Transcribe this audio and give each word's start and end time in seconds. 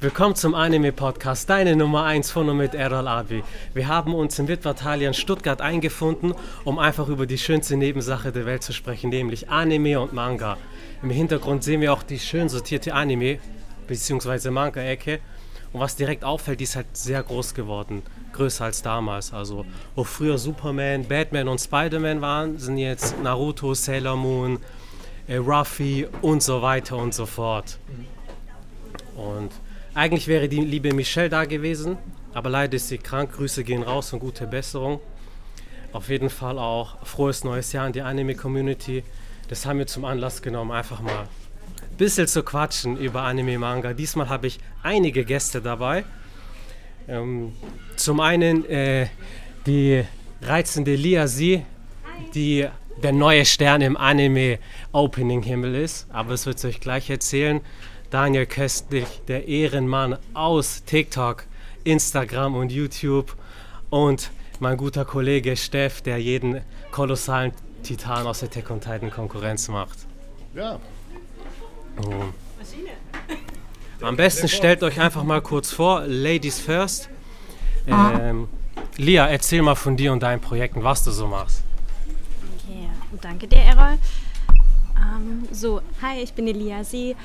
Willkommen 0.00 0.36
zum 0.36 0.54
Anime-Podcast, 0.54 1.50
deine 1.50 1.74
Nummer 1.74 2.04
1 2.04 2.30
von 2.30 2.48
und 2.48 2.58
mit 2.58 2.72
Errol 2.72 3.08
Abi. 3.08 3.42
Wir 3.74 3.88
haben 3.88 4.14
uns 4.14 4.38
in 4.38 4.46
Witwatalien 4.46 5.12
Stuttgart 5.12 5.60
eingefunden, 5.60 6.34
um 6.64 6.78
einfach 6.78 7.08
über 7.08 7.26
die 7.26 7.36
schönste 7.36 7.76
Nebensache 7.76 8.30
der 8.30 8.46
Welt 8.46 8.62
zu 8.62 8.72
sprechen, 8.72 9.10
nämlich 9.10 9.50
Anime 9.50 9.98
und 9.98 10.12
Manga. 10.12 10.56
Im 11.02 11.10
Hintergrund 11.10 11.64
sehen 11.64 11.80
wir 11.80 11.92
auch 11.92 12.04
die 12.04 12.20
schön 12.20 12.48
sortierte 12.48 12.94
Anime- 12.94 13.40
bzw. 13.88 14.50
Manga-Ecke. 14.50 15.18
Und 15.72 15.80
was 15.80 15.96
direkt 15.96 16.22
auffällt, 16.22 16.60
die 16.60 16.64
ist 16.64 16.76
halt 16.76 16.96
sehr 16.96 17.20
groß 17.24 17.54
geworden. 17.54 18.02
Größer 18.34 18.66
als 18.66 18.82
damals. 18.82 19.32
Also, 19.32 19.66
wo 19.96 20.04
früher 20.04 20.38
Superman, 20.38 21.08
Batman 21.08 21.48
und 21.48 21.60
Spider-Man 21.60 22.20
waren, 22.20 22.56
sind 22.56 22.78
jetzt 22.78 23.20
Naruto, 23.20 23.74
Sailor 23.74 24.14
Moon, 24.16 24.60
äh, 25.26 25.38
Ruffy 25.38 26.06
und 26.22 26.40
so 26.40 26.62
weiter 26.62 26.96
und 26.96 27.14
so 27.14 27.26
fort. 27.26 27.80
Und 29.16 29.50
eigentlich 29.98 30.28
wäre 30.28 30.48
die 30.48 30.60
liebe 30.60 30.94
Michelle 30.94 31.28
da 31.28 31.44
gewesen, 31.44 31.98
aber 32.32 32.50
leider 32.50 32.76
ist 32.76 32.86
sie 32.86 32.98
krank. 32.98 33.32
Grüße 33.32 33.64
gehen 33.64 33.82
raus 33.82 34.12
und 34.12 34.20
gute 34.20 34.46
Besserung. 34.46 35.00
Auf 35.92 36.08
jeden 36.08 36.30
Fall 36.30 36.56
auch 36.56 37.04
frohes 37.04 37.42
neues 37.42 37.72
Jahr 37.72 37.84
in 37.88 37.92
die 37.92 38.02
Anime-Community. 38.02 39.02
Das 39.48 39.66
haben 39.66 39.80
wir 39.80 39.88
zum 39.88 40.04
Anlass 40.04 40.40
genommen, 40.40 40.70
einfach 40.70 41.00
mal 41.00 41.22
ein 41.22 41.96
bisschen 41.96 42.28
zu 42.28 42.44
quatschen 42.44 42.96
über 42.96 43.22
Anime-Manga. 43.22 43.92
Diesmal 43.92 44.28
habe 44.28 44.46
ich 44.46 44.60
einige 44.84 45.24
Gäste 45.24 45.60
dabei. 45.60 46.04
Ähm, 47.08 47.54
zum 47.96 48.20
einen 48.20 48.64
äh, 48.66 49.08
die 49.66 50.04
reizende 50.42 50.94
Lia 50.94 51.26
Sie, 51.26 51.64
die 52.34 52.68
der 53.02 53.12
neue 53.12 53.44
Stern 53.44 53.80
im 53.80 53.96
Anime-Opening-Himmel 53.96 55.74
ist, 55.74 56.06
aber 56.10 56.30
das 56.30 56.46
wird 56.46 56.60
sie 56.60 56.68
euch 56.68 56.80
gleich 56.80 57.10
erzählen. 57.10 57.62
Daniel 58.10 58.46
Köstlich, 58.46 59.20
der 59.28 59.48
Ehrenmann 59.48 60.16
aus 60.32 60.82
TikTok, 60.84 61.44
Instagram 61.84 62.54
und 62.54 62.72
YouTube. 62.72 63.36
Und 63.90 64.30
mein 64.60 64.76
guter 64.76 65.04
Kollege 65.04 65.56
Steff, 65.56 66.00
der 66.00 66.18
jeden 66.18 66.62
kolossalen 66.90 67.52
Titan 67.82 68.26
aus 68.26 68.40
der 68.40 68.50
Tech 68.50 68.70
und 68.70 68.82
Titan 68.82 69.10
Konkurrenz 69.10 69.68
macht. 69.68 69.98
Ja. 70.54 70.78
Oh. 72.02 72.24
Am 74.00 74.16
besten 74.16 74.48
stellt 74.48 74.82
euch 74.82 75.00
einfach 75.00 75.24
mal 75.24 75.42
kurz 75.42 75.70
vor, 75.70 76.02
Ladies 76.06 76.60
first. 76.60 77.08
Ähm, 77.86 78.48
Lia, 78.96 79.26
erzähl 79.26 79.62
mal 79.62 79.74
von 79.74 79.96
dir 79.96 80.12
und 80.12 80.22
deinen 80.22 80.40
Projekten, 80.40 80.82
was 80.82 81.02
du 81.04 81.10
so 81.10 81.26
machst. 81.26 81.62
Okay, 82.64 82.88
danke 83.20 83.48
dir, 83.48 83.58
Errol. 83.58 83.98
Ähm, 84.96 85.48
so, 85.50 85.80
hi, 86.02 86.22
ich 86.22 86.32
bin 86.32 86.46
Elia 86.46 86.84
Sie. 86.84 87.16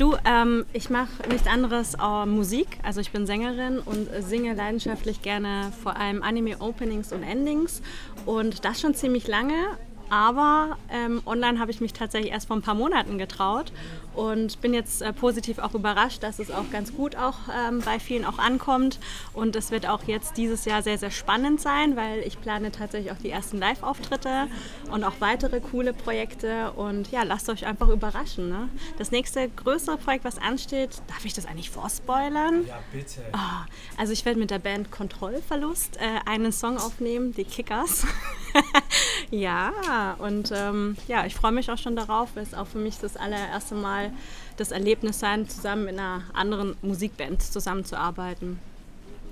Du, 0.00 0.16
ähm, 0.24 0.64
ich 0.72 0.88
mache 0.88 1.28
nichts 1.28 1.46
anderes 1.46 1.92
äh, 1.92 2.24
Musik. 2.24 2.78
Also 2.82 3.02
ich 3.02 3.12
bin 3.12 3.26
Sängerin 3.26 3.80
und 3.80 4.08
singe 4.20 4.54
leidenschaftlich 4.54 5.20
gerne 5.20 5.74
vor 5.82 5.98
allem 5.98 6.22
Anime-Openings 6.22 7.12
und 7.12 7.22
Endings. 7.22 7.82
Und 8.24 8.64
das 8.64 8.80
schon 8.80 8.94
ziemlich 8.94 9.28
lange. 9.28 9.76
Aber 10.08 10.78
ähm, 10.90 11.20
online 11.26 11.60
habe 11.60 11.70
ich 11.70 11.82
mich 11.82 11.92
tatsächlich 11.92 12.32
erst 12.32 12.46
vor 12.46 12.56
ein 12.56 12.62
paar 12.62 12.74
Monaten 12.74 13.18
getraut 13.18 13.72
und 14.14 14.60
bin 14.60 14.74
jetzt 14.74 15.02
äh, 15.02 15.12
positiv 15.12 15.58
auch 15.58 15.74
überrascht, 15.74 16.22
dass 16.22 16.38
es 16.38 16.50
auch 16.50 16.70
ganz 16.70 16.94
gut 16.94 17.16
auch 17.16 17.36
ähm, 17.54 17.80
bei 17.84 17.98
vielen 18.00 18.24
auch 18.24 18.38
ankommt. 18.38 18.98
Und 19.32 19.56
es 19.56 19.70
wird 19.70 19.86
auch 19.86 20.04
jetzt 20.04 20.36
dieses 20.36 20.64
Jahr 20.64 20.82
sehr, 20.82 20.98
sehr 20.98 21.10
spannend 21.10 21.60
sein, 21.60 21.96
weil 21.96 22.20
ich 22.20 22.40
plane 22.40 22.72
tatsächlich 22.72 23.12
auch 23.12 23.18
die 23.18 23.30
ersten 23.30 23.58
Live-Auftritte 23.58 24.48
und 24.90 25.04
auch 25.04 25.14
weitere 25.20 25.60
coole 25.60 25.92
Projekte. 25.92 26.72
Und 26.72 27.10
ja, 27.10 27.22
lasst 27.22 27.48
euch 27.48 27.66
einfach 27.66 27.88
überraschen. 27.88 28.48
Ne? 28.48 28.68
Das 28.98 29.10
nächste 29.10 29.48
größere 29.48 29.96
Projekt, 29.96 30.24
was 30.24 30.38
ansteht, 30.38 31.02
darf 31.08 31.24
ich 31.24 31.34
das 31.34 31.46
eigentlich 31.46 31.70
vorspoilern? 31.70 32.66
Ja, 32.66 32.78
bitte. 32.92 33.22
Ah, 33.32 33.66
also 33.96 34.12
ich 34.12 34.24
werde 34.24 34.38
mit 34.38 34.50
der 34.50 34.58
Band 34.58 34.90
Kontrollverlust 34.90 35.98
äh, 35.98 36.28
einen 36.28 36.52
Song 36.52 36.78
aufnehmen, 36.78 37.32
die 37.32 37.44
Kickers. 37.44 38.06
ja, 39.30 40.16
und 40.18 40.52
ähm, 40.52 40.96
ja, 41.06 41.24
ich 41.24 41.34
freue 41.34 41.52
mich 41.52 41.70
auch 41.70 41.78
schon 41.78 41.94
darauf, 41.94 42.30
weil 42.34 42.42
es 42.42 42.54
auch 42.54 42.66
für 42.66 42.78
mich 42.78 42.98
das 42.98 43.16
allererste 43.16 43.76
Mal 43.76 44.12
das 44.56 44.72
Erlebnis 44.72 45.20
sein, 45.20 45.48
zusammen 45.48 45.84
mit 45.84 45.98
einer 45.98 46.22
anderen 46.32 46.76
Musikband 46.82 47.42
zusammenzuarbeiten. 47.42 48.58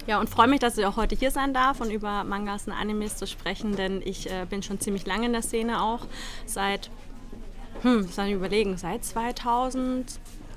Ja, 0.07 0.21
und 0.21 0.31
freue 0.31 0.47
mich, 0.47 0.61
dass 0.61 0.79
ich 0.79 0.87
auch 0.87 0.97
heute 0.97 1.17
hier 1.17 1.31
sein 1.31 1.53
darf 1.53 1.81
und 1.81 1.91
über 1.91 2.25
Mangas 2.25 2.67
und 2.67 2.73
Animes 2.73 3.17
zu 3.17 3.27
sprechen, 3.27 3.77
denn 3.77 4.01
ich 4.05 4.31
äh, 4.31 4.47
bin 4.49 4.63
schon 4.63 4.81
ziemlich 4.81 5.05
lange 5.05 5.27
in 5.27 5.33
der 5.33 5.43
Szene 5.43 5.83
auch. 5.83 6.07
Seit, 6.47 6.91
hm, 7.83 8.07
ich 8.09 8.15
soll 8.15 8.29
überlegen, 8.29 8.79
seit 8.79 9.05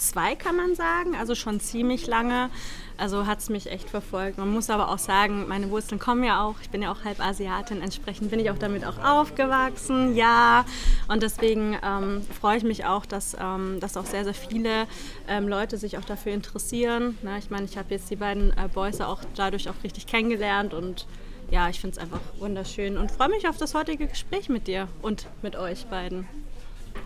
2002 0.01 0.35
kann 0.35 0.55
man 0.55 0.75
sagen, 0.75 1.15
also 1.15 1.35
schon 1.35 1.59
ziemlich 1.59 2.07
lange. 2.07 2.49
Also 2.97 3.25
hat 3.25 3.39
es 3.39 3.49
mich 3.49 3.71
echt 3.71 3.89
verfolgt. 3.89 4.37
Man 4.37 4.51
muss 4.51 4.69
aber 4.69 4.89
auch 4.89 4.99
sagen, 4.99 5.47
meine 5.47 5.71
Wurzeln 5.71 5.99
kommen 5.99 6.23
ja 6.23 6.43
auch. 6.43 6.55
Ich 6.61 6.69
bin 6.69 6.83
ja 6.83 6.91
auch 6.91 7.03
halb 7.03 7.19
Asiatin, 7.19 7.81
entsprechend 7.81 8.29
bin 8.29 8.39
ich 8.39 8.51
auch 8.51 8.57
damit 8.59 8.85
auch 8.85 8.99
aufgewachsen, 9.03 10.15
ja. 10.15 10.65
Und 11.07 11.23
deswegen 11.23 11.77
ähm, 11.83 12.21
freue 12.39 12.57
ich 12.57 12.63
mich 12.63 12.85
auch, 12.85 13.07
dass, 13.07 13.35
ähm, 13.39 13.79
dass 13.79 13.97
auch 13.97 14.05
sehr, 14.05 14.23
sehr 14.23 14.35
viele 14.35 14.85
ähm, 15.27 15.47
Leute 15.47 15.77
sich 15.77 15.97
auch 15.97 16.05
dafür 16.05 16.33
interessieren. 16.33 17.17
Na, 17.23 17.37
ich 17.39 17.49
meine, 17.49 17.65
ich 17.65 17.77
habe 17.77 17.87
jetzt 17.89 18.09
die 18.11 18.17
beiden 18.17 18.51
äh, 18.51 18.67
Boys 18.71 19.01
auch 19.01 19.21
dadurch 19.35 19.67
auch 19.67 19.83
richtig 19.83 20.05
kennengelernt 20.05 20.73
und 20.75 21.07
ja, 21.49 21.69
ich 21.69 21.81
finde 21.81 21.97
es 21.97 22.01
einfach 22.01 22.21
wunderschön 22.37 22.97
und 22.97 23.11
freue 23.11 23.29
mich 23.29 23.47
auf 23.47 23.57
das 23.57 23.73
heutige 23.73 24.07
Gespräch 24.07 24.47
mit 24.47 24.67
dir 24.67 24.87
und 25.01 25.27
mit 25.41 25.55
euch 25.55 25.85
beiden. 25.87 26.27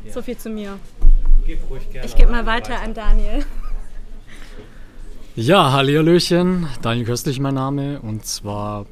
Ja. 0.03 0.11
So 0.11 0.21
viel 0.21 0.37
zu 0.37 0.49
mir. 0.49 0.77
Gib 1.45 1.69
ruhig 1.69 1.89
gerne. 1.91 2.07
Ich 2.07 2.15
gebe 2.15 2.31
mal 2.31 2.45
weiter 2.45 2.81
an 2.81 2.93
Daniel. 2.93 3.45
Ja, 5.35 5.71
Hallihallöchen, 5.73 6.67
Daniel 6.81 7.05
Köstlich 7.05 7.39
mein 7.39 7.53
Name 7.53 7.99
und 7.99 8.25
zwar 8.25 8.85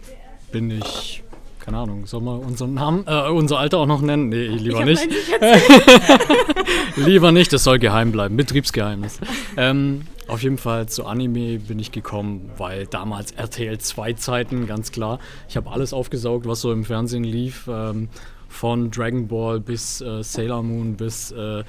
bin 0.51 0.69
ich, 0.69 1.23
keine 1.59 1.77
Ahnung, 1.77 2.05
soll 2.05 2.21
man 2.21 2.41
unseren 2.41 2.73
Namen, 2.75 3.05
äh, 3.07 3.29
unser 3.29 3.57
Alter 3.57 3.79
auch 3.79 3.85
noch 3.87 4.01
nennen? 4.01 4.29
Nee, 4.29 4.47
lieber 4.47 4.81
Ich 4.81 4.85
nicht. 4.85 5.09
lieber 6.97 7.31
nicht, 7.31 7.53
das 7.53 7.63
soll 7.63 7.79
geheim 7.79 8.11
bleiben, 8.11 8.37
Betriebsgeheimnis. 8.37 9.19
Ähm, 9.57 10.01
auf 10.27 10.43
jeden 10.43 10.57
Fall 10.57 10.87
zu 10.87 11.05
Anime 11.05 11.59
bin 11.59 11.79
ich 11.79 11.91
gekommen, 11.91 12.51
weil 12.57 12.85
damals 12.85 13.31
RTL 13.31 13.79
2 13.79 14.13
Zeiten, 14.13 14.67
ganz 14.67 14.91
klar. 14.91 15.19
Ich 15.49 15.57
habe 15.57 15.71
alles 15.71 15.91
aufgesaugt, 15.91 16.45
was 16.45 16.61
so 16.61 16.71
im 16.71 16.83
Fernsehen 16.83 17.23
lief, 17.23 17.67
ähm, 17.67 18.09
von 18.47 18.91
Dragon 18.91 19.27
Ball 19.27 19.59
bis 19.59 20.01
äh, 20.01 20.21
Sailor 20.21 20.61
Moon 20.61 20.95
bis 20.95 21.31
äh, 21.31 21.63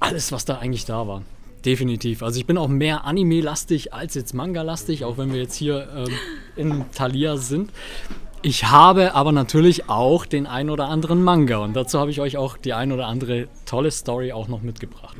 alles, 0.00 0.32
was 0.32 0.44
da 0.44 0.58
eigentlich 0.58 0.84
da 0.84 1.06
war. 1.06 1.22
Definitiv. 1.64 2.22
Also 2.22 2.40
ich 2.40 2.46
bin 2.46 2.58
auch 2.58 2.68
mehr 2.68 3.04
Anime-lastig 3.04 3.94
als 3.94 4.14
jetzt 4.14 4.34
Manga-lastig, 4.34 5.04
auch 5.04 5.16
wenn 5.16 5.32
wir 5.32 5.40
jetzt 5.40 5.54
hier 5.54 5.88
ähm, 5.94 6.08
in 6.56 6.84
Thalia 6.92 7.36
sind. 7.36 7.70
Ich 8.44 8.64
habe 8.64 9.14
aber 9.14 9.30
natürlich 9.30 9.88
auch 9.88 10.26
den 10.26 10.48
ein 10.48 10.68
oder 10.68 10.88
anderen 10.88 11.22
Manga 11.22 11.58
und 11.58 11.74
dazu 11.74 12.00
habe 12.00 12.10
ich 12.10 12.20
euch 12.20 12.36
auch 12.36 12.56
die 12.56 12.72
ein 12.72 12.90
oder 12.90 13.06
andere 13.06 13.46
tolle 13.66 13.92
Story 13.92 14.32
auch 14.32 14.48
noch 14.48 14.62
mitgebracht. 14.62 15.16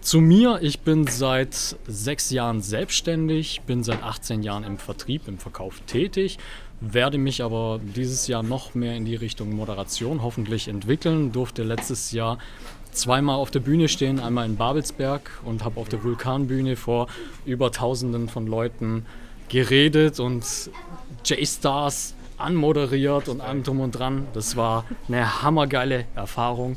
Zu 0.00 0.20
mir, 0.20 0.60
ich 0.62 0.78
bin 0.78 1.08
seit 1.08 1.76
sechs 1.88 2.30
Jahren 2.30 2.62
selbstständig, 2.62 3.62
bin 3.66 3.82
seit 3.82 4.04
18 4.04 4.44
Jahren 4.44 4.62
im 4.62 4.78
Vertrieb, 4.78 5.26
im 5.26 5.38
Verkauf 5.38 5.80
tätig, 5.88 6.38
werde 6.80 7.18
mich 7.18 7.42
aber 7.42 7.80
dieses 7.82 8.28
Jahr 8.28 8.44
noch 8.44 8.76
mehr 8.76 8.94
in 8.94 9.04
die 9.04 9.16
Richtung 9.16 9.52
Moderation 9.56 10.22
hoffentlich 10.22 10.68
entwickeln, 10.68 11.32
durfte 11.32 11.64
letztes 11.64 12.12
Jahr 12.12 12.38
zweimal 12.94 13.36
auf 13.36 13.50
der 13.50 13.60
Bühne 13.60 13.88
stehen, 13.88 14.20
einmal 14.20 14.46
in 14.46 14.56
Babelsberg 14.56 15.30
und 15.44 15.64
habe 15.64 15.80
auf 15.80 15.88
der 15.88 16.02
Vulkanbühne 16.02 16.76
vor 16.76 17.08
über 17.44 17.72
Tausenden 17.72 18.28
von 18.28 18.46
Leuten 18.46 19.06
geredet 19.48 20.20
und 20.20 20.44
J-Stars 21.24 22.14
anmoderiert 22.38 23.28
und 23.28 23.40
allem 23.40 23.62
drum 23.62 23.80
und 23.80 23.92
dran. 23.92 24.26
Das 24.32 24.56
war 24.56 24.84
eine 25.08 25.42
hammergeile 25.42 26.06
Erfahrung. 26.14 26.76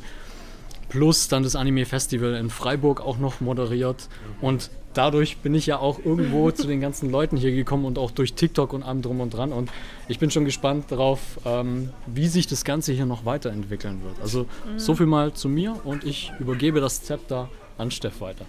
Plus 0.89 1.27
dann 1.27 1.43
das 1.43 1.55
Anime 1.55 1.85
Festival 1.85 2.35
in 2.35 2.49
Freiburg 2.49 3.01
auch 3.01 3.17
noch 3.17 3.41
moderiert. 3.41 4.07
Und 4.41 4.69
dadurch 4.97 5.37
bin 5.37 5.53
ich 5.53 5.67
ja 5.67 5.77
auch 5.77 5.99
irgendwo 6.03 6.51
zu 6.51 6.67
den 6.67 6.81
ganzen 6.81 7.11
Leuten 7.11 7.37
hier 7.37 7.51
gekommen 7.51 7.85
und 7.85 7.97
auch 7.97 8.11
durch 8.11 8.33
TikTok 8.33 8.73
und 8.73 8.83
allem 8.83 9.01
drum 9.01 9.21
und 9.21 9.33
dran. 9.33 9.53
Und 9.53 9.69
ich 10.07 10.19
bin 10.19 10.31
schon 10.31 10.45
gespannt 10.45 10.85
darauf, 10.89 11.19
ähm, 11.45 11.89
wie 12.07 12.27
sich 12.27 12.47
das 12.47 12.63
Ganze 12.63 12.93
hier 12.93 13.05
noch 13.05 13.25
weiterentwickeln 13.25 14.01
wird. 14.03 14.19
Also 14.21 14.47
so 14.77 14.95
viel 14.95 15.05
mal 15.05 15.33
zu 15.33 15.49
mir 15.49 15.79
und 15.83 16.03
ich 16.03 16.31
übergebe 16.39 16.81
das 16.81 17.03
Zepter 17.03 17.49
an 17.77 17.91
Steff 17.91 18.21
weiter. 18.21 18.45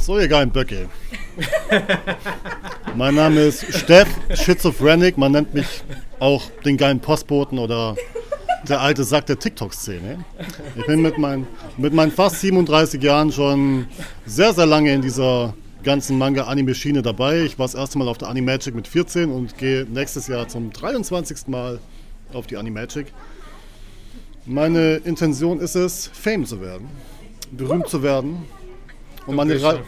So, 0.00 0.18
ihr 0.18 0.28
geilen 0.28 0.50
Böcke. 0.50 0.88
mein 2.96 3.14
Name 3.14 3.42
ist 3.42 3.64
Steff, 3.76 4.08
Schizophrenic. 4.34 5.16
Man 5.18 5.32
nennt 5.32 5.54
mich 5.54 5.82
auch 6.18 6.42
den 6.64 6.76
geilen 6.76 7.00
Postboten 7.00 7.58
oder 7.58 7.96
der 8.68 8.80
alte 8.80 9.04
Sack 9.04 9.26
der 9.26 9.38
TikTok-Szene. 9.38 10.24
Ich 10.76 10.86
bin 10.86 11.02
mit, 11.02 11.18
mein, 11.18 11.46
mit 11.76 11.92
meinen 11.92 12.12
fast 12.12 12.40
37 12.40 13.02
Jahren 13.02 13.32
schon 13.32 13.86
sehr, 14.26 14.52
sehr 14.52 14.66
lange 14.66 14.92
in 14.92 15.02
dieser 15.02 15.54
ganzen 15.82 16.18
Manga-Anime-Schiene 16.18 17.02
dabei. 17.02 17.42
Ich 17.42 17.58
war 17.58 17.66
das 17.66 17.74
erste 17.74 17.98
Mal 17.98 18.08
auf 18.08 18.18
der 18.18 18.28
Animagic 18.28 18.74
mit 18.74 18.86
14 18.86 19.30
und 19.30 19.56
gehe 19.56 19.84
nächstes 19.84 20.26
Jahr 20.26 20.48
zum 20.48 20.72
23. 20.72 21.48
Mal 21.48 21.80
auf 22.32 22.46
die 22.46 22.56
Animagic. 22.56 23.06
Meine 24.46 24.96
Intention 24.96 25.60
ist 25.60 25.74
es, 25.74 26.10
Fame 26.12 26.44
zu 26.44 26.60
werden. 26.60 26.88
berühmt 27.50 27.88
zu 27.88 28.02
werden. 28.02 28.44
Und 29.26 29.36
meine 29.36 29.54
Re 29.62 29.82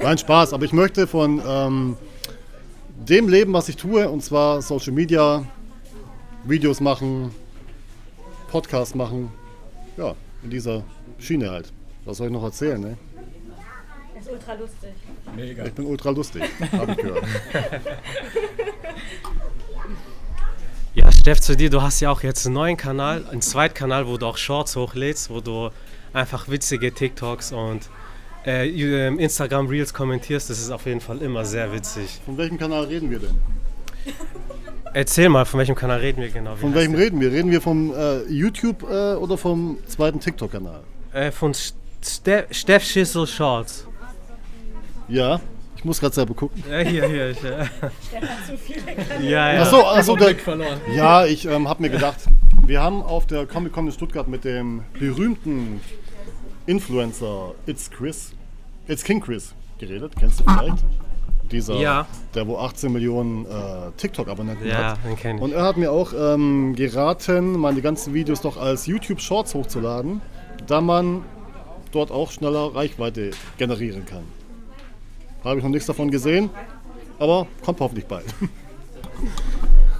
Nein, 0.00 0.18
Spaß, 0.18 0.52
aber 0.52 0.64
ich 0.64 0.72
möchte 0.72 1.06
von 1.06 1.42
ähm, 1.44 1.96
dem 2.96 3.28
leben, 3.28 3.52
was 3.52 3.68
ich 3.68 3.76
tue, 3.76 4.08
und 4.08 4.22
zwar 4.22 4.62
Social 4.62 4.92
Media, 4.92 5.44
Videos 6.44 6.80
machen, 6.80 7.32
Podcast 8.52 8.94
machen. 8.94 9.32
Ja, 9.96 10.14
in 10.42 10.50
dieser 10.50 10.84
Schiene 11.18 11.50
halt. 11.50 11.72
Was 12.04 12.18
soll 12.18 12.26
ich 12.26 12.32
noch 12.32 12.44
erzählen, 12.44 12.80
ne? 12.80 12.98
ist 14.20 14.30
ultra 14.30 14.54
lustig. 14.54 14.90
Mega. 15.34 15.64
Ich 15.64 15.72
bin 15.72 15.86
ultra 15.86 16.10
lustig, 16.10 16.42
habe 16.72 16.92
ich 16.92 16.98
gehört. 16.98 17.24
Ja, 20.94 21.10
Steff, 21.10 21.40
zu 21.40 21.56
dir, 21.56 21.70
du 21.70 21.80
hast 21.80 22.00
ja 22.00 22.10
auch 22.10 22.22
jetzt 22.22 22.44
einen 22.44 22.54
neuen 22.54 22.76
Kanal, 22.76 23.24
einen 23.30 23.40
Zweitkanal, 23.40 24.06
wo 24.06 24.18
du 24.18 24.26
auch 24.26 24.36
Shorts 24.36 24.76
hochlädst, 24.76 25.30
wo 25.30 25.40
du 25.40 25.70
einfach 26.12 26.50
witzige 26.50 26.92
TikToks 26.92 27.52
und 27.52 27.88
äh, 28.44 28.68
Instagram 28.68 29.68
Reels 29.68 29.94
kommentierst. 29.94 30.50
Das 30.50 30.58
ist 30.58 30.70
auf 30.70 30.84
jeden 30.84 31.00
Fall 31.00 31.22
immer 31.22 31.46
sehr 31.46 31.72
witzig. 31.72 32.20
Von 32.26 32.36
welchem 32.36 32.58
Kanal 32.58 32.84
reden 32.84 33.10
wir 33.10 33.20
denn? 33.20 33.38
Erzähl 34.94 35.28
mal, 35.30 35.44
von 35.46 35.58
welchem 35.58 35.74
Kanal 35.74 36.00
reden 36.00 36.20
wir 36.20 36.28
genau? 36.28 36.54
Wie 36.56 36.60
Von 36.60 36.74
welchem 36.74 36.92
der? 36.92 37.00
reden 37.00 37.20
wir? 37.20 37.32
Reden 37.32 37.50
wir 37.50 37.62
vom 37.62 37.94
äh, 37.94 38.22
YouTube 38.24 38.82
äh, 38.82 39.14
oder 39.14 39.38
vom 39.38 39.78
zweiten 39.86 40.20
TikTok-Kanal? 40.20 40.80
Äh, 41.12 41.30
von 41.30 41.54
Ste 41.54 42.46
Steff 42.50 42.84
Schissel 42.84 43.26
Shorts. 43.26 43.86
Ja, 45.08 45.40
ich 45.76 45.84
muss 45.84 45.98
gerade 45.98 46.14
selber 46.14 46.34
gucken. 46.34 46.62
Ja, 46.70 46.78
hier, 46.80 47.08
hier. 47.08 47.30
Ich, 47.30 47.42
äh. 47.42 47.66
ja, 49.30 49.54
ja. 49.54 49.62
Achso, 49.62 49.80
also 49.80 50.14
der, 50.14 50.34
verloren. 50.36 50.80
ja, 50.94 51.24
ich 51.24 51.46
ähm, 51.46 51.68
habe 51.68 51.82
mir 51.82 51.90
gedacht, 51.90 52.18
wir 52.66 52.82
haben 52.82 53.02
auf 53.02 53.26
der 53.26 53.46
Comic 53.46 53.72
Con 53.72 53.86
in 53.86 53.92
Stuttgart 53.92 54.28
mit 54.28 54.44
dem 54.44 54.82
berühmten 54.98 55.80
Influencer 56.66 57.54
It's 57.66 57.90
Chris, 57.90 58.32
It's 58.88 59.02
King 59.02 59.20
Chris 59.20 59.54
geredet. 59.78 60.12
Kennst 60.18 60.40
du 60.40 60.44
vielleicht? 60.44 60.84
Dieser, 61.52 61.74
Ja. 61.76 62.06
der 62.34 62.46
wo 62.48 62.56
18 62.58 62.90
Millionen 62.92 63.44
äh, 63.46 63.92
TikTok-Abonnenten 63.96 64.66
Ja, 64.66 64.96
hat. 64.96 65.40
Und 65.40 65.52
er 65.52 65.62
hat 65.64 65.76
mir 65.76 65.92
auch 65.92 66.12
ähm, 66.18 66.74
geraten, 66.74 67.58
meine 67.58 67.80
ganzen 67.82 68.14
Videos 68.14 68.40
doch 68.40 68.56
als 68.56 68.86
YouTube 68.86 69.20
Shorts 69.20 69.54
hochzuladen, 69.54 70.20
da 70.66 70.80
man 70.80 71.22
dort 71.92 72.10
auch 72.10 72.30
schneller 72.32 72.74
Reichweite 72.74 73.30
generieren 73.58 74.06
kann. 74.06 74.24
Habe 75.44 75.58
ich 75.58 75.62
noch 75.62 75.70
nichts 75.70 75.86
davon 75.86 76.10
gesehen, 76.10 76.50
aber 77.18 77.46
kommt 77.64 77.80
hoffentlich 77.80 78.06
bald. 78.06 78.24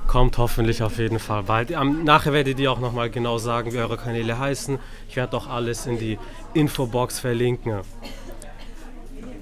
Kommt 0.09 0.37
hoffentlich 0.37 0.83
auf 0.83 0.99
jeden 0.99 1.19
Fall 1.19 1.45
bald. 1.45 1.73
Am, 1.73 2.05
nachher 2.05 2.35
werdet 2.35 2.61
ihr 2.61 2.71
auch 2.71 2.81
nochmal 2.81 3.09
genau 3.09 3.39
sagen, 3.39 3.73
wie 3.73 3.79
eure 3.79 3.97
Kanäle 3.97 4.39
heißen. 4.39 4.79
Ich 5.09 5.17
werde 5.17 5.35
auch 5.37 5.47
alles 5.49 5.87
in 5.87 5.99
die 5.99 6.19
Infobox 6.53 7.19
verlinken. 7.19 7.81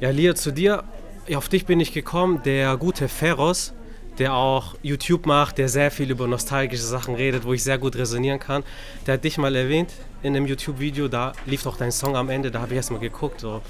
Ja, 0.01 0.11
Lia, 0.11 0.37
zu 0.37 0.53
dir. 0.53 0.85
Auf 1.35 1.49
dich 1.49 1.67
bin 1.67 1.79
ich 1.81 1.93
gekommen. 1.93 2.43
Der 2.45 2.77
gute 2.77 3.07
Ferros, 3.07 3.73
der 4.19 4.35
auch 4.35 4.75
YouTube 4.83 5.27
macht, 5.27 5.59
der 5.59 5.69
sehr 5.69 5.91
viel 5.91 6.11
über 6.11 6.27
nostalgische 6.27 6.83
Sachen 6.83 7.15
redet, 7.15 7.45
wo 7.45 7.53
ich 7.53 7.63
sehr 7.63 7.79
gut 7.79 7.95
resonieren 7.95 8.41
kann. 8.41 8.65
Der 9.07 9.15
hat 9.15 9.25
dich 9.25 9.39
mal 9.39 9.55
erwähnt 9.55 9.93
in 10.23 10.35
einem 10.35 10.47
YouTube-Video. 10.47 11.09
Da 11.09 11.33
lief 11.47 11.63
doch 11.63 11.77
dein 11.77 11.93
Song 11.93 12.17
am 12.17 12.31
Ende. 12.31 12.51
Da 12.51 12.61
habe 12.61 12.73
ich 12.73 12.77
erst 12.77 12.91
mal 12.91 12.99
geguckt, 12.99 13.41
so, 13.41 13.63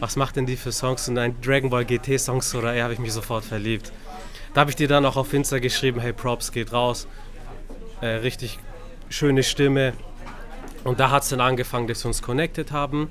was 0.00 0.16
macht 0.16 0.36
denn 0.36 0.46
die 0.46 0.56
für 0.56 0.72
Songs? 0.72 1.08
Und 1.08 1.18
ein 1.18 1.40
Dragon 1.40 1.70
Ball 1.70 1.84
GT-Songs 1.84 2.54
oder 2.54 2.74
er 2.74 2.84
habe 2.84 2.94
ich 2.94 2.98
mich 2.98 3.12
sofort 3.12 3.44
verliebt. 3.44 3.92
Da 4.54 4.62
habe 4.62 4.70
ich 4.70 4.76
dir 4.76 4.88
dann 4.88 5.04
auch 5.04 5.16
auf 5.16 5.32
Insta 5.32 5.58
geschrieben, 5.58 6.00
hey 6.00 6.12
Props, 6.12 6.50
geht 6.50 6.72
raus. 6.72 7.06
Äh, 8.00 8.06
richtig 8.06 8.58
schöne 9.08 9.42
Stimme. 9.42 9.92
Und 10.82 11.00
da 11.00 11.10
hat 11.10 11.22
es 11.22 11.28
dann 11.28 11.40
angefangen, 11.40 11.86
dass 11.86 12.02
wir 12.04 12.08
uns 12.08 12.22
connected 12.22 12.72
haben. 12.72 13.10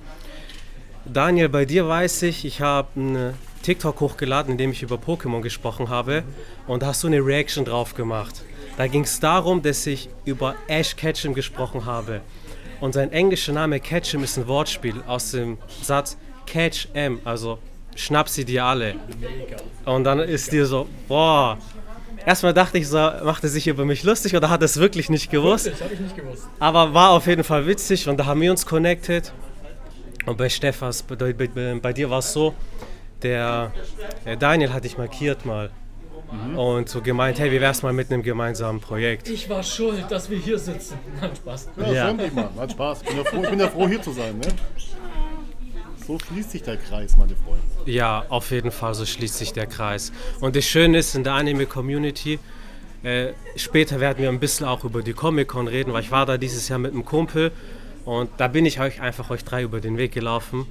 Daniel, 1.06 1.50
bei 1.50 1.66
dir 1.66 1.88
weiß 1.88 2.24
ich, 2.24 2.46
ich 2.46 2.62
habe 2.62 2.88
einen 2.96 3.34
TikTok 3.64 4.00
hochgeladen, 4.00 4.52
in 4.52 4.58
dem 4.58 4.72
ich 4.72 4.84
über 4.84 4.98
Pokémon 4.98 5.42
gesprochen 5.42 5.90
habe. 5.90 6.24
Und 6.68 6.84
da 6.84 6.88
hast 6.88 7.04
du 7.04 7.08
eine 7.08 7.26
Reaction 7.26 7.66
drauf 7.66 7.96
gemacht. 7.96 8.44
Da 8.78 8.88
ging 8.88 9.04
es 9.04 9.20
darum, 9.20 9.62
dass 9.62 9.86
ich 9.88 10.10
über 10.26 10.56
Ash 10.68 10.96
Ketchum 10.96 11.34
gesprochen 11.34 11.86
habe. 11.86 12.22
Und 12.82 12.94
sein 12.94 13.12
englischer 13.12 13.54
Name 13.54 13.80
Ketchum 13.80 14.24
ist 14.24 14.38
ein 14.38 14.48
Wortspiel 14.48 14.96
aus 15.08 15.32
dem 15.32 15.58
Satz 15.82 16.18
Catch 16.46 16.90
M, 16.94 17.20
also 17.24 17.60
schnapp 17.96 18.28
sie 18.30 18.46
dir 18.46 18.66
alle. 18.66 18.96
Und 19.86 20.04
dann 20.04 20.20
ist 20.20 20.52
dir 20.52 20.66
so, 20.66 20.88
boah. 21.08 21.58
Erstmal 22.26 22.54
dachte 22.54 22.78
ich 22.78 22.88
so, 22.88 22.98
macht 22.98 23.44
er 23.44 23.50
sich 23.50 23.68
über 23.68 23.86
mich 23.86 24.04
lustig 24.04 24.36
oder 24.36 24.50
hat 24.50 24.62
er 24.62 24.66
es 24.66 24.78
wirklich 24.78 25.10
nicht 25.10 25.30
gewusst? 25.30 25.68
Das 25.68 25.82
habe 25.82 25.94
ich 25.94 26.00
nicht 26.00 26.16
gewusst. 26.16 26.48
Aber 26.60 26.94
war 26.94 27.12
auf 27.12 27.28
jeden 27.28 27.44
Fall 27.44 27.68
witzig 27.68 28.08
und 28.08 28.18
da 28.18 28.26
haben 28.26 28.40
wir 28.42 28.52
uns 28.52 28.66
connected. 28.66 29.34
Und 30.26 30.38
bei 30.38 30.48
Steffas, 30.48 31.04
bei, 31.04 31.34
bei, 31.34 31.80
bei 31.82 31.94
dir 31.94 32.10
war 32.10 32.20
es 32.20 32.32
so, 32.32 32.54
der 33.24 33.72
Daniel 34.40 34.74
hat 34.74 34.84
dich 34.84 34.98
markiert 34.98 35.46
mal. 35.46 35.72
Und 36.56 36.90
so 36.90 37.02
gemeint, 37.02 37.38
hey, 37.40 37.52
wie 37.52 37.62
wär's 37.62 37.84
mal 37.84 37.94
mit 37.94 38.12
einem 38.12 38.24
gemeinsamen 38.24 38.80
Projekt? 38.80 39.30
Ich 39.30 39.48
war 39.50 39.62
schuld, 39.62 40.06
dass 40.10 40.30
wir 40.32 40.38
hier 40.40 40.58
sitzen. 40.58 40.98
Nein, 41.22 41.36
Spaß. 41.36 41.70
Ja, 41.78 41.92
Ja. 41.94 42.14
dich 42.14 42.34
mal. 42.34 42.50
Hat 42.58 42.72
Spaß. 42.72 43.02
Ich 43.04 43.08
bin, 43.10 43.18
ja 43.18 43.24
froh, 43.24 43.44
ich 43.44 43.50
bin 43.50 43.60
ja 43.60 43.68
froh, 43.68 43.88
hier 43.88 44.02
zu 44.02 44.12
sein. 44.12 44.38
Ne? 44.40 44.48
So 46.08 46.18
schließt 46.20 46.52
sich 46.52 46.64
der 46.64 46.78
Kreis, 46.78 47.16
meine 47.18 47.36
Freunde. 47.36 47.62
Ja, 47.86 48.26
auf 48.30 48.50
jeden 48.52 48.72
Fall, 48.72 48.96
so 48.96 49.06
schließt 49.06 49.38
sich 49.38 49.54
der 49.54 49.68
Kreis. 49.68 50.12
Und 50.42 50.56
das 50.56 50.66
Schöne 50.66 50.98
ist 50.98 51.16
in 51.16 51.24
der 51.24 51.34
Anime-Community, 51.34 52.40
äh, 53.04 53.34
später 53.56 54.00
werden 54.00 54.18
wir 54.20 54.30
ein 54.30 54.40
bisschen 54.40 54.66
auch 54.66 54.84
über 54.84 55.02
die 55.04 55.14
Comic-Con 55.14 55.68
reden, 55.68 55.94
weil 55.94 56.02
ich 56.02 56.12
war 56.12 56.26
da 56.26 56.38
dieses 56.38 56.68
Jahr 56.68 56.80
mit 56.80 56.94
einem 56.94 57.06
Kumpel 57.06 57.52
und 58.06 58.30
da 58.38 58.48
bin 58.48 58.66
ich 58.66 58.80
euch 58.80 59.02
einfach 59.02 59.30
euch 59.30 59.44
drei 59.44 59.62
über 59.64 59.82
den 59.82 59.98
Weg 59.98 60.14
gelaufen. 60.14 60.66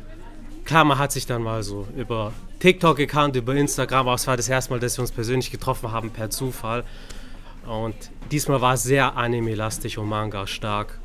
Klar, 0.65 0.85
man 0.85 0.99
hat 0.99 1.13
sich 1.13 1.27
dann 1.27 1.43
mal 1.43 1.63
so 1.63 1.87
über 1.97 2.33
TikTok 2.61 2.97
gekannt, 2.97 3.37
über 3.37 3.55
Instagram, 3.55 4.07
aber 4.07 4.15
es 4.15 4.27
war 4.27 4.37
das 4.37 4.49
erste 4.49 4.73
Mal, 4.73 4.81
dass 4.81 4.97
wir 4.97 5.03
uns 5.03 5.13
persönlich 5.13 5.51
getroffen 5.51 5.91
haben 5.91 6.11
per 6.11 6.31
Zufall. 6.31 6.85
Und 7.67 7.95
diesmal 8.31 8.61
war 8.61 8.75
es 8.75 8.83
sehr 8.83 9.17
anime-lastig 9.17 9.99
und 9.99 10.09
Manga 10.09 10.47
stark. 10.47 10.99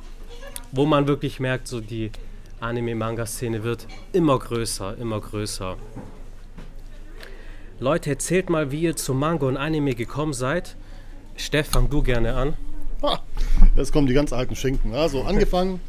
Wo 0.71 0.86
man 0.86 1.07
wirklich 1.07 1.39
merkt, 1.39 1.68
so 1.68 1.81
die 1.81 2.12
Anime-Manga-Szene 2.59 3.63
wird 3.63 3.88
immer 4.13 4.38
größer, 4.38 4.98
immer 4.98 5.19
größer. 5.19 5.77
Leute, 7.80 8.09
erzählt 8.09 8.50
mal, 8.50 8.71
wie 8.71 8.81
ihr 8.81 8.95
zu 8.95 9.13
Manga 9.13 9.45
und 9.45 9.57
Anime 9.57 9.94
gekommen 9.94 10.33
seid. 10.33 10.75
Steff, 11.36 11.68
fang 11.69 11.89
du 11.89 12.01
gerne 12.01 12.36
an. 12.36 12.54
Jetzt 13.75 13.92
kommen 13.92 14.07
die 14.07 14.13
ganz 14.13 14.33
alten 14.33 14.56
Schinken. 14.56 14.95
Also 14.95 15.21
angefangen, 15.21 15.80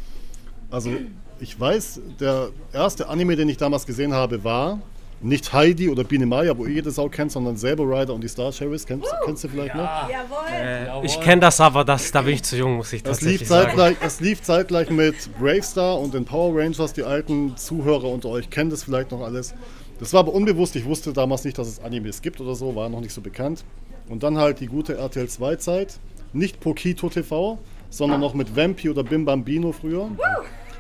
also 0.70 0.90
ich 1.40 1.58
weiß, 1.58 2.00
der 2.20 2.48
erste 2.72 3.08
Anime, 3.08 3.36
den 3.36 3.48
ich 3.48 3.56
damals 3.56 3.86
gesehen 3.86 4.12
habe, 4.12 4.42
war 4.44 4.80
nicht 5.20 5.52
Heidi 5.52 5.88
oder 5.88 6.04
Biene 6.04 6.26
Maya, 6.26 6.56
wo 6.56 6.64
ihr 6.64 6.74
jede 6.74 6.90
Sau 6.92 7.08
kennt, 7.08 7.32
sondern 7.32 7.56
Saber 7.56 7.84
Rider 7.84 8.14
und 8.14 8.22
die 8.22 8.28
Star 8.28 8.52
Cherries. 8.52 8.86
Kennst, 8.86 9.08
kennst 9.24 9.42
du 9.42 9.48
vielleicht 9.48 9.74
noch? 9.74 10.08
Jawohl. 10.08 11.02
Äh, 11.02 11.06
ich 11.06 11.20
kenne 11.20 11.40
das, 11.40 11.60
aber 11.60 11.84
das, 11.84 12.12
da 12.12 12.22
bin 12.22 12.34
ich 12.34 12.44
zu 12.44 12.56
jung, 12.56 12.76
muss 12.76 12.92
ich 12.92 13.04
Es 13.04 13.20
lief, 13.20 13.40
tatsächlich 13.40 13.48
sagen. 13.48 13.66
zeitgleich, 13.66 13.96
es 14.00 14.20
lief 14.20 14.42
zeitgleich 14.42 14.90
mit 14.90 15.16
Bravestar 15.38 15.98
und 15.98 16.14
den 16.14 16.24
Power 16.24 16.56
Rangers. 16.56 16.92
Die 16.92 17.02
alten 17.02 17.56
Zuhörer 17.56 18.04
unter 18.04 18.28
euch 18.28 18.48
kennen 18.48 18.70
das 18.70 18.84
vielleicht 18.84 19.10
noch 19.10 19.22
alles. 19.22 19.54
Das 19.98 20.12
war 20.12 20.20
aber 20.20 20.32
unbewusst. 20.32 20.76
Ich 20.76 20.84
wusste 20.84 21.12
damals 21.12 21.44
nicht, 21.44 21.58
dass 21.58 21.66
es 21.66 21.80
Animes 21.82 22.22
gibt 22.22 22.40
oder 22.40 22.54
so, 22.54 22.76
war 22.76 22.88
noch 22.88 23.00
nicht 23.00 23.12
so 23.12 23.20
bekannt. 23.20 23.64
Und 24.08 24.22
dann 24.22 24.38
halt 24.38 24.60
die 24.60 24.66
gute 24.66 24.96
RTL 24.96 25.26
2-Zeit. 25.26 25.98
Nicht 26.32 26.60
Pokito 26.60 27.08
TV, 27.08 27.58
sondern 27.90 28.20
noch 28.20 28.34
mit 28.34 28.54
Vampi 28.54 28.88
oder 28.88 29.02
Bim 29.02 29.24
Bambino 29.24 29.72
früher. 29.72 30.10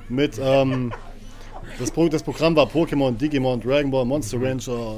Mit, 0.08 0.40
ähm, 0.42 0.92
das, 1.78 1.90
Pro 1.90 2.08
das 2.08 2.22
Programm 2.22 2.56
war 2.56 2.66
Pokémon, 2.66 3.16
Digimon, 3.16 3.60
Dragon 3.60 3.90
Ball, 3.90 4.04
Monster 4.04 4.40
Ranger, 4.40 4.96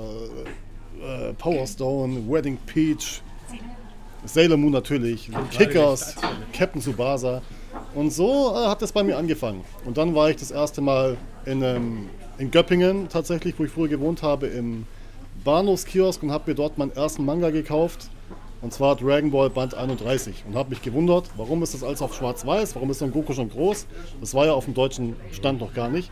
äh, 1.02 1.32
Power 1.34 1.66
Stone, 1.66 2.28
Wedding 2.28 2.58
Peach, 2.66 3.22
Sailor 4.24 4.56
Moon 4.56 4.72
natürlich, 4.72 5.30
Kickers, 5.50 6.16
Captain 6.52 6.80
Tsubasa. 6.80 7.42
Und 7.94 8.12
so 8.12 8.54
äh, 8.54 8.66
hat 8.66 8.82
das 8.82 8.92
bei 8.92 9.02
mir 9.02 9.16
angefangen. 9.16 9.64
Und 9.84 9.96
dann 9.96 10.14
war 10.14 10.30
ich 10.30 10.36
das 10.36 10.50
erste 10.50 10.80
Mal 10.80 11.16
in, 11.44 11.62
ähm, 11.62 12.08
in 12.38 12.50
Göppingen 12.50 13.08
tatsächlich, 13.08 13.54
wo 13.58 13.64
ich 13.64 13.70
früher 13.70 13.88
gewohnt 13.88 14.22
habe, 14.22 14.46
im 14.46 14.86
Bahnhofskiosk 15.44 16.22
und 16.22 16.30
habe 16.30 16.50
mir 16.50 16.54
dort 16.54 16.78
meinen 16.78 16.92
ersten 16.92 17.24
Manga 17.24 17.50
gekauft. 17.50 18.10
Und 18.62 18.72
zwar 18.74 18.96
Dragon 18.96 19.30
Ball 19.30 19.48
Band 19.48 19.74
31. 19.74 20.44
Und 20.46 20.54
habe 20.54 20.70
mich 20.70 20.82
gewundert, 20.82 21.30
warum 21.36 21.62
ist 21.62 21.74
das 21.74 21.82
alles 21.82 22.02
auf 22.02 22.14
schwarz-weiß? 22.14 22.74
Warum 22.74 22.90
ist 22.90 22.98
Son 22.98 23.10
Goku 23.10 23.32
schon 23.32 23.48
groß? 23.48 23.86
Das 24.20 24.34
war 24.34 24.46
ja 24.46 24.52
auf 24.52 24.66
dem 24.66 24.74
deutschen 24.74 25.16
Stand 25.32 25.60
noch 25.60 25.72
gar 25.72 25.88
nicht. 25.88 26.10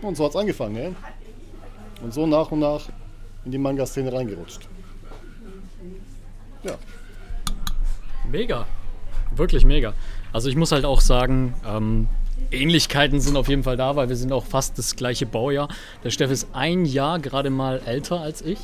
Und 0.00 0.16
so 0.16 0.24
hat 0.24 0.30
es 0.30 0.36
angefangen. 0.36 0.76
Ja? 0.76 0.90
Und 2.02 2.14
so 2.14 2.26
nach 2.26 2.50
und 2.50 2.60
nach 2.60 2.88
in 3.44 3.52
die 3.52 3.58
Manga-Szene 3.58 4.12
reingerutscht. 4.12 4.68
Ja. 6.62 6.76
Mega. 8.30 8.66
Wirklich 9.36 9.64
mega. 9.64 9.92
Also 10.32 10.48
ich 10.48 10.56
muss 10.56 10.72
halt 10.72 10.84
auch 10.84 11.00
sagen, 11.00 11.54
ähm, 11.66 12.08
Ähnlichkeiten 12.50 13.20
sind 13.20 13.36
auf 13.36 13.48
jeden 13.48 13.62
Fall 13.62 13.76
da, 13.76 13.96
weil 13.96 14.08
wir 14.08 14.16
sind 14.16 14.32
auch 14.32 14.44
fast 14.44 14.78
das 14.78 14.96
gleiche 14.96 15.26
Baujahr. 15.26 15.68
Der 16.02 16.10
Steff 16.10 16.30
ist 16.30 16.48
ein 16.52 16.84
Jahr 16.84 17.18
gerade 17.18 17.50
mal 17.50 17.80
älter 17.84 18.20
als 18.20 18.42
ich. 18.42 18.58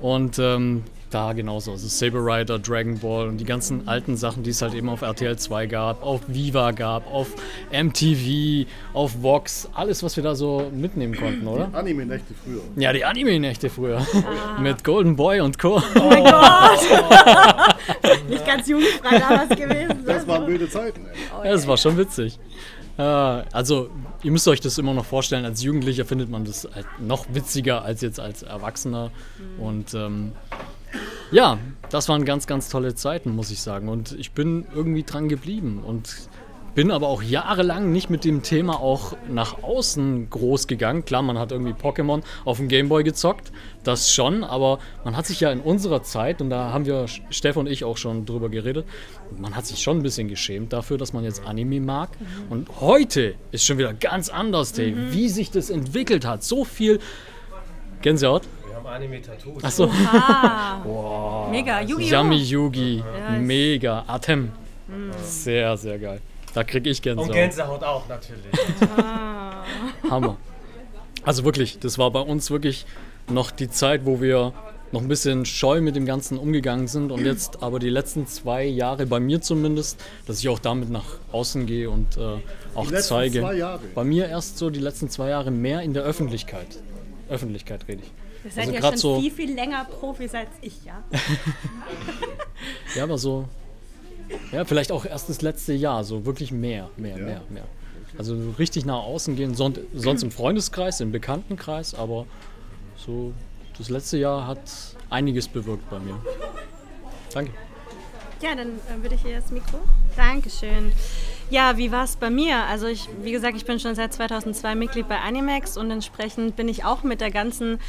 Und 0.00 0.38
ähm, 0.38 0.84
da 1.14 1.32
genauso. 1.32 1.72
Also 1.72 1.86
Saber 1.88 2.18
Rider, 2.20 2.58
Dragon 2.58 2.98
Ball 2.98 3.28
und 3.28 3.38
die 3.38 3.44
ganzen 3.44 3.86
alten 3.86 4.16
Sachen, 4.16 4.42
die 4.42 4.50
es 4.50 4.60
halt 4.62 4.74
eben 4.74 4.88
auf 4.88 5.02
RTL 5.02 5.36
2 5.38 5.66
gab, 5.66 6.02
auf 6.02 6.20
Viva 6.26 6.72
gab, 6.72 7.06
auf 7.12 7.28
MTV, 7.72 8.66
auf 8.92 9.22
Vox, 9.22 9.68
alles, 9.74 10.02
was 10.02 10.16
wir 10.16 10.24
da 10.24 10.34
so 10.34 10.70
mitnehmen 10.74 11.16
konnten, 11.16 11.46
oder? 11.46 11.68
Anime-Nächte 11.72 12.34
früher. 12.44 12.60
Ja, 12.76 12.92
die 12.92 13.04
Anime-Nächte 13.04 13.70
früher. 13.70 14.04
Mit 14.60 14.82
Golden 14.82 15.16
Boy 15.16 15.40
und 15.40 15.58
Co. 15.58 15.76
Oh 15.76 16.08
mein 16.08 16.24
Gott! 16.24 16.80
Nicht 18.28 18.46
ganz 18.46 18.68
jugendfrei 18.68 19.18
damals 19.18 19.50
gewesen. 19.50 20.04
Das 20.04 20.26
waren 20.26 20.46
wilde 20.46 20.68
Zeiten, 20.68 21.06
ey. 21.06 21.12
Oh 21.38 21.44
Ja, 21.44 21.52
das 21.52 21.66
war 21.66 21.76
schon 21.76 21.96
witzig. 21.96 22.38
Äh, 22.96 23.02
also, 23.02 23.90
ihr 24.22 24.30
müsst 24.30 24.46
euch 24.48 24.60
das 24.60 24.78
immer 24.78 24.94
noch 24.94 25.04
vorstellen, 25.04 25.44
als 25.44 25.62
Jugendlicher 25.62 26.04
findet 26.04 26.30
man 26.30 26.44
das 26.44 26.68
halt 26.74 26.86
noch 27.00 27.26
witziger 27.32 27.82
als 27.82 28.00
jetzt 28.00 28.20
als 28.20 28.42
Erwachsener. 28.42 29.10
Und 29.58 29.94
ähm, 29.94 30.32
ja, 31.30 31.58
das 31.90 32.08
waren 32.08 32.24
ganz, 32.24 32.46
ganz 32.46 32.68
tolle 32.68 32.94
Zeiten, 32.94 33.34
muss 33.34 33.50
ich 33.50 33.60
sagen. 33.60 33.88
Und 33.88 34.12
ich 34.18 34.32
bin 34.32 34.66
irgendwie 34.74 35.02
dran 35.02 35.28
geblieben 35.28 35.82
und 35.84 36.28
bin 36.74 36.90
aber 36.90 37.08
auch 37.08 37.22
jahrelang 37.22 37.92
nicht 37.92 38.10
mit 38.10 38.24
dem 38.24 38.42
Thema 38.42 38.80
auch 38.80 39.16
nach 39.30 39.62
außen 39.62 40.28
groß 40.28 40.66
gegangen. 40.66 41.04
Klar, 41.04 41.22
man 41.22 41.38
hat 41.38 41.52
irgendwie 41.52 41.72
Pokémon 41.72 42.22
auf 42.44 42.56
dem 42.56 42.68
Gameboy 42.68 43.04
gezockt, 43.04 43.52
das 43.84 44.12
schon, 44.12 44.42
aber 44.42 44.80
man 45.04 45.16
hat 45.16 45.26
sich 45.26 45.40
ja 45.40 45.52
in 45.52 45.60
unserer 45.60 46.02
Zeit, 46.02 46.40
und 46.40 46.50
da 46.50 46.72
haben 46.72 46.84
wir, 46.86 47.06
Steff 47.30 47.56
und 47.56 47.68
ich, 47.68 47.84
auch 47.84 47.96
schon 47.96 48.26
drüber 48.26 48.48
geredet, 48.48 48.86
man 49.38 49.54
hat 49.54 49.66
sich 49.66 49.82
schon 49.82 49.98
ein 49.98 50.02
bisschen 50.02 50.28
geschämt 50.28 50.72
dafür, 50.72 50.98
dass 50.98 51.12
man 51.12 51.22
jetzt 51.24 51.46
Anime 51.46 51.80
mag. 51.80 52.10
Und 52.50 52.68
heute 52.80 53.34
ist 53.52 53.64
schon 53.64 53.78
wieder 53.78 53.94
ganz 53.94 54.28
anders, 54.28 54.76
ey, 54.78 54.94
wie 55.10 55.28
sich 55.28 55.50
das 55.50 55.70
entwickelt 55.70 56.26
hat. 56.26 56.42
So 56.42 56.64
viel 56.64 56.98
Gänsehaut. 58.02 58.42
Wir 58.74 58.78
haben 58.80 58.86
Anime-Tattoos. 59.04 59.62
Achso, 59.62 59.88
Ah, 59.88 61.46
mega. 61.52 61.80
Yu-Gi-Oh! 61.80 62.10
Yami 62.10 62.36
Yugi, 62.42 62.96
Ja, 62.98 63.38
mega. 63.38 64.02
Atem. 64.08 64.50
Sehr, 65.22 65.76
sehr 65.76 65.96
geil. 66.00 66.20
Da 66.54 66.64
krieg 66.64 66.84
ich 66.84 66.98
Und 66.98 67.04
Gänsehaut. 67.04 67.32
Gänsehaut 67.32 67.84
auch 67.84 68.08
natürlich. 68.08 68.42
Hammer. 70.10 70.36
Also 71.22 71.44
wirklich, 71.44 71.78
das 71.78 71.98
war 71.98 72.10
bei 72.10 72.18
uns 72.18 72.50
wirklich 72.50 72.84
noch 73.30 73.52
die 73.52 73.70
Zeit, 73.70 74.06
wo 74.06 74.20
wir 74.20 74.52
noch 74.90 75.02
ein 75.02 75.08
bisschen 75.08 75.46
scheu 75.46 75.80
mit 75.80 75.94
dem 75.94 76.04
Ganzen 76.04 76.36
umgegangen 76.36 76.88
sind 76.88 77.12
und 77.12 77.24
jetzt 77.24 77.62
aber 77.62 77.78
die 77.78 77.90
letzten 77.90 78.26
zwei 78.26 78.64
Jahre, 78.64 79.06
bei 79.06 79.20
mir 79.20 79.40
zumindest, 79.40 80.00
dass 80.26 80.40
ich 80.40 80.48
auch 80.48 80.58
damit 80.58 80.90
nach 80.90 81.04
außen 81.30 81.66
gehe 81.66 81.88
und 81.90 82.16
äh, 82.16 82.20
auch 82.74 82.86
Die 82.88 82.92
letzten 82.94 83.08
zeige. 83.08 83.40
zwei 83.40 83.54
Jahre. 83.54 83.80
Bei 83.94 84.02
mir 84.02 84.26
erst 84.28 84.58
so 84.58 84.68
die 84.68 84.80
letzten 84.80 85.08
zwei 85.10 85.28
Jahre 85.28 85.52
mehr 85.52 85.82
in 85.82 85.94
der 85.94 86.02
Öffentlichkeit. 86.02 86.66
Öffentlichkeit 87.28 87.86
rede 87.86 88.02
ich. 88.02 88.10
Ihr 88.44 88.50
seid 88.50 88.66
Also 88.68 88.72
ja 88.74 88.82
schon 88.82 88.96
so- 88.98 89.20
viel, 89.20 89.30
viel 89.30 89.54
länger 89.54 89.84
Profis 89.84 90.34
als 90.34 90.50
ich, 90.60 90.84
ja? 90.84 91.02
Ja, 92.94 93.04
aber 93.04 93.18
so. 93.18 93.48
Ja, 94.52 94.64
vielleicht 94.64 94.92
auch 94.92 95.04
erst 95.04 95.28
das 95.28 95.42
letzte 95.42 95.72
Jahr, 95.74 96.04
so 96.04 96.24
wirklich 96.24 96.50
mehr, 96.52 96.88
mehr, 96.96 97.18
Ja. 97.18 97.24
mehr, 97.24 97.42
mehr. 97.50 97.64
Also 98.16 98.36
richtig 98.58 98.84
nach 98.84 99.02
außen 99.02 99.34
gehen, 99.36 99.54
son 99.54 99.76
sonst 99.92 100.22
im 100.22 100.30
Freundeskreis, 100.30 101.00
im 101.00 101.10
Bekanntenkreis, 101.10 101.94
aber 101.94 102.26
so 102.96 103.32
das 103.76 103.88
letzte 103.90 104.18
Jahr 104.18 104.46
hat 104.46 104.60
einiges 105.10 105.48
bewirkt 105.48 105.88
bei 105.90 105.98
mir. 105.98 106.16
Danke. 107.32 107.50
Ja, 108.40 108.54
dann 108.54 108.68
äh, 108.68 109.02
würde 109.02 109.16
ich 109.16 109.22
hier 109.22 109.40
das 109.40 109.50
Mikro. 109.50 109.78
Dankeschön. 110.16 110.92
Ja, 111.50 111.76
wie 111.76 111.90
war 111.90 112.04
es 112.04 112.16
bei 112.16 112.30
mir? 112.30 112.56
Also 112.64 112.86
ich, 112.86 113.08
wie 113.22 113.32
gesagt, 113.32 113.56
ich 113.56 113.64
bin 113.64 113.80
schon 113.80 113.94
seit 113.94 114.12
2002 114.14 114.74
Mitglied 114.76 115.08
bei 115.08 115.18
Animax 115.18 115.76
und 115.76 115.90
entsprechend 115.90 116.54
bin 116.56 116.68
ich 116.68 116.84
auch 116.84 117.02
mit 117.02 117.20
der 117.20 117.30
ganzen 117.30 117.80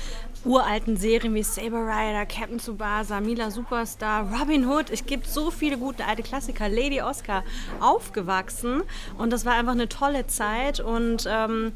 uralten 0.45 0.95
Serien 0.95 1.33
wie 1.33 1.43
Saber 1.43 1.87
Rider, 1.87 2.25
Captain 2.25 2.59
Tsubasa, 2.59 3.19
Mila 3.19 3.51
Superstar, 3.51 4.31
Robin 4.39 4.67
Hood. 4.67 4.89
Es 4.91 5.05
gibt 5.05 5.27
so 5.27 5.51
viele 5.51 5.77
gute 5.77 6.05
alte 6.05 6.23
Klassiker, 6.23 6.69
Lady 6.69 7.01
Oscar, 7.01 7.43
aufgewachsen. 7.79 8.83
Und 9.17 9.33
das 9.33 9.45
war 9.45 9.53
einfach 9.53 9.73
eine 9.73 9.89
tolle 9.89 10.27
Zeit. 10.27 10.79
Und, 10.79 11.27
ähm, 11.27 11.73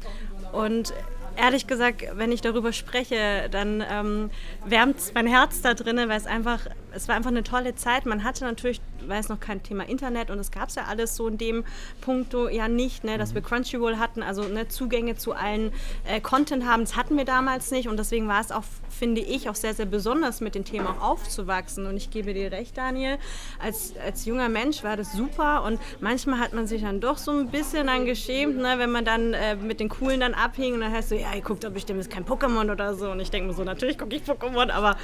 und 0.52 0.94
ehrlich 1.36 1.66
gesagt, 1.66 2.04
wenn 2.14 2.32
ich 2.32 2.40
darüber 2.40 2.72
spreche, 2.72 3.48
dann 3.50 3.84
ähm, 3.90 4.30
wärmt 4.64 4.96
mein 5.14 5.26
Herz 5.26 5.60
da 5.62 5.74
drinnen, 5.74 6.08
weil 6.08 6.18
es 6.18 6.26
einfach, 6.26 6.60
es 6.94 7.08
war 7.08 7.16
einfach 7.16 7.30
eine 7.30 7.42
tolle 7.42 7.74
Zeit. 7.74 8.06
Man 8.06 8.24
hatte 8.24 8.44
natürlich, 8.44 8.80
weil 9.06 9.20
es 9.20 9.28
noch 9.28 9.40
kein 9.40 9.62
Thema 9.62 9.88
Internet 9.88 10.30
und 10.30 10.38
es 10.38 10.50
gab 10.50 10.68
es 10.68 10.74
ja 10.74 10.84
alles 10.88 11.16
so 11.16 11.28
in 11.28 11.38
dem 11.38 11.64
Punkto 12.00 12.48
ja 12.48 12.68
nicht, 12.68 13.04
ne, 13.04 13.18
dass 13.18 13.34
wir 13.34 13.42
Crunchyroll 13.42 13.96
hatten, 13.96 14.22
also 14.22 14.42
ne, 14.42 14.68
Zugänge 14.68 15.16
zu 15.16 15.32
allen 15.32 15.72
äh, 16.04 16.20
Content 16.20 16.66
haben, 16.66 16.82
das 16.82 16.96
hatten 16.96 17.16
wir 17.16 17.24
damals 17.24 17.70
nicht 17.70 17.88
und 17.88 17.96
deswegen 17.96 18.28
war 18.28 18.40
es 18.40 18.50
auch, 18.50 18.64
finde 18.88 19.20
ich, 19.20 19.48
auch 19.48 19.54
sehr, 19.54 19.74
sehr 19.74 19.86
besonders 19.86 20.40
mit 20.40 20.54
dem 20.54 20.64
Thema 20.64 20.90
auch 20.90 21.10
aufzuwachsen. 21.10 21.86
Und 21.86 21.96
ich 21.96 22.10
gebe 22.10 22.34
dir 22.34 22.50
recht, 22.50 22.76
Daniel, 22.76 23.18
als, 23.62 23.94
als 24.04 24.24
junger 24.24 24.48
Mensch 24.48 24.82
war 24.82 24.96
das 24.96 25.12
super 25.12 25.62
und 25.64 25.80
manchmal 26.00 26.40
hat 26.40 26.52
man 26.52 26.66
sich 26.66 26.82
dann 26.82 27.00
doch 27.00 27.18
so 27.18 27.30
ein 27.30 27.48
bisschen 27.48 27.86
dann 27.86 28.04
geschämt, 28.04 28.56
ne, 28.56 28.74
wenn 28.78 28.90
man 28.90 29.04
dann 29.04 29.34
äh, 29.34 29.54
mit 29.56 29.80
den 29.80 29.88
Coolen 29.88 30.20
dann 30.20 30.34
abhing 30.34 30.74
und 30.74 30.80
dann 30.80 30.92
heißt 30.92 31.10
so, 31.10 31.14
ja, 31.14 31.34
ihr 31.34 31.42
guckt 31.42 31.64
doch 31.64 31.70
bestimmt 31.70 32.00
ist 32.00 32.10
kein 32.10 32.24
Pokémon 32.24 32.70
oder 32.70 32.94
so. 32.94 33.10
Und 33.10 33.20
ich 33.20 33.30
denke 33.30 33.48
mir 33.48 33.54
so, 33.54 33.62
natürlich 33.62 33.98
gucke 33.98 34.16
ich 34.16 34.22
Pokémon, 34.22 34.70
aber 34.70 34.96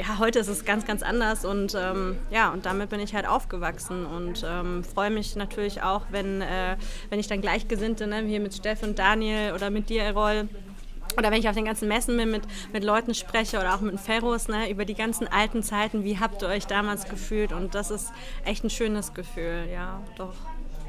ja, 0.00 0.18
heute 0.18 0.38
ist 0.38 0.48
es 0.48 0.64
ganz, 0.64 0.86
ganz 0.86 1.02
anders 1.02 1.44
und 1.44 1.74
ähm, 1.74 2.16
ja, 2.30 2.50
und 2.52 2.64
damit 2.64 2.88
bin 2.88 3.00
ich 3.00 3.14
halt 3.14 3.28
aufgewachsen 3.28 4.06
und 4.06 4.46
ähm, 4.48 4.82
freue 4.82 5.10
mich 5.10 5.36
natürlich 5.36 5.82
auch, 5.82 6.06
wenn, 6.10 6.40
äh, 6.40 6.76
wenn 7.10 7.20
ich 7.20 7.26
dann 7.26 7.42
Gleichgesinnte, 7.42 8.06
ne, 8.06 8.22
hier 8.22 8.40
mit 8.40 8.54
Steff 8.54 8.82
und 8.82 8.98
Daniel 8.98 9.52
oder 9.52 9.68
mit 9.68 9.90
dir, 9.90 10.02
Errol, 10.02 10.48
oder 11.18 11.30
wenn 11.30 11.40
ich 11.40 11.48
auf 11.50 11.54
den 11.54 11.66
ganzen 11.66 11.86
Messen 11.86 12.16
bin, 12.16 12.30
mit, 12.30 12.44
mit 12.72 12.82
Leuten 12.82 13.12
spreche 13.12 13.58
oder 13.58 13.74
auch 13.74 13.82
mit 13.82 14.00
Ferros, 14.00 14.48
ne, 14.48 14.70
über 14.70 14.86
die 14.86 14.94
ganzen 14.94 15.28
alten 15.28 15.62
Zeiten, 15.62 16.02
wie 16.02 16.18
habt 16.18 16.40
ihr 16.40 16.48
euch 16.48 16.66
damals 16.66 17.06
gefühlt? 17.06 17.52
Und 17.52 17.74
das 17.74 17.90
ist 17.90 18.10
echt 18.46 18.64
ein 18.64 18.70
schönes 18.70 19.12
Gefühl, 19.12 19.68
ja, 19.70 20.00
doch. 20.16 20.34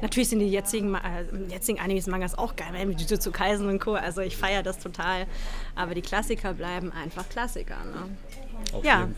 Natürlich 0.00 0.30
sind 0.30 0.40
die 0.40 0.48
jetzigen, 0.48 0.94
äh, 0.94 1.24
jetzigen 1.48 1.78
Animes, 1.80 2.06
Mangas 2.06 2.36
auch 2.36 2.56
geil, 2.56 2.72
ne, 2.72 2.86
mit 2.86 3.00
Jujutsu 3.00 3.30
Kaisen 3.30 3.68
und 3.68 3.78
Co. 3.78 3.92
Also 3.92 4.22
ich 4.22 4.36
feiere 4.36 4.62
das 4.62 4.78
total. 4.78 5.26
Aber 5.76 5.94
die 5.94 6.02
Klassiker 6.02 6.54
bleiben 6.54 6.90
einfach 6.92 7.28
Klassiker, 7.28 7.76
ne? 7.84 8.08
Auf 8.72 8.84
Ja, 8.84 9.08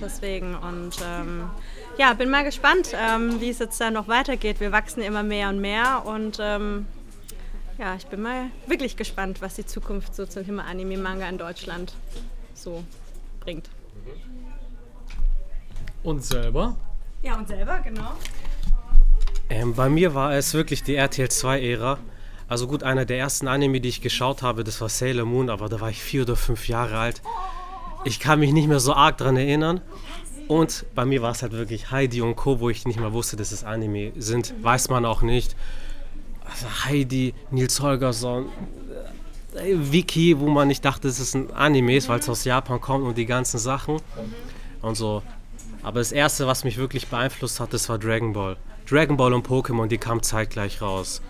deswegen. 0.00 0.54
Und 0.54 0.96
ähm, 1.04 1.50
ja, 1.98 2.12
bin 2.14 2.30
mal 2.30 2.44
gespannt, 2.44 2.92
ähm, 2.94 3.40
wie 3.40 3.50
es 3.50 3.58
jetzt 3.58 3.80
dann 3.80 3.94
noch 3.94 4.08
weitergeht. 4.08 4.60
Wir 4.60 4.72
wachsen 4.72 5.02
immer 5.02 5.22
mehr 5.22 5.48
und 5.48 5.60
mehr 5.60 6.04
und 6.04 6.38
ähm, 6.40 6.86
ja, 7.78 7.94
ich 7.94 8.06
bin 8.06 8.22
mal 8.22 8.46
wirklich 8.66 8.96
gespannt, 8.96 9.42
was 9.42 9.54
die 9.54 9.66
Zukunft 9.66 10.14
so 10.14 10.26
zum 10.26 10.44
Thema 10.44 10.64
Anime-Manga 10.64 11.28
in 11.28 11.38
Deutschland 11.38 11.94
so 12.54 12.84
bringt. 13.40 13.68
Und 16.02 16.24
selber? 16.24 16.76
Ja, 17.22 17.36
und 17.36 17.48
selber, 17.48 17.80
genau. 17.80 18.12
Ähm, 19.50 19.74
bei 19.74 19.88
mir 19.88 20.14
war 20.14 20.34
es 20.34 20.54
wirklich 20.54 20.82
die 20.82 20.94
RTL 20.94 21.28
2-Ära. 21.28 21.98
Also 22.48 22.68
gut, 22.68 22.82
einer 22.82 23.04
der 23.04 23.18
ersten 23.18 23.48
Anime, 23.48 23.80
die 23.80 23.88
ich 23.88 24.00
geschaut 24.00 24.42
habe, 24.42 24.64
das 24.64 24.80
war 24.80 24.88
Sailor 24.88 25.26
Moon, 25.26 25.50
aber 25.50 25.68
da 25.68 25.80
war 25.80 25.90
ich 25.90 26.00
vier 26.00 26.22
oder 26.22 26.36
fünf 26.36 26.68
Jahre 26.68 26.98
alt. 26.98 27.22
Ich 28.06 28.20
kann 28.20 28.38
mich 28.38 28.52
nicht 28.52 28.68
mehr 28.68 28.78
so 28.78 28.94
arg 28.94 29.18
dran 29.18 29.36
erinnern. 29.36 29.80
Und 30.46 30.86
bei 30.94 31.04
mir 31.04 31.22
war 31.22 31.32
es 31.32 31.42
halt 31.42 31.50
wirklich 31.50 31.90
Heidi 31.90 32.22
und 32.22 32.36
Co., 32.36 32.60
wo 32.60 32.70
ich 32.70 32.86
nicht 32.86 33.00
mehr 33.00 33.12
wusste, 33.12 33.36
dass 33.36 33.50
es 33.50 33.64
Anime 33.64 34.12
sind. 34.16 34.54
Weiß 34.62 34.90
man 34.90 35.04
auch 35.04 35.22
nicht. 35.22 35.56
Also 36.44 36.66
Heidi, 36.84 37.34
Nils 37.50 37.80
Holgersson, 37.80 38.46
äh, 39.56 39.74
Wiki, 39.74 40.38
wo 40.38 40.46
man 40.46 40.68
nicht 40.68 40.84
dachte, 40.84 41.08
dass 41.08 41.18
es 41.18 41.34
ein 41.34 41.50
Anime 41.50 41.96
ist, 41.96 42.08
weil 42.08 42.20
es 42.20 42.28
aus 42.28 42.44
Japan 42.44 42.80
kommt 42.80 43.04
und 43.04 43.18
die 43.18 43.26
ganzen 43.26 43.58
Sachen. 43.58 44.00
Und 44.82 44.94
so. 44.94 45.24
Aber 45.82 45.98
das 45.98 46.12
erste, 46.12 46.46
was 46.46 46.62
mich 46.62 46.76
wirklich 46.76 47.08
beeinflusst 47.08 47.58
hat, 47.58 47.72
das 47.72 47.88
war 47.88 47.98
Dragon 47.98 48.32
Ball. 48.32 48.56
Dragon 48.88 49.16
Ball 49.16 49.34
und 49.34 49.44
Pokémon, 49.48 49.88
die 49.88 49.98
kamen 49.98 50.22
zeitgleich 50.22 50.80
raus. 50.80 51.22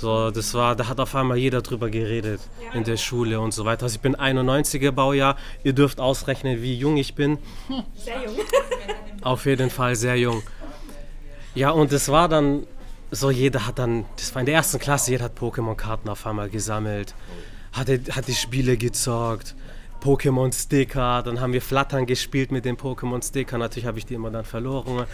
So, 0.00 0.30
das 0.30 0.54
war, 0.54 0.76
da 0.76 0.86
hat 0.86 1.00
auf 1.00 1.16
einmal 1.16 1.38
jeder 1.38 1.60
drüber 1.60 1.90
geredet 1.90 2.40
in 2.72 2.84
der 2.84 2.96
Schule 2.96 3.40
und 3.40 3.52
so 3.52 3.64
weiter. 3.64 3.82
Also 3.82 3.96
ich 3.96 4.00
bin 4.00 4.14
91er 4.14 4.92
Baujahr. 4.92 5.36
Ihr 5.64 5.72
dürft 5.72 5.98
ausrechnen, 5.98 6.62
wie 6.62 6.76
jung 6.76 6.96
ich 6.96 7.16
bin. 7.16 7.38
Sehr 7.96 8.24
jung. 8.24 8.36
Auf 9.22 9.46
jeden 9.46 9.70
Fall 9.70 9.96
sehr 9.96 10.16
jung. 10.16 10.42
Ja, 11.56 11.70
und 11.70 11.92
es 11.92 12.08
war 12.08 12.28
dann 12.28 12.64
so, 13.10 13.32
jeder 13.32 13.66
hat 13.66 13.80
dann, 13.80 14.04
das 14.16 14.32
war 14.34 14.40
in 14.40 14.46
der 14.46 14.54
ersten 14.54 14.78
Klasse, 14.78 15.10
jeder 15.10 15.24
hat 15.24 15.36
Pokémon-Karten 15.36 16.08
auf 16.08 16.24
einmal 16.26 16.48
gesammelt, 16.48 17.14
hat, 17.72 17.88
hat 17.88 18.28
die 18.28 18.34
Spiele 18.34 18.76
gezockt, 18.76 19.56
Pokémon-Sticker, 20.00 21.22
dann 21.24 21.40
haben 21.40 21.52
wir 21.52 21.62
Flattern 21.62 22.06
gespielt 22.06 22.52
mit 22.52 22.64
den 22.64 22.76
Pokémon-Stickern, 22.76 23.58
natürlich 23.58 23.86
habe 23.86 23.98
ich 23.98 24.06
die 24.06 24.14
immer 24.14 24.30
dann 24.30 24.44
verloren. 24.44 25.06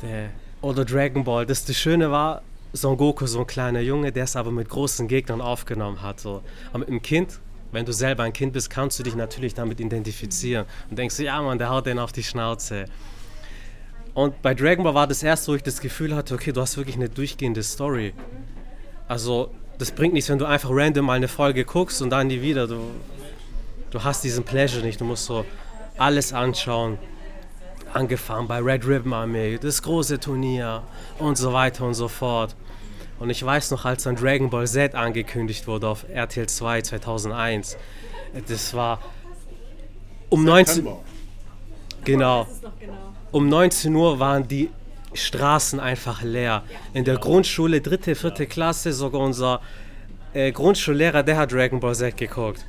Der, 0.00 0.30
oder 0.62 0.84
Dragon 0.86 1.24
Ball, 1.24 1.44
das, 1.44 1.64
das 1.64 1.76
Schöne 1.76 2.10
war, 2.10 2.42
Son 2.72 2.96
Goku, 2.96 3.26
so 3.26 3.40
ein 3.40 3.46
kleiner 3.46 3.80
Junge, 3.80 4.12
der 4.12 4.24
es 4.24 4.36
aber 4.36 4.50
mit 4.50 4.68
großen 4.68 5.08
Gegnern 5.08 5.40
aufgenommen 5.40 6.02
hat. 6.02 6.20
So. 6.20 6.42
Aber 6.70 6.80
mit 6.80 6.88
einem 6.88 7.02
Kind, 7.02 7.40
wenn 7.72 7.84
du 7.84 7.92
selber 7.92 8.22
ein 8.22 8.32
Kind 8.32 8.52
bist, 8.52 8.70
kannst 8.70 8.98
du 8.98 9.02
dich 9.02 9.14
natürlich 9.14 9.54
damit 9.54 9.80
identifizieren 9.80 10.66
und 10.88 10.98
denkst, 10.98 11.18
ja 11.18 11.40
Mann, 11.42 11.58
der 11.58 11.70
haut 11.70 11.86
den 11.86 11.98
auf 11.98 12.12
die 12.12 12.22
Schnauze. 12.22 12.86
Und 14.14 14.42
bei 14.42 14.54
Dragon 14.54 14.84
Ball 14.84 14.94
war 14.94 15.06
das 15.06 15.22
erste, 15.22 15.52
wo 15.52 15.56
ich 15.56 15.62
das 15.62 15.80
Gefühl 15.80 16.14
hatte, 16.14 16.34
okay, 16.34 16.52
du 16.52 16.60
hast 16.60 16.76
wirklich 16.76 16.96
eine 16.96 17.08
durchgehende 17.08 17.62
Story. 17.62 18.12
Also, 19.06 19.50
das 19.78 19.92
bringt 19.92 20.14
nichts, 20.14 20.28
wenn 20.28 20.38
du 20.38 20.46
einfach 20.46 20.70
random 20.72 21.06
mal 21.06 21.14
eine 21.14 21.28
Folge 21.28 21.64
guckst 21.64 22.02
und 22.02 22.10
dann 22.10 22.26
nie 22.26 22.42
wieder. 22.42 22.66
Du, 22.66 22.80
du 23.90 24.04
hast 24.04 24.24
diesen 24.24 24.44
Pleasure 24.44 24.84
nicht. 24.84 25.00
Du 25.00 25.04
musst 25.04 25.26
so 25.26 25.44
alles 25.96 26.32
anschauen. 26.32 26.98
Angefangen 27.92 28.48
bei 28.48 28.58
Red 28.60 28.86
Ribbon 28.86 29.12
Armee, 29.12 29.58
das 29.58 29.82
große 29.82 30.20
Turnier 30.20 30.82
und 31.18 31.36
so 31.36 31.52
weiter 31.52 31.84
und 31.84 31.94
so 31.94 32.08
fort. 32.08 32.56
Und 33.18 33.30
ich 33.30 33.44
weiß 33.44 33.70
noch, 33.72 33.84
als 33.84 34.04
dann 34.04 34.16
Dragon 34.16 34.48
Ball 34.48 34.66
Z 34.66 34.94
angekündigt 34.94 35.66
wurde 35.66 35.88
auf 35.88 36.06
RTL 36.08 36.48
2 36.48 36.82
2001, 36.82 37.76
das 38.48 38.74
war 38.74 39.00
um 40.30 40.44
19 40.44 40.76
September. 40.76 41.00
genau. 42.04 42.46
genau. 42.78 42.94
Um 43.32 43.48
19 43.48 43.94
Uhr 43.94 44.18
waren 44.18 44.48
die 44.48 44.70
Straßen 45.12 45.80
einfach 45.80 46.22
leer. 46.22 46.62
In 46.94 47.04
der 47.04 47.18
Grundschule, 47.18 47.80
dritte, 47.80 48.14
vierte 48.14 48.46
Klasse, 48.46 48.92
sogar 48.92 49.20
unser 49.20 49.60
äh, 50.32 50.52
Grundschullehrer, 50.52 51.22
der 51.22 51.36
hat 51.36 51.52
Dragon 51.52 51.80
Ball 51.80 51.94
Z 51.94 52.16
geguckt. 52.16 52.64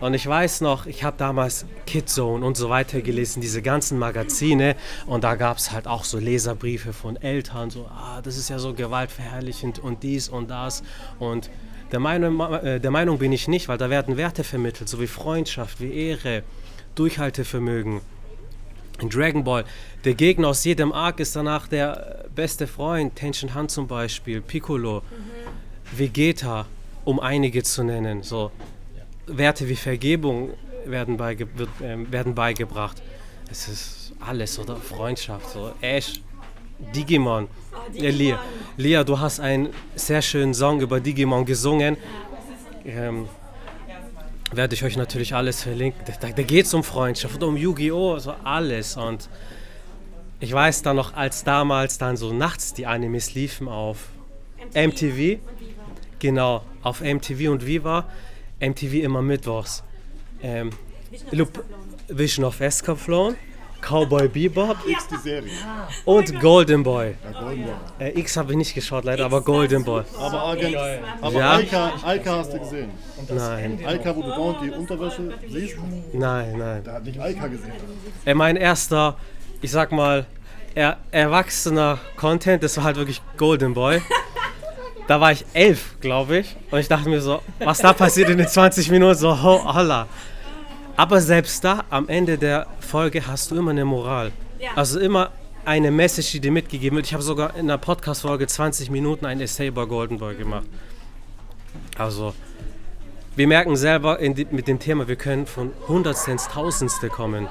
Und 0.00 0.14
ich 0.14 0.26
weiß 0.26 0.62
noch, 0.62 0.86
ich 0.86 1.04
habe 1.04 1.16
damals 1.18 1.66
Kidzone 1.86 2.44
und 2.44 2.56
so 2.56 2.70
weiter 2.70 3.02
gelesen, 3.02 3.42
diese 3.42 3.60
ganzen 3.60 3.98
Magazine. 3.98 4.74
Und 5.06 5.24
da 5.24 5.34
gab 5.34 5.58
es 5.58 5.72
halt 5.72 5.86
auch 5.86 6.04
so 6.04 6.18
Leserbriefe 6.18 6.94
von 6.94 7.16
Eltern, 7.16 7.68
so, 7.70 7.86
ah, 7.86 8.20
das 8.22 8.38
ist 8.38 8.48
ja 8.48 8.58
so 8.58 8.72
gewaltverherrlichend 8.72 9.78
und 9.78 10.02
dies 10.02 10.30
und 10.30 10.48
das. 10.50 10.82
Und 11.18 11.50
der 11.92 12.00
Meinung, 12.00 12.40
äh, 12.40 12.80
der 12.80 12.90
Meinung 12.90 13.18
bin 13.18 13.30
ich 13.32 13.46
nicht, 13.46 13.68
weil 13.68 13.76
da 13.76 13.90
werden 13.90 14.16
Werte 14.16 14.42
vermittelt, 14.42 14.88
so 14.88 15.00
wie 15.00 15.06
Freundschaft, 15.06 15.80
wie 15.80 15.92
Ehre, 15.92 16.44
Durchhaltevermögen. 16.94 18.00
In 19.00 19.08
Dragon 19.08 19.44
Ball, 19.44 19.64
der 20.04 20.14
Gegner 20.14 20.48
aus 20.48 20.64
jedem 20.64 20.92
Arc 20.92 21.20
ist 21.20 21.36
danach 21.36 21.68
der 21.68 22.24
äh, 22.24 22.28
beste 22.34 22.66
Freund, 22.66 23.16
Tenshin 23.16 23.54
Han 23.54 23.68
zum 23.68 23.86
Beispiel, 23.86 24.40
Piccolo, 24.40 25.02
Vegeta, 25.92 26.66
um 27.04 27.20
einige 27.20 27.62
zu 27.62 27.82
nennen. 27.82 28.22
So. 28.22 28.50
Werte 29.36 29.68
wie 29.68 29.76
Vergebung 29.76 30.50
werden, 30.84 31.16
beige 31.16 31.46
wird, 31.56 31.70
ähm, 31.82 32.10
werden 32.10 32.34
beigebracht. 32.34 33.02
Es 33.50 33.68
ist 33.68 34.12
alles, 34.20 34.58
oder? 34.58 34.76
Freundschaft, 34.76 35.50
so. 35.50 35.72
Ash, 35.80 36.20
Digimon. 36.94 37.48
Äh, 37.94 38.10
Lia, 38.10 38.38
Lia, 38.76 39.04
du 39.04 39.18
hast 39.18 39.40
einen 39.40 39.70
sehr 39.94 40.22
schönen 40.22 40.54
Song 40.54 40.80
über 40.80 41.00
Digimon 41.00 41.44
gesungen. 41.44 41.96
Ähm, 42.84 43.28
werde 44.52 44.74
ich 44.74 44.82
euch 44.84 44.96
natürlich 44.96 45.34
alles 45.34 45.62
verlinken. 45.62 46.00
Da, 46.20 46.28
da 46.28 46.42
geht 46.42 46.66
es 46.66 46.74
um 46.74 46.82
Freundschaft 46.82 47.36
und 47.36 47.50
um 47.50 47.56
Yu-Gi-Oh! 47.56 48.18
So 48.18 48.34
alles. 48.42 48.96
Und 48.96 49.28
ich 50.40 50.52
weiß 50.52 50.82
dann 50.82 50.96
noch, 50.96 51.14
als 51.14 51.44
damals 51.44 51.98
dann 51.98 52.16
so 52.16 52.32
nachts 52.32 52.74
die 52.74 52.86
Animes 52.86 53.34
liefen 53.34 53.68
auf 53.68 54.08
MTV. 54.74 55.38
Genau, 56.18 56.62
auf 56.82 57.00
MTV 57.00 57.50
und 57.50 57.66
Viva. 57.66 58.06
MTV 58.60 59.02
immer 59.04 59.22
mittwochs. 59.22 59.82
Ähm, 60.42 60.70
Lup- 61.32 61.64
Vision 62.08 62.44
of 62.44 62.60
Escaflowne, 62.60 63.36
Cowboy 63.80 64.28
Bebop 64.28 64.76
X 64.86 65.06
die 65.08 65.16
Serie. 65.16 65.50
und 66.04 66.40
Golden 66.40 66.82
Boy. 66.82 67.14
Ja, 67.24 67.40
Golden 67.40 67.64
Boy. 67.64 67.72
Äh, 68.08 68.18
X 68.20 68.36
habe 68.36 68.52
ich 68.52 68.58
nicht 68.58 68.74
geschaut, 68.74 69.04
leider, 69.04 69.24
aber 69.24 69.40
Golden 69.42 69.84
Boy. 69.84 70.02
Aber 70.18 70.42
Agent, 70.48 70.76
aber 71.20 71.38
Ja. 71.38 71.50
Alka, 71.52 71.92
Alka 72.02 72.36
hast 72.38 72.52
du 72.52 72.58
gesehen. 72.58 72.90
Nein, 73.28 73.80
Alka, 73.86 74.14
wo 74.16 74.22
du 74.22 74.28
dauernd 74.28 74.58
die 74.62 74.70
Unterwäsche 74.70 75.32
siehst, 75.48 75.76
nein, 76.12 76.58
nein. 76.58 76.82
da 76.84 76.94
hat 76.94 77.04
nicht 77.04 77.18
Alka 77.18 77.46
gesehen. 77.46 77.72
Äh, 78.24 78.34
mein 78.34 78.56
erster, 78.56 79.16
ich 79.62 79.70
sag 79.70 79.92
mal, 79.92 80.26
er, 80.74 80.98
erwachsener 81.10 81.98
Content, 82.16 82.62
das 82.62 82.76
war 82.76 82.84
halt 82.84 82.96
wirklich 82.96 83.22
Golden 83.36 83.74
Boy. 83.74 84.00
Da 85.10 85.20
war 85.20 85.32
ich 85.32 85.44
elf, 85.54 85.96
glaube 86.00 86.38
ich. 86.38 86.54
Und 86.70 86.78
ich 86.78 86.86
dachte 86.86 87.08
mir 87.08 87.20
so, 87.20 87.42
was 87.58 87.78
da 87.78 87.92
passiert 87.92 88.28
in 88.28 88.38
den 88.38 88.46
20 88.46 88.92
Minuten, 88.92 89.16
so 89.16 89.42
ho, 89.42 89.74
holla. 89.74 90.06
Aber 90.94 91.20
selbst 91.20 91.64
da, 91.64 91.82
am 91.90 92.08
Ende 92.08 92.38
der 92.38 92.68
Folge, 92.78 93.26
hast 93.26 93.50
du 93.50 93.56
immer 93.56 93.72
eine 93.72 93.84
Moral. 93.84 94.30
Also 94.76 95.00
immer 95.00 95.32
eine 95.64 95.90
Message, 95.90 96.30
die 96.30 96.38
dir 96.38 96.52
mitgegeben 96.52 96.94
wird. 96.94 97.06
Ich 97.06 97.12
habe 97.12 97.24
sogar 97.24 97.56
in 97.56 97.62
einer 97.62 97.76
Podcast-Folge 97.76 98.46
20 98.46 98.88
Minuten 98.90 99.26
ein 99.26 99.40
Essay 99.40 99.66
über 99.66 99.88
Golden 99.88 100.18
Boy 100.18 100.36
gemacht. 100.36 100.66
Also, 101.98 102.32
wir 103.34 103.48
merken 103.48 103.74
selber 103.74 104.18
die, 104.20 104.46
mit 104.52 104.68
dem 104.68 104.78
Thema, 104.78 105.08
wir 105.08 105.16
können 105.16 105.46
von 105.46 105.72
Hundertste 105.88 106.30
ins 106.30 106.46
Tausendste 106.46 107.08
kommen. 107.08 107.48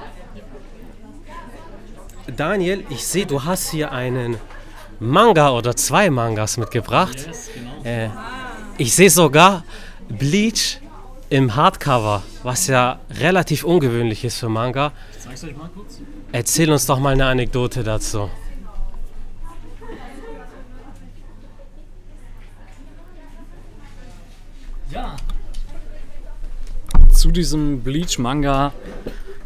Daniel, 2.38 2.86
ich 2.90 3.06
sehe, 3.06 3.26
du 3.26 3.44
hast 3.44 3.70
hier 3.70 3.92
einen 3.92 4.38
Manga 5.00 5.52
oder 5.52 5.76
zwei 5.76 6.10
Mangas 6.10 6.58
mitgebracht. 6.58 7.30
Äh, 7.84 8.10
ich 8.78 8.94
sehe 8.94 9.10
sogar 9.10 9.64
Bleach 10.10 10.80
im 11.30 11.56
Hardcover, 11.56 12.24
was 12.44 12.68
ja 12.68 13.00
relativ 13.20 13.64
ungewöhnlich 13.64 14.24
ist 14.26 14.40
für 14.40 14.50
Manga. 14.50 14.92
Ich 15.14 15.24
zeig's 15.24 15.44
euch 15.44 15.56
mal 15.56 15.70
kurz. 15.74 16.00
Erzähl 16.32 16.72
uns 16.72 16.86
doch 16.86 17.00
mal 17.00 17.14
eine 17.14 17.26
Anekdote 17.26 17.84
dazu. 17.84 18.30
Ja. 24.92 25.16
Zu 27.14 27.32
diesem 27.32 27.82
Bleach-Manga 27.82 28.74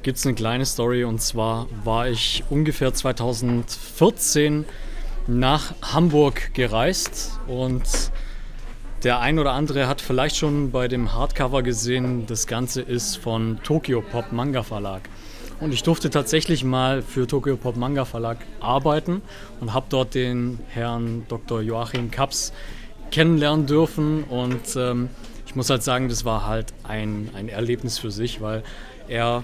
gibt 0.04 0.18
es 0.18 0.26
eine 0.26 0.36
kleine 0.36 0.66
Story 0.66 1.04
und 1.04 1.22
zwar 1.22 1.68
war 1.84 2.08
ich 2.08 2.44
ungefähr 2.50 2.94
2014 2.94 4.66
nach 5.28 5.74
Hamburg 5.82 6.54
gereist 6.54 7.40
und 7.48 7.84
der 9.04 9.20
ein 9.20 9.40
oder 9.40 9.52
andere 9.52 9.88
hat 9.88 10.02
vielleicht 10.02 10.38
schon 10.38 10.72
bei 10.72 10.88
dem 10.88 11.14
Hardcover 11.14 11.62
gesehen, 11.62 12.26
das 12.26 12.48
Ganze 12.48 12.82
ist 12.82 13.18
von 13.18 13.60
Tokyo 13.64 14.02
Pop 14.02 14.32
Manga 14.32 14.64
Verlag. 14.64 15.02
Und 15.60 15.74
ich 15.74 15.84
durfte 15.84 16.10
tatsächlich 16.10 16.64
mal 16.64 17.02
für 17.02 17.28
Tokyo 17.28 17.58
Pop 17.58 17.76
Manga 17.76 18.06
Verlag 18.06 18.38
arbeiten 18.60 19.22
und 19.60 19.74
habe 19.74 19.86
dort 19.90 20.16
den 20.16 20.60
Herrn 20.70 21.26
Dr. 21.28 21.62
Joachim 21.62 22.12
Kaps 22.12 22.54
kennenlernen 23.12 23.66
dürfen. 23.66 24.24
Und 24.24 24.76
ähm, 24.76 25.10
ich 25.46 25.56
muss 25.56 25.70
halt 25.70 25.84
sagen, 25.84 26.10
das 26.10 26.26
war 26.26 26.46
halt 26.46 26.74
ein, 26.84 27.30
ein 27.34 27.50
Erlebnis 27.50 27.98
für 27.98 28.12
sich, 28.12 28.42
weil 28.42 28.64
er 29.08 29.44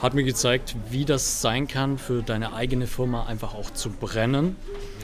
hat 0.00 0.14
mir 0.14 0.24
gezeigt, 0.24 0.74
wie 0.90 1.04
das 1.04 1.40
sein 1.40 1.68
kann, 1.68 1.98
für 1.98 2.22
deine 2.22 2.54
eigene 2.54 2.86
Firma 2.86 3.26
einfach 3.26 3.54
auch 3.54 3.70
zu 3.70 3.90
brennen 3.90 4.56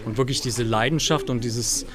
und 0.04 0.18
wirklich 0.18 0.40
diese 0.40 0.62
Leidenschaft 0.62 1.30
und 1.30 1.44
dieses, 1.44 1.86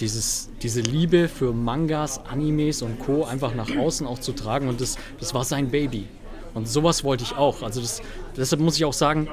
dieses, 0.00 0.50
diese 0.62 0.80
Liebe 0.80 1.28
für 1.28 1.52
Mangas, 1.52 2.20
Animes 2.26 2.82
und 2.82 2.98
Co. 3.00 3.24
einfach 3.24 3.54
nach 3.54 3.74
außen 3.76 4.06
auch 4.06 4.18
zu 4.18 4.32
tragen. 4.32 4.68
Und 4.68 4.80
das, 4.80 4.96
das 5.18 5.34
war 5.34 5.44
sein 5.44 5.70
Baby. 5.70 6.06
Und 6.54 6.68
sowas 6.68 7.04
wollte 7.04 7.24
ich 7.24 7.36
auch. 7.36 7.62
Also 7.62 7.80
das, 7.80 8.02
deshalb 8.36 8.62
muss 8.62 8.76
ich 8.76 8.84
auch 8.84 8.92
sagen, 8.92 9.28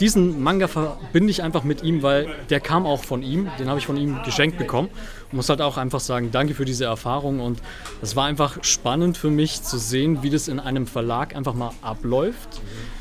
diesen 0.00 0.42
Manga 0.42 0.68
verbinde 0.68 1.30
ich 1.30 1.42
einfach 1.42 1.64
mit 1.64 1.82
ihm, 1.82 2.02
weil 2.02 2.28
der 2.50 2.60
kam 2.60 2.86
auch 2.86 3.04
von 3.04 3.22
ihm. 3.22 3.48
Den 3.58 3.68
habe 3.68 3.78
ich 3.78 3.86
von 3.86 3.96
ihm 3.96 4.20
geschenkt 4.24 4.58
bekommen. 4.58 4.88
Und 5.30 5.36
muss 5.36 5.48
halt 5.48 5.60
auch 5.60 5.76
einfach 5.76 6.00
sagen, 6.00 6.30
danke 6.30 6.54
für 6.54 6.64
diese 6.64 6.84
Erfahrung. 6.84 7.40
Und 7.40 7.60
es 8.00 8.16
war 8.16 8.26
einfach 8.26 8.62
spannend 8.62 9.16
für 9.16 9.30
mich 9.30 9.62
zu 9.62 9.78
sehen, 9.78 10.22
wie 10.22 10.30
das 10.30 10.48
in 10.48 10.60
einem 10.60 10.86
Verlag 10.86 11.36
einfach 11.36 11.54
mal 11.54 11.72
abläuft. 11.82 12.60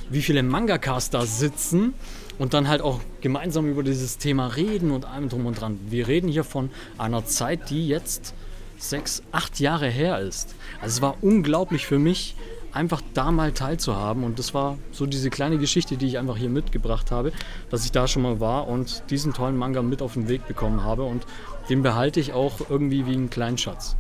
Wie 0.10 0.22
viele 0.22 0.44
Mangakas 0.44 1.10
da 1.10 1.26
sitzen 1.26 1.94
und 2.40 2.54
dann 2.54 2.68
halt 2.68 2.82
auch 2.82 3.00
gemeinsam 3.22 3.70
über 3.70 3.84
dieses 3.84 4.18
Thema 4.18 4.48
reden 4.48 4.92
und 4.92 5.06
allem 5.06 5.30
drum 5.30 5.46
und 5.46 5.60
dran. 5.60 5.80
Wir 5.88 6.08
reden 6.08 6.28
hier 6.28 6.44
von 6.44 6.70
einer 6.98 7.26
Zeit, 7.26 7.70
die 7.70 7.88
jetzt 7.88 8.34
sechs, 8.78 9.22
acht 9.32 9.60
Jahre 9.60 9.88
her 9.88 10.20
ist. 10.20 10.56
Also 10.82 10.96
es 10.96 11.02
war 11.02 11.16
unglaublich 11.22 11.86
für 11.86 12.00
mich, 12.00 12.36
einfach 12.74 13.02
da 13.14 13.32
mal 13.32 13.52
teilzuhaben. 13.52 14.24
Und 14.24 14.40
das 14.40 14.54
war 14.54 14.78
so 14.92 15.06
diese 15.06 15.30
kleine 15.30 15.58
Geschichte, 15.58 15.98
die 15.98 16.08
ich 16.08 16.18
einfach 16.18 16.38
hier 16.38 16.50
mitgebracht 16.50 17.12
habe, 17.12 17.32
dass 17.70 17.86
ich 17.86 17.92
da 17.92 18.08
schon 18.08 18.24
mal 18.24 18.40
war 18.40 18.68
und 18.68 19.04
diesen 19.10 19.34
tollen 19.34 19.58
Manga 19.58 19.82
mit 19.82 20.02
auf 20.02 20.14
den 20.14 20.28
Weg 20.28 20.48
bekommen 20.48 20.84
habe. 20.84 21.04
Und 21.04 21.26
den 21.70 21.84
behalte 21.84 22.20
ich 22.20 22.34
auch 22.34 22.70
irgendwie 22.70 23.06
wie 23.06 23.14
einen 23.14 23.30
kleinen 23.30 23.58
Schatz. 23.58 23.96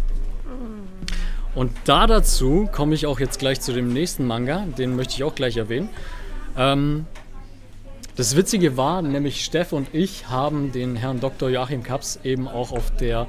Und 1.53 1.71
da 1.83 2.07
dazu 2.07 2.69
komme 2.71 2.95
ich 2.95 3.05
auch 3.05 3.19
jetzt 3.19 3.39
gleich 3.39 3.59
zu 3.59 3.73
dem 3.73 3.91
nächsten 3.91 4.25
Manga, 4.25 4.65
den 4.77 4.95
möchte 4.95 5.15
ich 5.15 5.23
auch 5.23 5.35
gleich 5.35 5.57
erwähnen. 5.57 5.89
Ähm, 6.57 7.05
das 8.15 8.35
Witzige 8.35 8.77
war, 8.77 9.01
nämlich 9.01 9.43
Steff 9.43 9.73
und 9.73 9.93
ich 9.93 10.27
haben 10.27 10.71
den 10.71 10.95
Herrn 10.95 11.19
Dr. 11.19 11.49
Joachim 11.49 11.83
Kaps 11.83 12.19
eben 12.23 12.47
auch 12.47 12.71
auf 12.71 12.91
der 12.99 13.27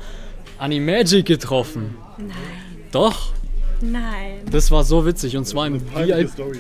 Animagic 0.59 1.27
getroffen. 1.27 1.97
Nein. 2.19 2.29
Doch, 2.91 3.33
Nein. 3.81 4.43
das 4.51 4.71
war 4.71 4.85
so 4.85 5.07
witzig 5.07 5.37
und 5.37 5.45
zwar 5.47 5.67
im 5.67 5.81
VIP. 5.81 6.31
Story, 6.31 6.59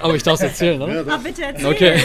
Aber 0.00 0.14
ich 0.14 0.22
darf 0.22 0.34
es 0.34 0.42
erzählen, 0.42 0.80
oder? 0.80 1.04
Oh, 1.06 1.18
bitte 1.22 1.42
erzähl. 1.42 1.66
Okay. 1.66 2.00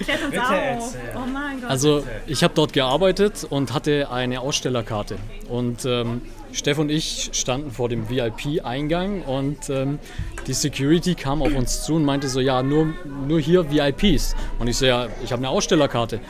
Klär 0.00 0.18
uns 0.26 0.38
auf. 0.38 0.96
Oh 1.14 1.26
mein 1.30 1.60
Gott. 1.60 1.70
Also 1.70 2.04
ich 2.26 2.42
habe 2.42 2.54
dort 2.54 2.72
gearbeitet 2.72 3.46
und 3.48 3.72
hatte 3.72 4.10
eine 4.10 4.40
Ausstellerkarte. 4.40 5.16
Und 5.48 5.84
ähm, 5.84 6.22
Steff 6.52 6.78
und 6.78 6.90
ich 6.90 7.30
standen 7.32 7.70
vor 7.70 7.88
dem 7.88 8.08
VIP-Eingang 8.10 9.22
und 9.22 9.70
ähm, 9.70 9.98
die 10.46 10.52
Security 10.52 11.14
kam 11.14 11.42
auf 11.42 11.54
uns 11.54 11.84
zu 11.84 11.94
und 11.94 12.04
meinte 12.04 12.28
so, 12.28 12.40
ja, 12.40 12.62
nur, 12.62 12.94
nur 13.26 13.40
hier 13.40 13.70
VIPs. 13.70 14.34
Und 14.58 14.68
ich 14.68 14.76
so, 14.76 14.86
ja, 14.86 15.08
ich 15.22 15.32
habe 15.32 15.40
eine 15.40 15.48
Ausstellerkarte. 15.48 16.20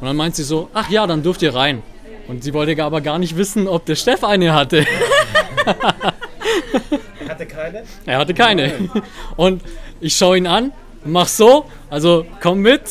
Und 0.00 0.06
dann 0.06 0.16
meint 0.16 0.36
sie 0.36 0.44
so, 0.44 0.68
ach 0.74 0.90
ja, 0.90 1.06
dann 1.06 1.22
dürft 1.22 1.42
ihr 1.42 1.54
rein. 1.54 1.82
Und 2.28 2.42
sie 2.42 2.54
wollte 2.54 2.82
aber 2.82 3.00
gar 3.00 3.18
nicht 3.18 3.36
wissen, 3.36 3.68
ob 3.68 3.84
der 3.86 3.96
Steff 3.96 4.24
eine 4.24 4.52
hatte. 4.52 4.86
Hatte 7.28 7.46
keine? 7.46 7.82
Er 8.06 8.18
hatte 8.18 8.34
keine. 8.34 8.72
Und 9.36 9.62
ich 10.00 10.16
schaue 10.16 10.38
ihn 10.38 10.46
an 10.46 10.72
mach 11.06 11.28
so, 11.28 11.66
also 11.90 12.26
komm 12.40 12.60
mit. 12.60 12.82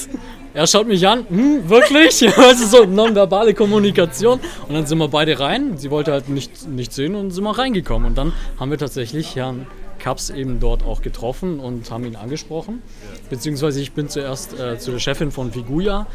Er 0.55 0.67
schaut 0.67 0.87
mich 0.87 1.05
an, 1.05 1.25
hm, 1.27 1.69
wirklich? 1.69 2.21
weißt 2.21 2.63
du, 2.63 2.65
so 2.65 2.85
nonverbale 2.85 3.53
Kommunikation. 3.53 4.39
Und 4.69 4.73
dann 4.73 4.85
sind 4.85 4.97
wir 4.99 5.09
beide 5.09 5.37
rein. 5.37 5.77
Sie 5.77 5.91
wollte 5.91 6.13
halt 6.13 6.29
nicht, 6.29 6.65
nicht 6.69 6.93
sehen 6.93 7.15
und 7.15 7.31
sind 7.31 7.43
wir 7.43 7.57
reingekommen. 7.57 8.07
Und 8.07 8.17
dann 8.17 8.31
haben 8.57 8.71
wir 8.71 8.77
tatsächlich 8.77 9.35
Herrn 9.35 9.67
Kaps 9.99 10.29
eben 10.29 10.61
dort 10.61 10.83
auch 10.85 11.01
getroffen 11.01 11.59
und 11.59 11.91
haben 11.91 12.05
ihn 12.05 12.15
angesprochen. 12.15 12.81
Beziehungsweise 13.29 13.81
ich 13.81 13.91
bin 13.91 14.07
zuerst 14.07 14.57
äh, 14.57 14.79
zu 14.79 14.91
der 14.91 14.99
Chefin 14.99 15.29
von 15.29 15.51
Figuya 15.51 16.07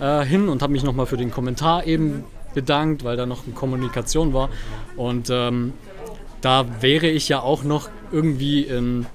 äh, 0.00 0.24
hin 0.24 0.48
und 0.48 0.62
habe 0.62 0.72
mich 0.72 0.84
nochmal 0.84 1.06
für 1.06 1.16
den 1.16 1.32
Kommentar 1.32 1.84
eben 1.84 2.22
bedankt, 2.54 3.02
weil 3.02 3.16
da 3.16 3.26
noch 3.26 3.46
eine 3.46 3.54
Kommunikation 3.54 4.32
war. 4.32 4.48
Und 4.96 5.28
ähm, 5.28 5.72
da 6.40 6.66
wäre 6.80 7.08
ich 7.08 7.28
ja 7.28 7.40
auch 7.40 7.64
noch 7.64 7.88
irgendwie 8.12 8.62
in 8.62 9.06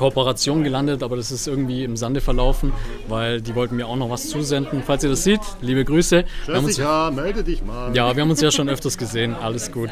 Kooperation 0.00 0.64
gelandet, 0.64 1.02
aber 1.02 1.16
das 1.16 1.30
ist 1.30 1.46
irgendwie 1.46 1.84
im 1.84 1.94
Sande 1.94 2.22
verlaufen, 2.22 2.72
weil 3.06 3.42
die 3.42 3.54
wollten 3.54 3.76
mir 3.76 3.86
auch 3.86 3.96
noch 3.96 4.08
was 4.08 4.30
zusenden. 4.30 4.82
Falls 4.82 5.04
ihr 5.04 5.10
das 5.10 5.24
seht, 5.24 5.40
liebe 5.60 5.84
Grüße. 5.84 6.24
Jessica, 6.46 7.10
melde 7.10 7.44
dich 7.44 7.62
mal. 7.62 7.94
Ja, 7.94 8.16
wir 8.16 8.22
haben 8.22 8.30
uns 8.30 8.40
ja 8.40 8.50
schon 8.50 8.70
öfters 8.70 8.96
gesehen. 8.96 9.34
Alles 9.34 9.70
gut. 9.70 9.90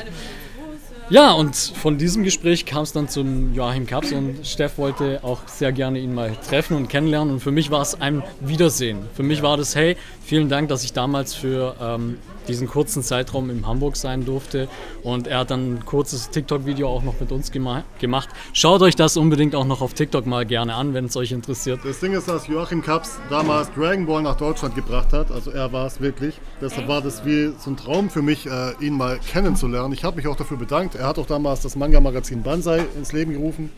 Ja, 1.10 1.32
und 1.32 1.54
von 1.56 1.98
diesem 1.98 2.24
Gespräch 2.24 2.64
kam 2.64 2.84
es 2.84 2.92
dann 2.92 3.08
zum 3.08 3.52
Joachim 3.54 3.86
Kaps 3.86 4.12
und 4.12 4.46
Steff 4.46 4.78
wollte 4.78 5.20
auch 5.22 5.46
sehr 5.46 5.72
gerne 5.72 5.98
ihn 5.98 6.14
mal 6.14 6.32
treffen 6.48 6.74
und 6.74 6.88
kennenlernen. 6.88 7.34
Und 7.34 7.40
für 7.40 7.50
mich 7.50 7.70
war 7.70 7.82
es 7.82 8.00
ein 8.00 8.22
Wiedersehen. 8.40 9.00
Für 9.14 9.22
mich 9.22 9.42
war 9.42 9.58
das, 9.58 9.76
hey, 9.76 9.98
vielen 10.28 10.50
Dank, 10.50 10.68
dass 10.68 10.84
ich 10.84 10.92
damals 10.92 11.34
für 11.34 11.74
ähm, 11.80 12.18
diesen 12.48 12.68
kurzen 12.68 13.02
Zeitraum 13.02 13.48
in 13.48 13.66
Hamburg 13.66 13.96
sein 13.96 14.26
durfte. 14.26 14.68
Und 15.02 15.26
er 15.26 15.38
hat 15.38 15.50
dann 15.50 15.74
ein 15.74 15.84
kurzes 15.86 16.28
TikTok-Video 16.28 16.86
auch 16.86 17.02
noch 17.02 17.18
mit 17.18 17.32
uns 17.32 17.50
gema 17.50 17.84
gemacht. 17.98 18.28
Schaut 18.52 18.82
euch 18.82 18.94
das 18.94 19.16
unbedingt 19.16 19.54
auch 19.54 19.64
noch 19.64 19.80
auf 19.80 19.94
TikTok 19.94 20.26
mal 20.26 20.44
gerne 20.44 20.74
an, 20.74 20.92
wenn 20.92 21.06
es 21.06 21.16
euch 21.16 21.32
interessiert. 21.32 21.80
Das 21.82 22.00
Ding 22.00 22.12
ist, 22.12 22.28
dass 22.28 22.46
Joachim 22.46 22.82
Kaps 22.82 23.18
damals 23.30 23.72
Dragon 23.72 24.04
Ball 24.04 24.22
nach 24.22 24.36
Deutschland 24.36 24.74
gebracht 24.74 25.14
hat. 25.14 25.30
Also 25.30 25.50
er 25.50 25.72
war 25.72 25.86
es 25.86 25.98
wirklich. 26.00 26.38
Deshalb 26.60 26.88
war 26.88 27.00
das 27.00 27.24
wie 27.24 27.54
so 27.58 27.70
ein 27.70 27.78
Traum 27.78 28.10
für 28.10 28.22
mich, 28.22 28.46
äh, 28.46 28.72
ihn 28.80 28.98
mal 28.98 29.18
kennenzulernen. 29.18 29.94
Ich 29.94 30.04
habe 30.04 30.16
mich 30.16 30.26
auch 30.26 30.36
dafür 30.36 30.58
bedankt. 30.58 30.94
Er 30.94 31.06
hat 31.06 31.18
auch 31.18 31.26
damals 31.26 31.62
das 31.62 31.74
Manga-Magazin 31.74 32.42
Banzai 32.42 32.84
ins 32.96 33.12
Leben 33.12 33.32
gerufen. 33.32 33.70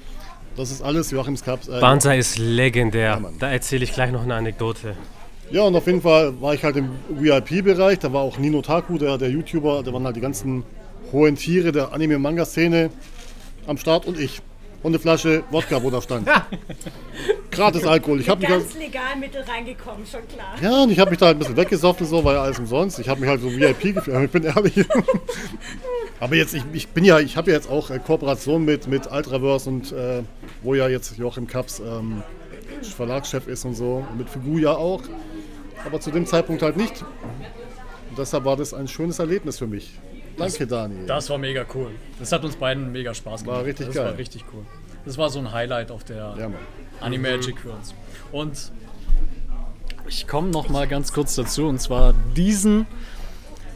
Das 0.56 0.72
ist 0.72 0.82
alles 0.82 1.12
Joachims 1.12 1.44
Kaps. 1.44 1.68
Äh, 1.68 1.78
Banzai 1.80 2.18
ist 2.18 2.38
legendär. 2.38 3.20
Ja, 3.22 3.30
da 3.38 3.50
erzähle 3.50 3.84
ich 3.84 3.92
gleich 3.92 4.10
noch 4.10 4.22
eine 4.22 4.34
Anekdote. 4.34 4.96
Ja, 5.50 5.62
und 5.62 5.74
auf 5.74 5.86
jeden 5.86 6.00
Fall 6.00 6.40
war 6.40 6.54
ich 6.54 6.62
halt 6.62 6.76
im 6.76 6.90
VIP-Bereich. 7.08 7.98
Da 7.98 8.12
war 8.12 8.22
auch 8.22 8.38
Nino 8.38 8.62
Taku, 8.62 8.98
der, 8.98 9.18
der 9.18 9.30
YouTuber. 9.30 9.82
Da 9.82 9.92
waren 9.92 10.04
halt 10.04 10.14
die 10.14 10.20
ganzen 10.20 10.62
hohen 11.12 11.34
Tiere 11.34 11.72
der 11.72 11.92
Anime-Manga-Szene 11.92 12.90
am 13.66 13.76
Start 13.76 14.06
und 14.06 14.18
ich. 14.18 14.40
Und 14.82 14.92
eine 14.92 14.98
Flasche 14.98 15.42
Wodka, 15.50 15.82
wo 15.82 15.90
da 15.90 16.00
stand. 16.00 16.26
Gratis 17.50 17.84
Alkohol. 17.84 18.20
Ich 18.20 18.30
habe 18.30 18.46
ganz 18.46 18.74
legal 18.74 19.16
Mittel 19.18 19.42
reingekommen, 19.42 20.06
schon 20.06 20.26
klar. 20.26 20.54
Ja, 20.62 20.84
und 20.84 20.90
ich 20.90 20.98
habe 20.98 21.10
mich 21.10 21.18
da 21.18 21.26
halt 21.26 21.36
ein 21.36 21.40
bisschen 21.40 21.56
weggesoffen, 21.56 22.06
so, 22.06 22.24
weil 22.24 22.36
alles 22.36 22.58
umsonst. 22.58 22.98
Ich 22.98 23.08
habe 23.08 23.20
mich 23.20 23.28
halt 23.28 23.42
so 23.42 23.50
VIP 23.50 23.94
gefühlt, 23.94 24.24
ich 24.24 24.30
bin 24.30 24.44
ehrlich. 24.44 24.72
Aber 26.20 26.34
jetzt, 26.34 26.54
ich, 26.54 26.62
ich 26.72 26.88
bin 26.88 27.04
ja, 27.04 27.18
ich 27.18 27.36
habe 27.36 27.50
ja 27.50 27.56
jetzt 27.56 27.68
auch 27.68 27.90
äh, 27.90 27.98
Kooperation 27.98 28.64
mit, 28.64 28.86
mit 28.86 29.10
Ultraverse 29.10 29.68
und 29.68 29.92
äh, 29.92 30.22
wo 30.62 30.74
ja 30.74 30.88
jetzt 30.88 31.18
Joachim 31.18 31.46
Kaps 31.46 31.80
ähm, 31.80 32.22
Verlagschef 32.96 33.48
ist 33.48 33.66
und 33.66 33.74
so. 33.74 34.06
Und 34.10 34.18
mit 34.18 34.30
Figuja 34.30 34.72
auch 34.72 35.02
aber 35.84 36.00
zu 36.00 36.10
dem 36.10 36.26
Zeitpunkt 36.26 36.62
halt 36.62 36.76
nicht. 36.76 37.02
Und 37.02 38.18
deshalb 38.18 38.44
war 38.44 38.56
das 38.56 38.74
ein 38.74 38.88
schönes 38.88 39.18
Erlebnis 39.18 39.58
für 39.58 39.66
mich. 39.66 39.92
Danke, 40.36 40.66
Dani. 40.66 41.06
Das 41.06 41.28
war 41.30 41.38
mega 41.38 41.64
cool. 41.74 41.90
Das 42.18 42.32
hat 42.32 42.44
uns 42.44 42.56
beiden 42.56 42.92
mega 42.92 43.14
Spaß 43.14 43.42
gemacht. 43.42 43.58
War 43.58 43.64
richtig 43.64 43.86
das 43.86 43.96
geil. 43.96 44.06
war 44.06 44.16
richtig 44.16 44.44
cool. 44.52 44.64
Das 45.04 45.18
war 45.18 45.30
so 45.30 45.38
ein 45.38 45.52
Highlight 45.52 45.90
auf 45.90 46.04
der 46.04 46.34
ja, 46.38 46.50
Animagic 47.00 47.60
für 47.60 47.72
uns. 47.72 47.94
Und 48.32 48.72
ich 50.08 50.26
komme 50.26 50.50
noch 50.50 50.68
mal 50.68 50.86
ganz 50.86 51.12
kurz 51.12 51.34
dazu 51.34 51.66
und 51.66 51.80
zwar 51.80 52.14
diesen 52.36 52.86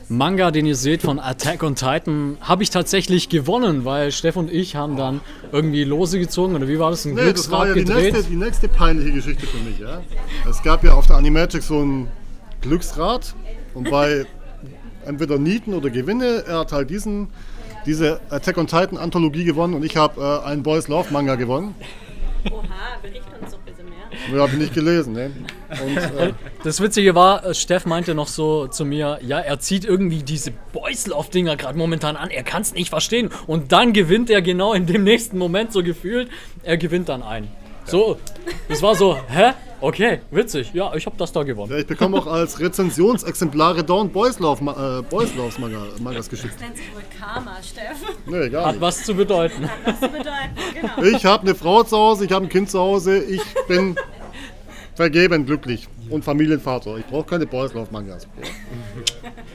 Manga, 0.08 0.50
den 0.50 0.66
ihr 0.66 0.76
seht 0.76 1.02
von 1.02 1.18
Attack 1.18 1.62
on 1.62 1.74
Titan, 1.74 2.36
habe 2.40 2.62
ich 2.62 2.70
tatsächlich 2.70 3.28
gewonnen, 3.28 3.84
weil 3.84 4.12
Steff 4.12 4.36
und 4.36 4.52
ich 4.52 4.76
haben 4.76 4.96
dann 4.96 5.20
irgendwie 5.52 5.84
Lose 5.84 6.18
gezogen 6.18 6.54
oder 6.54 6.68
wie 6.68 6.78
war 6.78 6.90
das? 6.90 7.04
Ein 7.04 7.14
nee, 7.14 7.22
Glücksrad 7.22 7.36
das 7.36 7.50
war 7.50 7.66
ja 7.68 7.74
gedreht. 7.74 7.96
Die 7.96 8.12
nächste, 8.12 8.30
die 8.30 8.36
nächste 8.36 8.68
peinliche 8.68 9.12
Geschichte 9.12 9.46
für 9.46 9.58
mich. 9.58 9.78
Ja? 9.78 10.02
Es 10.48 10.62
gab 10.62 10.84
ja 10.84 10.94
auf 10.94 11.06
der 11.06 11.16
Animagic 11.16 11.62
so 11.62 11.80
ein 11.80 12.08
Glücksrad 12.60 13.34
und 13.74 13.90
bei 13.90 14.26
entweder 15.06 15.38
Nieten 15.38 15.74
oder 15.74 15.90
Gewinne, 15.90 16.44
er 16.46 16.60
hat 16.60 16.72
halt 16.72 16.90
diesen, 16.90 17.28
diese 17.86 18.20
Attack 18.30 18.58
on 18.58 18.66
Titan 18.66 18.98
Anthologie 18.98 19.44
gewonnen 19.44 19.74
und 19.74 19.84
ich 19.84 19.96
habe 19.96 20.20
äh, 20.20 20.46
einen 20.46 20.62
Boys 20.62 20.88
Love 20.88 21.12
Manga 21.12 21.34
gewonnen. 21.34 21.74
Oha, 22.50 22.62
bericht. 23.02 23.22
Ja, 23.40 23.48
habe 24.32 24.52
ich 24.52 24.58
nicht 24.58 24.74
gelesen, 24.74 25.12
ne? 25.12 25.30
Und, 25.70 25.96
äh, 25.96 26.32
das 26.62 26.80
Witzige 26.80 27.14
war, 27.14 27.44
äh, 27.44 27.54
Steff 27.54 27.86
meinte 27.86 28.14
noch 28.14 28.28
so 28.28 28.66
zu 28.66 28.84
mir, 28.84 29.18
ja, 29.22 29.38
er 29.38 29.58
zieht 29.60 29.84
irgendwie 29.84 30.22
diese 30.22 30.52
Boyslauf-Dinger 30.72 31.56
gerade 31.56 31.76
momentan 31.78 32.16
an, 32.16 32.30
er 32.30 32.42
kann 32.42 32.62
es 32.62 32.74
nicht 32.74 32.90
verstehen. 32.90 33.30
Und 33.46 33.72
dann 33.72 33.92
gewinnt 33.92 34.30
er 34.30 34.42
genau 34.42 34.72
in 34.72 34.86
dem 34.86 35.04
nächsten 35.04 35.38
Moment 35.38 35.72
so 35.72 35.82
gefühlt, 35.82 36.28
er 36.62 36.76
gewinnt 36.76 37.08
dann 37.08 37.22
ein. 37.22 37.48
So, 37.86 38.16
das 38.68 38.82
war 38.82 38.94
so, 38.94 39.16
hä? 39.28 39.52
Okay, 39.80 40.20
witzig. 40.30 40.72
Ja, 40.72 40.94
ich 40.94 41.04
habe 41.04 41.16
das 41.18 41.30
da 41.32 41.42
gewonnen. 41.42 41.70
Ja, 41.70 41.78
ich 41.78 41.86
bekomme 41.86 42.16
auch 42.16 42.26
als 42.26 42.58
Rezensionsexemplare 42.58 43.84
Down 43.84 44.10
Boyslauf, 44.10 44.60
äh, 44.62 45.02
Boyslaufs 45.02 45.58
Mangas 45.58 46.30
geschickt. 46.30 46.54
Das 46.54 46.60
nennt 46.62 46.76
sich 46.78 46.94
wohl 46.94 47.02
Karma, 47.20 47.56
Steff. 47.62 48.16
Nee, 48.24 48.48
gar 48.48 48.66
Hat 48.66 48.72
nicht. 48.72 48.80
was 48.80 49.04
zu 49.04 49.14
bedeuten. 49.14 49.68
Hat 49.68 49.78
was 49.84 50.00
zu 50.00 50.08
bedeuten, 50.08 50.56
genau. 50.72 51.16
Ich 51.16 51.26
habe 51.26 51.42
eine 51.42 51.54
Frau 51.54 51.82
zu 51.82 51.96
Hause, 51.98 52.24
ich 52.24 52.32
habe 52.32 52.46
ein 52.46 52.48
Kind 52.48 52.70
zu 52.70 52.78
Hause, 52.78 53.18
ich 53.22 53.42
bin 53.68 53.94
vergeben, 54.94 55.44
glücklich 55.44 55.86
und 56.08 56.24
Familienvater. 56.24 56.96
Ich 56.96 57.06
brauche 57.06 57.24
keine 57.26 57.46
Boyslauf-Mangas. 57.46 58.26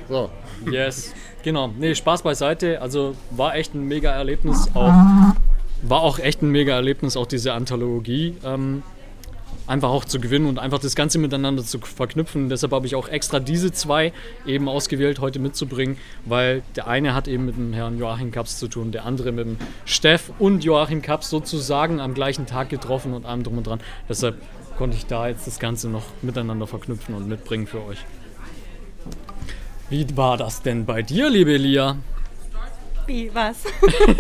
So. 0.07 0.29
Yes. 0.69 1.13
Genau. 1.43 1.69
Nee, 1.75 1.95
Spaß 1.95 2.21
beiseite. 2.21 2.81
Also 2.81 3.15
war 3.31 3.55
echt 3.55 3.73
ein 3.73 3.87
mega 3.87 4.11
Erlebnis. 4.11 4.67
Auch, 4.73 4.93
war 5.89 6.01
auch 6.01 6.19
echt 6.19 6.41
ein 6.41 6.49
mega 6.49 6.73
Erlebnis, 6.75 7.17
auch 7.17 7.25
diese 7.27 7.53
Anthologie. 7.53 8.35
Ähm, 8.43 8.83
einfach 9.69 9.89
auch 9.89 10.03
zu 10.03 10.19
gewinnen 10.19 10.47
und 10.47 10.57
einfach 10.57 10.79
das 10.79 10.95
Ganze 10.95 11.19
miteinander 11.19 11.63
zu 11.63 11.79
verknüpfen. 11.79 12.49
Deshalb 12.49 12.73
habe 12.73 12.87
ich 12.87 12.95
auch 12.95 13.07
extra 13.07 13.39
diese 13.39 13.71
zwei 13.71 14.11
eben 14.45 14.67
ausgewählt, 14.67 15.19
heute 15.19 15.37
mitzubringen, 15.39 15.97
weil 16.25 16.63
der 16.75 16.87
eine 16.87 17.13
hat 17.13 17.27
eben 17.27 17.45
mit 17.45 17.55
dem 17.55 17.71
Herrn 17.73 17.99
Joachim 17.99 18.31
Kaps 18.31 18.57
zu 18.57 18.67
tun, 18.67 18.91
der 18.91 19.05
andere 19.05 19.31
mit 19.31 19.45
dem 19.45 19.57
Steff 19.85 20.31
und 20.39 20.63
Joachim 20.63 21.03
Kaps 21.03 21.29
sozusagen 21.29 21.99
am 21.99 22.15
gleichen 22.15 22.47
Tag 22.47 22.69
getroffen 22.69 23.13
und 23.13 23.27
allem 23.27 23.43
drum 23.43 23.59
und 23.59 23.67
dran. 23.67 23.79
Deshalb 24.09 24.37
konnte 24.75 24.97
ich 24.97 25.05
da 25.05 25.27
jetzt 25.27 25.45
das 25.45 25.59
Ganze 25.59 25.87
noch 25.87 26.05
miteinander 26.23 26.65
verknüpfen 26.65 27.13
und 27.13 27.27
mitbringen 27.27 27.67
für 27.67 27.85
euch. 27.85 27.99
Wie 29.89 30.05
war 30.17 30.37
das 30.37 30.63
denn 30.63 30.85
bei 30.85 31.03
dir, 31.03 31.29
liebe 31.29 31.53
Elia? 31.53 31.97
Wie, 33.09 33.33
was? 33.33 33.63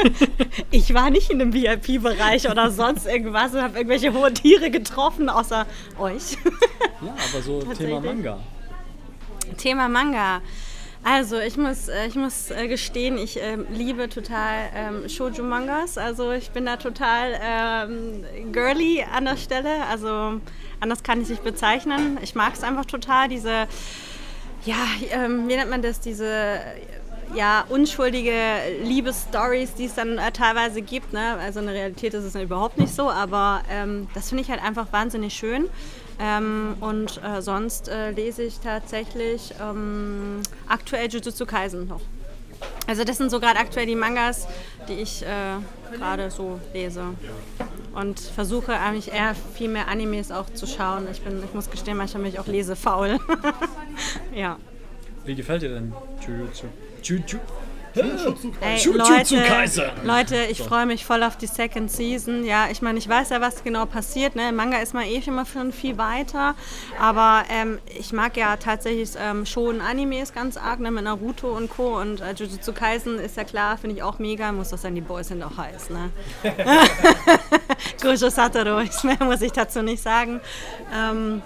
ich 0.71 0.95
war 0.95 1.11
nicht 1.11 1.29
in 1.29 1.39
einem 1.39 1.53
VIP-Bereich 1.53 2.49
oder 2.49 2.71
sonst 2.71 3.05
irgendwas 3.05 3.53
und 3.53 3.61
habe 3.61 3.77
irgendwelche 3.77 4.11
hohen 4.11 4.33
Tiere 4.33 4.71
getroffen, 4.71 5.29
außer 5.29 5.67
euch. 5.99 6.31
ja, 7.03 7.15
aber 7.31 7.43
so 7.43 7.61
Thema 7.61 7.99
Manga. 7.99 8.39
Thema 9.57 9.89
Manga. 9.89 10.41
Also 11.03 11.37
ich 11.37 11.55
muss, 11.55 11.87
äh, 11.87 12.07
ich 12.07 12.15
muss 12.15 12.49
äh, 12.49 12.67
gestehen, 12.67 13.19
ich 13.19 13.39
äh, 13.39 13.57
liebe 13.71 14.09
total 14.09 14.71
ähm, 14.73 15.07
Shoujo-Mangas. 15.07 15.99
Also 15.99 16.31
ich 16.31 16.49
bin 16.49 16.65
da 16.65 16.77
total 16.77 17.39
ähm, 17.43 18.25
girly 18.51 19.03
an 19.03 19.25
der 19.25 19.37
Stelle. 19.37 19.85
Also 19.87 20.41
anders 20.79 21.03
kann 21.03 21.19
ich 21.19 21.25
es 21.25 21.29
nicht 21.29 21.43
bezeichnen. 21.43 22.17
Ich 22.23 22.33
mag 22.33 22.55
es 22.55 22.63
einfach 22.63 22.85
total, 22.85 23.29
diese, 23.29 23.67
ja, 24.65 24.83
ähm, 25.11 25.47
wie 25.47 25.55
nennt 25.57 25.69
man 25.69 25.83
das, 25.83 25.99
diese 25.99 26.59
ja, 27.35 27.65
unschuldige 27.69 28.33
Liebesstories, 28.83 29.73
die 29.75 29.85
es 29.85 29.95
dann 29.95 30.17
äh, 30.17 30.31
teilweise 30.31 30.81
gibt. 30.81 31.13
Ne? 31.13 31.37
Also 31.39 31.59
in 31.59 31.67
der 31.67 31.75
Realität 31.75 32.13
ist 32.13 32.23
es 32.23 32.35
überhaupt 32.35 32.77
nicht 32.77 32.93
so, 32.93 33.09
aber 33.09 33.61
ähm, 33.69 34.07
das 34.13 34.29
finde 34.29 34.43
ich 34.43 34.49
halt 34.49 34.63
einfach 34.63 34.91
wahnsinnig 34.91 35.33
schön. 35.33 35.69
Ähm, 36.19 36.75
und 36.81 37.21
äh, 37.23 37.41
sonst 37.41 37.87
äh, 37.87 38.11
lese 38.11 38.43
ich 38.43 38.59
tatsächlich 38.59 39.53
ähm, 39.61 40.41
aktuell 40.67 41.07
Jujutsu 41.07 41.45
Kaisen 41.45 41.87
noch. 41.87 42.01
Also 42.87 43.05
das 43.05 43.17
sind 43.17 43.31
so 43.31 43.39
gerade 43.39 43.57
aktuell 43.57 43.85
die 43.85 43.95
Mangas, 43.95 44.47
die 44.89 44.93
ich 44.93 45.23
äh, 45.23 45.95
gerade 45.95 46.29
so 46.29 46.59
lese. 46.73 47.03
Und 47.93 48.19
versuche 48.19 48.73
eigentlich 48.73 49.13
eher 49.13 49.33
viel 49.55 49.69
mehr 49.69 49.87
Animes 49.87 50.31
auch 50.31 50.49
zu 50.53 50.67
schauen. 50.67 51.07
Ich, 51.11 51.21
bin, 51.21 51.41
ich 51.43 51.53
muss 51.53 51.69
gestehen, 51.69 51.97
manchmal 51.97 52.23
bin 52.23 52.33
ich 52.33 52.39
auch 52.39 52.47
lesefaul. 52.47 53.19
ja. 54.35 54.57
Wie 55.23 55.35
gefällt 55.35 55.61
dir 55.61 55.69
denn 55.69 55.93
Jujutsu? 56.25 56.67
Jujutsu 57.01 57.37
Ey, 58.61 58.85
Leute, 58.85 59.91
Leute, 60.03 60.35
ich 60.49 60.61
freue 60.61 60.85
mich 60.85 61.05
voll 61.05 61.23
auf 61.23 61.37
die 61.37 61.47
Second 61.47 61.91
Season. 61.91 62.43
Ja, 62.43 62.67
ich 62.69 62.81
meine, 62.81 62.99
ich 62.99 63.09
weiß 63.09 63.29
ja, 63.29 63.41
was 63.41 63.63
genau 63.63 63.85
passiert. 63.85 64.35
Ne? 64.35 64.49
Im 64.49 64.55
Manga 64.55 64.77
ist 64.77 64.93
man 64.93 65.03
eh 65.03 65.21
immer 65.25 65.45
schon 65.45 65.71
viel 65.71 65.97
weiter. 65.97 66.55
Aber 66.99 67.43
ähm, 67.49 67.79
ich 67.97 68.13
mag 68.13 68.37
ja 68.37 68.57
tatsächlich 68.57 69.11
ähm, 69.19 69.45
schon 69.45 69.81
Animes 69.81 70.33
ganz 70.33 70.55
arg, 70.57 70.79
ne? 70.79 70.91
mit 70.91 71.03
Naruto 71.03 71.55
und 71.55 71.69
Co. 71.69 71.99
Und 71.99 72.21
äh, 72.21 72.33
Jujutsu 72.33 72.73
Kaisen 72.73 73.19
ist 73.19 73.37
ja 73.37 73.43
klar, 73.43 73.77
finde 73.77 73.95
ich 73.95 74.03
auch 74.03 74.19
mega. 74.19 74.51
Muss 74.51 74.69
das 74.69 74.83
sein, 74.83 74.95
die 74.95 75.01
Boys 75.01 75.29
sind 75.29 75.41
auch 75.41 75.57
heiß. 75.57 75.89
Ne? 75.89 76.11
Gojo 78.01 78.29
Satoru, 78.29 78.83
mehr 79.03 79.17
muss 79.21 79.41
ich 79.41 79.51
dazu 79.51 79.81
nicht 79.81 80.03
sagen. 80.03 80.41
Ähm, 80.93 81.41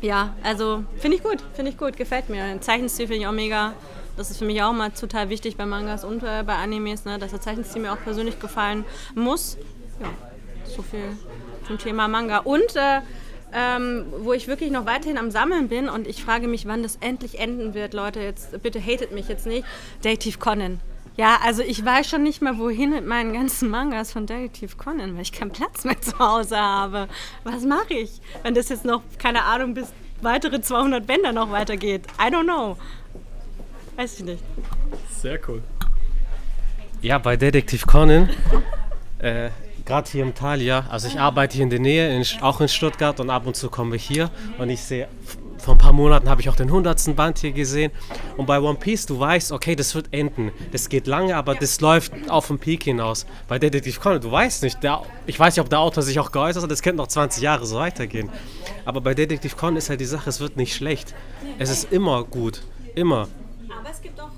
ja, 0.00 0.34
also 0.42 0.84
finde 0.98 1.16
ich 1.16 1.22
gut, 1.22 1.38
finde 1.54 1.70
ich 1.70 1.78
gut, 1.78 1.96
gefällt 1.96 2.28
mir. 2.28 2.60
Zeichenstil 2.60 3.06
finde 3.06 3.20
ich 3.20 3.26
auch 3.26 3.32
mega. 3.32 3.74
Das 4.16 4.30
ist 4.30 4.38
für 4.38 4.44
mich 4.44 4.62
auch 4.62 4.72
mal 4.72 4.90
total 4.90 5.28
wichtig 5.28 5.56
bei 5.56 5.66
Mangas 5.66 6.04
und 6.04 6.22
äh, 6.22 6.42
bei 6.44 6.54
Animes, 6.54 7.04
ne, 7.04 7.18
dass 7.18 7.30
der 7.30 7.40
Zeichenstil 7.40 7.82
mir 7.82 7.92
auch 7.92 8.02
persönlich 8.02 8.40
gefallen 8.40 8.84
muss. 9.14 9.58
Ja, 10.00 10.08
so 10.64 10.82
viel 10.82 11.16
zum 11.66 11.78
Thema 11.78 12.08
Manga. 12.08 12.38
Und 12.38 12.76
äh, 12.76 13.00
ähm, 13.52 14.06
wo 14.18 14.32
ich 14.32 14.48
wirklich 14.48 14.70
noch 14.70 14.86
weiterhin 14.86 15.18
am 15.18 15.30
Sammeln 15.30 15.68
bin 15.68 15.88
und 15.88 16.06
ich 16.06 16.24
frage 16.24 16.48
mich, 16.48 16.66
wann 16.66 16.82
das 16.82 16.96
endlich 16.96 17.38
enden 17.38 17.74
wird, 17.74 17.94
Leute, 17.94 18.20
jetzt 18.20 18.60
bitte 18.62 18.80
hatet 18.80 19.12
mich 19.12 19.28
jetzt 19.28 19.46
nicht. 19.46 19.66
Dative 20.02 20.38
Conan. 20.38 20.80
Ja, 21.16 21.38
also 21.42 21.62
ich 21.62 21.82
weiß 21.82 22.08
schon 22.08 22.22
nicht 22.22 22.42
mehr, 22.42 22.58
wohin 22.58 22.90
mit 22.90 23.06
meinen 23.06 23.32
ganzen 23.32 23.70
Mangas 23.70 24.12
von 24.12 24.26
Detective 24.26 24.76
Conan, 24.76 25.14
weil 25.14 25.22
ich 25.22 25.32
keinen 25.32 25.50
Platz 25.50 25.84
mehr 25.84 26.00
zu 26.00 26.18
Hause 26.18 26.58
habe. 26.58 27.08
Was 27.44 27.62
mache 27.64 27.94
ich, 27.94 28.20
wenn 28.42 28.54
das 28.54 28.68
jetzt 28.68 28.84
noch, 28.84 29.02
keine 29.18 29.44
Ahnung, 29.44 29.72
bis 29.72 29.92
weitere 30.20 30.60
200 30.60 31.06
Bänder 31.06 31.32
noch 31.32 31.50
weitergeht? 31.50 32.02
I 32.20 32.30
don't 32.30 32.44
know. 32.44 32.76
Weiß 33.96 34.20
ich 34.20 34.24
nicht. 34.24 34.44
Sehr 35.20 35.38
cool. 35.48 35.62
Ja, 37.00 37.18
bei 37.18 37.36
Detektiv 37.36 37.86
Conan, 37.86 38.28
äh, 39.18 39.50
gerade 39.84 40.10
hier 40.10 40.22
im 40.22 40.34
Thalia, 40.34 40.86
also 40.90 41.08
ich 41.08 41.18
arbeite 41.18 41.54
hier 41.54 41.62
in 41.62 41.70
der 41.70 41.78
Nähe, 41.78 42.14
in, 42.14 42.24
auch 42.42 42.60
in 42.60 42.68
Stuttgart 42.68 43.20
und 43.20 43.30
ab 43.30 43.46
und 43.46 43.56
zu 43.56 43.70
komme 43.70 43.96
ich 43.96 44.04
hier 44.04 44.30
und 44.58 44.68
ich 44.68 44.80
sehe, 44.80 45.08
vor 45.58 45.74
ein 45.74 45.78
paar 45.78 45.92
Monaten 45.92 46.28
habe 46.28 46.40
ich 46.40 46.48
auch 46.50 46.56
den 46.56 46.68
100. 46.68 47.16
Band 47.16 47.38
hier 47.38 47.52
gesehen 47.52 47.90
und 48.36 48.46
bei 48.46 48.60
One 48.60 48.78
Piece, 48.78 49.06
du 49.06 49.18
weißt, 49.18 49.52
okay, 49.52 49.74
das 49.76 49.94
wird 49.94 50.08
enden, 50.10 50.52
das 50.72 50.88
geht 50.88 51.06
lange, 51.06 51.36
aber 51.36 51.54
das 51.54 51.80
läuft 51.80 52.12
auf 52.28 52.48
den 52.48 52.58
Peak 52.58 52.84
hinaus. 52.84 53.24
Bei 53.48 53.58
Detektiv 53.58 54.00
Conan, 54.00 54.20
du 54.20 54.30
weißt 54.30 54.62
nicht, 54.62 54.82
der, 54.82 55.02
ich 55.26 55.38
weiß 55.38 55.56
nicht, 55.56 55.62
ob 55.62 55.70
der 55.70 55.80
Autor 55.80 56.02
sich 56.02 56.18
auch 56.18 56.32
geäußert 56.32 56.62
hat, 56.62 56.70
das 56.70 56.82
könnte 56.82 56.98
noch 56.98 57.08
20 57.08 57.42
Jahre 57.42 57.64
so 57.64 57.76
weitergehen. 57.76 58.28
Aber 58.84 59.00
bei 59.00 59.14
Detektiv 59.14 59.56
Conan 59.56 59.76
ist 59.76 59.88
halt 59.88 60.00
die 60.00 60.06
Sache, 60.06 60.28
es 60.28 60.40
wird 60.40 60.56
nicht 60.56 60.74
schlecht. 60.74 61.14
Es 61.58 61.70
ist 61.70 61.92
immer 61.92 62.24
gut, 62.24 62.62
immer. 62.94 63.28
Aber 63.78 63.90
es 63.90 64.00
gibt 64.00 64.20
auch 64.20 64.30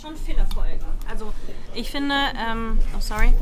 schon 0.00 0.16
Fehlerfolgen. 0.16 0.84
Also 1.10 1.32
ich 1.74 1.90
finde, 1.90 2.14
ähm, 2.36 2.78
oh 2.96 3.00
sorry, 3.00 3.32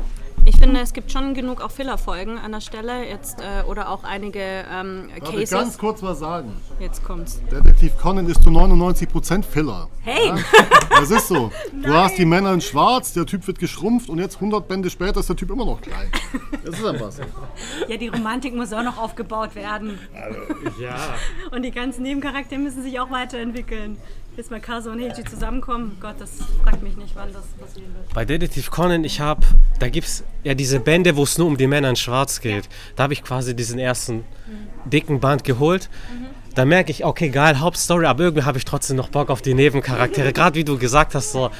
ich 0.43 0.57
finde, 0.57 0.79
es 0.79 0.91
gibt 0.93 1.11
schon 1.11 1.35
genug 1.35 1.61
auch 1.61 1.69
Fehlerfolgen 1.69 2.39
an 2.39 2.51
der 2.51 2.61
Stelle 2.61 3.07
jetzt 3.07 3.41
äh, 3.41 3.63
oder 3.67 3.89
auch 3.89 4.03
einige 4.03 4.39
ähm, 4.39 5.09
Darf 5.19 5.29
ich 5.29 5.35
Cases. 5.35 5.49
ganz 5.51 5.77
kurz 5.77 6.01
was 6.01 6.17
sagen? 6.17 6.53
Jetzt 6.79 7.03
kommt's. 7.03 7.39
Detektiv 7.51 7.95
Conan 7.97 8.27
ist 8.27 8.41
zu 8.41 8.49
99% 8.49 9.43
Filler. 9.43 9.87
Hey! 10.01 10.29
Ja, 10.29 10.35
das 10.89 11.11
ist 11.11 11.27
so. 11.27 11.51
Du 11.71 11.93
hast 11.93 12.17
die 12.17 12.25
Männer 12.25 12.53
in 12.53 12.61
schwarz, 12.61 13.13
der 13.13 13.25
Typ 13.25 13.45
wird 13.47 13.59
geschrumpft 13.59 14.09
und 14.09 14.19
jetzt 14.19 14.35
100 14.35 14.67
Bände 14.67 14.89
später 14.89 15.19
ist 15.19 15.29
der 15.29 15.35
Typ 15.35 15.49
immer 15.51 15.65
noch 15.65 15.81
klein. 15.81 16.11
Das 16.63 16.77
ist 16.77 16.85
einfach 16.85 17.11
so. 17.11 17.23
Ja, 17.87 17.97
die 17.97 18.07
Romantik 18.07 18.55
muss 18.55 18.71
auch 18.73 18.83
noch 18.83 18.97
aufgebaut 18.97 19.55
werden. 19.55 19.99
Ja. 20.79 21.15
Und 21.51 21.63
die 21.63 21.71
ganzen 21.71 22.03
Nebencharaktere 22.03 22.59
müssen 22.59 22.83
sich 22.83 22.99
auch 22.99 23.09
weiterentwickeln. 23.09 23.97
Bis 24.35 24.49
mal 24.49 24.61
Kaso 24.61 24.91
und 24.91 25.01
Heiji 25.01 25.25
zusammenkommen. 25.25 25.97
Gott, 25.99 26.15
das 26.19 26.31
fragt 26.63 26.81
mich 26.81 26.95
nicht, 26.95 27.15
wann 27.15 27.33
das 27.33 27.43
passieren 27.59 27.93
wird. 27.93 28.13
Bei 28.13 28.23
Detektiv 28.23 28.71
Conan, 28.71 29.03
ich 29.03 29.19
habe, 29.19 29.41
da 29.79 29.89
gibt 29.89 30.07
es 30.07 30.23
ja 30.43 30.53
diese 30.53 30.79
Bände, 30.79 31.17
wo 31.17 31.23
es 31.23 31.37
nur 31.37 31.47
um 31.47 31.57
die 31.57 31.67
Männer 31.67 31.89
in 31.89 31.97
Schwarz 31.97 32.39
geht. 32.39 32.69
Da 32.95 33.03
habe 33.03 33.13
ich 33.13 33.23
quasi 33.23 33.55
diesen 33.55 33.77
ersten 33.77 34.23
dicken 34.85 35.19
Band 35.19 35.43
geholt. 35.43 35.89
Da 36.55 36.65
merke 36.65 36.91
ich, 36.91 37.03
okay, 37.03 37.29
geil, 37.29 37.59
Hauptstory, 37.59 38.05
aber 38.05 38.23
irgendwie 38.23 38.43
habe 38.45 38.57
ich 38.57 38.65
trotzdem 38.65 38.95
noch 38.95 39.09
Bock 39.09 39.29
auf 39.29 39.41
die 39.41 39.53
Nebencharaktere. 39.53 40.31
Gerade 40.33 40.55
wie 40.55 40.63
du 40.63 40.77
gesagt 40.77 41.13
hast, 41.13 41.33
so 41.33 41.51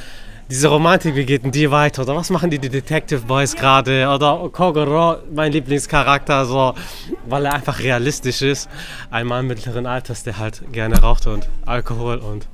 diese 0.52 0.68
Romantik, 0.68 1.16
wie 1.16 1.26
geht 1.26 1.46
denn 1.46 1.52
die 1.52 1.72
weiter? 1.72 2.02
Oder 2.02 2.14
was 2.14 2.30
machen 2.30 2.50
die, 2.50 2.60
die 2.60 2.68
Detective 2.68 3.22
Boys 3.22 3.56
gerade? 3.56 4.06
Oder 4.10 4.50
Kogoro, 4.52 5.16
mein 5.34 5.54
Lieblingscharakter, 5.54 6.44
so, 6.46 6.74
weil 7.26 7.46
er 7.46 7.54
einfach 7.54 7.80
realistisch 7.80 8.42
ist. 8.42 8.70
Ein 9.10 9.28
Mann 9.28 9.48
mittleren 9.48 9.86
Alters, 9.86 10.24
der 10.24 10.38
halt 10.38 10.62
gerne 10.74 11.00
raucht 11.02 11.26
und 11.28 11.48
Alkohol 11.66 12.18
und 12.18 12.48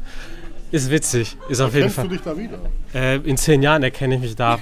ist 0.70 0.92
witzig, 0.92 1.38
ist 1.50 1.60
auf 1.60 1.74
jeden 1.74 1.92
Kennst 1.92 1.98
du 1.98 2.02
Fall. 2.02 2.10
dich 2.10 2.22
da 2.22 2.38
wieder? 2.38 2.60
Äh, 2.94 3.16
in 3.28 3.36
zehn 3.36 3.64
Jahren 3.64 3.82
erkenne 3.82 4.16
ich 4.16 4.22
mich 4.22 4.36
da. 4.36 4.60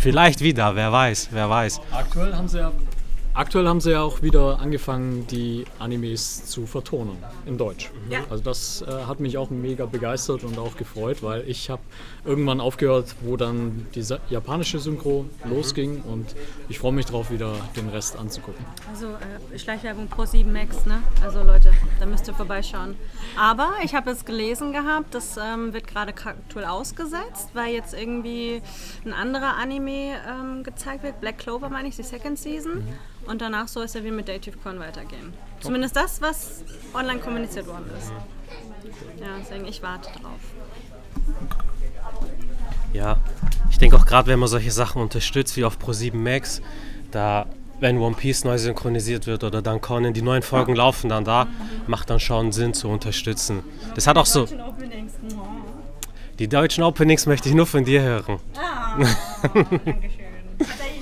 Vielleicht 0.00 0.40
wieder, 0.40 0.74
wer 0.74 0.90
weiß, 0.90 1.28
wer 1.32 1.50
weiß. 1.50 1.82
Aktuell 1.90 2.34
haben 2.34 2.48
sie 2.48 2.60
ja 2.60 2.72
Aktuell 3.34 3.66
haben 3.66 3.80
sie 3.80 3.92
ja 3.92 4.02
auch 4.02 4.20
wieder 4.20 4.60
angefangen, 4.60 5.26
die 5.26 5.64
Animes 5.78 6.44
zu 6.44 6.66
vertonen 6.66 7.16
in 7.46 7.56
Deutsch. 7.56 7.90
Ja. 8.10 8.20
Also 8.28 8.44
das 8.44 8.82
äh, 8.82 8.90
hat 9.06 9.20
mich 9.20 9.38
auch 9.38 9.48
mega 9.48 9.86
begeistert 9.86 10.44
und 10.44 10.58
auch 10.58 10.76
gefreut, 10.76 11.22
weil 11.22 11.48
ich 11.48 11.70
habe 11.70 11.80
irgendwann 12.26 12.60
aufgehört, 12.60 13.16
wo 13.22 13.38
dann 13.38 13.86
die 13.94 14.04
japanische 14.28 14.78
Synchro 14.78 15.24
losging 15.46 16.02
und 16.02 16.34
ich 16.68 16.78
freue 16.78 16.92
mich 16.92 17.06
drauf, 17.06 17.30
wieder 17.30 17.54
den 17.74 17.88
Rest 17.88 18.18
anzugucken. 18.18 18.62
Also 18.90 19.06
äh, 19.06 19.58
Schleichwerbung 19.58 20.08
Pro 20.08 20.26
7 20.26 20.52
Max, 20.52 20.84
ne? 20.84 21.02
Also 21.24 21.42
Leute, 21.42 21.72
da 22.00 22.04
müsst 22.04 22.28
ihr 22.28 22.34
vorbeischauen. 22.34 22.96
Aber 23.38 23.70
ich 23.82 23.94
habe 23.94 24.10
es 24.10 24.26
gelesen 24.26 24.74
gehabt, 24.74 25.14
das 25.14 25.38
ähm, 25.38 25.72
wird 25.72 25.86
gerade 25.86 26.12
aktuell 26.12 26.66
ausgesetzt, 26.66 27.48
weil 27.54 27.72
jetzt 27.72 27.94
irgendwie 27.94 28.60
ein 29.06 29.14
anderer 29.14 29.56
Anime 29.56 30.16
ähm, 30.28 30.64
gezeigt 30.64 31.02
wird. 31.02 31.18
Black 31.22 31.38
Clover 31.38 31.70
meine 31.70 31.88
ich, 31.88 31.96
die 31.96 32.02
Second 32.02 32.38
Season. 32.38 32.86
Und 33.26 33.40
danach 33.40 33.68
soll 33.68 33.84
es 33.84 33.94
ja 33.94 34.02
wieder 34.02 34.14
mit 34.14 34.28
Dative 34.28 34.56
Con 34.58 34.78
weitergehen. 34.78 35.32
Zumindest 35.60 35.96
das, 35.96 36.20
was 36.20 36.64
online 36.92 37.20
kommuniziert 37.20 37.66
worden 37.66 37.90
ist. 37.98 38.12
Ja, 39.20 39.28
deswegen 39.40 39.66
ich 39.66 39.82
warte 39.82 40.10
drauf. 40.20 40.40
Ja, 42.92 43.18
ich 43.70 43.78
denke 43.78 43.96
auch 43.96 44.04
gerade, 44.04 44.28
wenn 44.28 44.38
man 44.38 44.48
solche 44.48 44.70
Sachen 44.70 45.00
unterstützt, 45.00 45.56
wie 45.56 45.64
auf 45.64 45.78
Pro7 45.78 46.14
Max, 46.14 46.60
da, 47.10 47.46
wenn 47.80 47.98
One 47.98 48.14
Piece 48.14 48.44
neu 48.44 48.58
synchronisiert 48.58 49.26
wird 49.26 49.44
oder 49.44 49.62
dann 49.62 49.80
Conan, 49.80 50.12
die 50.12 50.22
neuen 50.22 50.42
Folgen 50.42 50.74
laufen 50.74 51.08
dann 51.08 51.24
da, 51.24 51.46
macht 51.86 52.10
dann 52.10 52.20
schon 52.20 52.52
Sinn 52.52 52.74
zu 52.74 52.88
unterstützen. 52.88 53.62
Das 53.94 54.06
hat 54.06 54.18
auch 54.18 54.26
so, 54.26 54.46
die 56.38 56.48
deutschen 56.48 56.84
Openings 56.84 57.26
möchte 57.26 57.48
ich 57.48 57.54
nur 57.54 57.66
von 57.66 57.84
dir 57.84 58.02
hören. 58.02 58.40
Ah, 58.56 58.98
Dankeschön. 59.54 61.01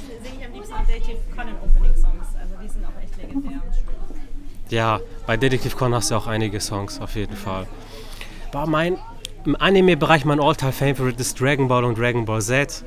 Ja, 4.70 5.00
bei 5.26 5.37
Detective 5.37 5.76
Con 5.76 5.94
hast 5.94 6.11
du 6.11 6.14
auch 6.14 6.26
einige 6.26 6.61
Songs, 6.61 7.00
auf 7.00 7.16
jeden 7.16 7.37
Fall. 7.37 7.66
War 8.52 8.66
mein, 8.66 8.98
im 9.44 9.56
Anime-Bereich 9.56 10.24
mein 10.24 10.40
All-Time-Favorite 10.40 11.20
ist 11.20 11.40
Dragon 11.40 11.66
Ball 11.66 11.85
und 11.85 11.98
Dragon 11.98 12.24
Ball 12.24 12.40
Z. 12.40 12.85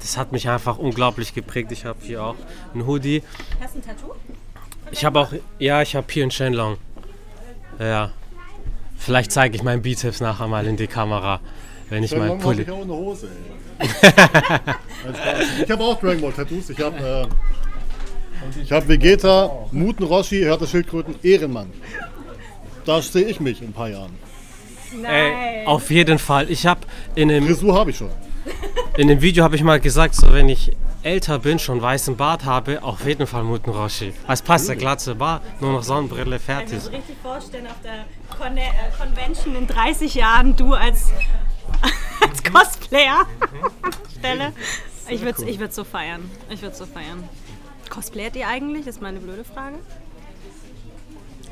Das 0.00 0.16
hat 0.16 0.32
mich 0.32 0.48
einfach 0.48 0.78
unglaublich 0.78 1.34
geprägt. 1.34 1.72
Ich 1.72 1.84
habe 1.84 1.98
hier 2.02 2.22
auch 2.22 2.36
ein 2.74 2.86
Hoodie. 2.86 3.22
Hast 3.60 3.74
du 3.74 3.78
ein 3.78 3.84
Tattoo? 3.84 4.14
Ich 4.92 5.04
habe 5.04 5.18
auch, 5.18 5.32
ja, 5.58 5.82
ich 5.82 5.96
habe 5.96 6.06
hier 6.10 6.22
einen 6.22 6.30
Shenlong. 6.30 6.76
Ja. 7.78 8.10
Vielleicht 8.96 9.32
zeige 9.32 9.56
ich 9.56 9.62
meinen 9.62 9.82
Bizeps 9.82 10.20
nachher 10.20 10.46
mal 10.46 10.66
in 10.66 10.76
die 10.76 10.86
Kamera, 10.86 11.40
wenn 11.88 12.04
ich 12.04 12.12
Ball 12.12 12.28
habe 12.28 12.38
Pulli. 12.38 12.62
ich 12.62 12.70
auch 12.70 12.82
eine 12.82 12.92
Hose. 12.92 13.28
ich 15.64 15.70
habe 15.70 15.82
auch 15.82 15.98
Dragon 15.98 16.20
Ball 16.20 16.32
Tattoos. 16.32 16.70
Ich 16.70 16.80
habe 16.80 16.96
äh, 16.98 17.26
ich 18.62 18.72
hab 18.72 18.88
Vegeta, 18.88 19.50
Muten 19.72 20.04
Roshi, 20.04 20.42
Härte 20.42 20.66
Schildkröten, 20.66 21.14
Ehrenmann. 21.22 21.70
Da 22.84 23.00
sehe 23.00 23.24
ich 23.24 23.40
mich 23.40 23.60
in 23.62 23.68
ein 23.68 23.72
paar 23.72 23.88
Jahren. 23.88 24.18
Ey, 25.02 25.66
auf 25.66 25.90
jeden 25.90 26.18
Fall. 26.18 26.50
Ich 26.50 26.66
habe 26.66 26.80
in 27.14 27.28
dem, 27.28 27.46
Frisur 27.46 27.74
habe 27.74 27.90
ich 27.90 27.96
schon. 27.96 28.10
in 28.96 29.08
dem 29.08 29.20
Video 29.20 29.42
habe 29.42 29.56
ich 29.56 29.62
mal 29.62 29.80
gesagt, 29.80 30.14
so 30.14 30.32
wenn 30.32 30.48
ich 30.48 30.72
älter 31.02 31.38
bin, 31.38 31.58
schon 31.58 31.82
weißen 31.82 32.16
Bart 32.16 32.44
habe, 32.44 32.82
auf 32.82 33.04
jeden 33.06 33.26
Fall 33.26 33.42
Muten 33.44 33.72
Roshi. 33.72 34.12
Es 34.28 34.40
passt 34.42 34.68
der 34.68 34.76
glatze 34.76 35.14
Bart, 35.14 35.42
nur 35.60 35.72
noch 35.72 35.82
Sonnenbrille, 35.82 36.36
Ich 36.36 36.46
kann 36.46 36.56
mir 36.56 36.62
fertig. 36.66 36.80
so 36.80 36.90
richtig 36.90 37.16
vorstellen, 37.22 37.66
auf 37.66 37.80
der 37.82 38.04
Con 38.38 38.56
äh, 38.56 38.62
Convention 38.98 39.56
in 39.56 39.66
30 39.66 40.14
Jahren 40.14 40.56
du 40.56 40.74
als, 40.74 41.10
als 42.20 42.42
Cosplayer 42.42 43.26
Stelle. 44.18 44.52
Ich 45.08 45.20
würde 45.22 45.44
ich 45.44 45.58
würd 45.58 45.74
so 45.74 45.84
feiern. 45.84 46.30
Ich 46.48 46.62
würde 46.62 46.74
so 46.74 46.86
feiern. 46.86 47.28
Cosplayert 47.90 48.36
ihr 48.36 48.48
eigentlich? 48.48 48.86
Ist 48.86 49.02
meine 49.02 49.20
blöde 49.20 49.44
Frage. 49.44 49.76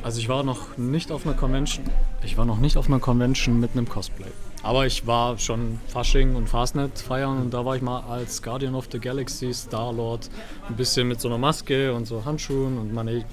Also 0.02 0.18
ich 0.18 0.28
war 0.28 0.42
noch 0.42 0.76
nicht 0.78 1.12
auf 1.12 1.24
einer 1.24 1.36
Convention. 1.36 1.84
Ich 2.24 2.36
war 2.36 2.44
noch 2.44 2.58
nicht 2.58 2.76
auf 2.76 2.88
einer 2.88 2.98
Convention 2.98 3.60
mit 3.60 3.72
einem 3.72 3.88
Cosplay. 3.88 4.26
Aber 4.64 4.86
ich 4.86 5.06
war 5.06 5.38
schon 5.38 5.80
Fasching 5.88 6.34
und 6.34 6.48
Fastnet 6.48 6.98
feiern 6.98 7.38
und 7.38 7.54
da 7.54 7.64
war 7.64 7.76
ich 7.76 7.82
mal 7.82 8.00
als 8.00 8.42
Guardian 8.42 8.74
of 8.74 8.88
the 8.90 8.98
Galaxy 8.98 9.52
Star-Lord 9.52 10.28
ein 10.68 10.76
bisschen 10.76 11.08
mit 11.08 11.20
so 11.20 11.28
einer 11.28 11.38
Maske 11.38 11.92
und 11.92 12.06
so 12.06 12.24
Handschuhen 12.24 12.78
und 12.78 12.92
meine, 12.92 13.24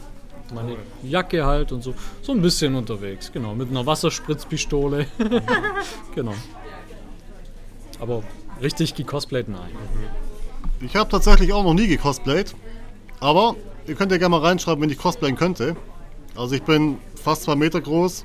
meine 0.53 0.75
Jacke 1.03 1.45
halt 1.45 1.71
und 1.71 1.83
so, 1.83 1.93
so 2.21 2.31
ein 2.33 2.41
bisschen 2.41 2.75
unterwegs. 2.75 3.31
Genau, 3.31 3.53
mit 3.53 3.69
einer 3.69 3.85
Wasserspritzpistole. 3.85 5.05
genau. 6.15 6.33
Aber 7.99 8.23
richtig 8.61 8.95
gecosplayt, 8.95 9.49
nein. 9.49 9.71
Ich 10.81 10.95
habe 10.95 11.09
tatsächlich 11.09 11.53
auch 11.53 11.63
noch 11.63 11.73
nie 11.73 11.87
gecosplayt. 11.87 12.55
Aber 13.19 13.55
ihr 13.87 13.95
könnt 13.95 14.11
ja 14.11 14.17
gerne 14.17 14.37
mal 14.37 14.41
reinschreiben, 14.45 14.81
wenn 14.81 14.89
ich 14.89 14.97
cosplayen 14.97 15.35
könnte. 15.35 15.75
Also 16.35 16.55
ich 16.55 16.63
bin 16.63 16.97
fast 17.21 17.43
zwei 17.43 17.55
Meter 17.55 17.81
groß, 17.81 18.23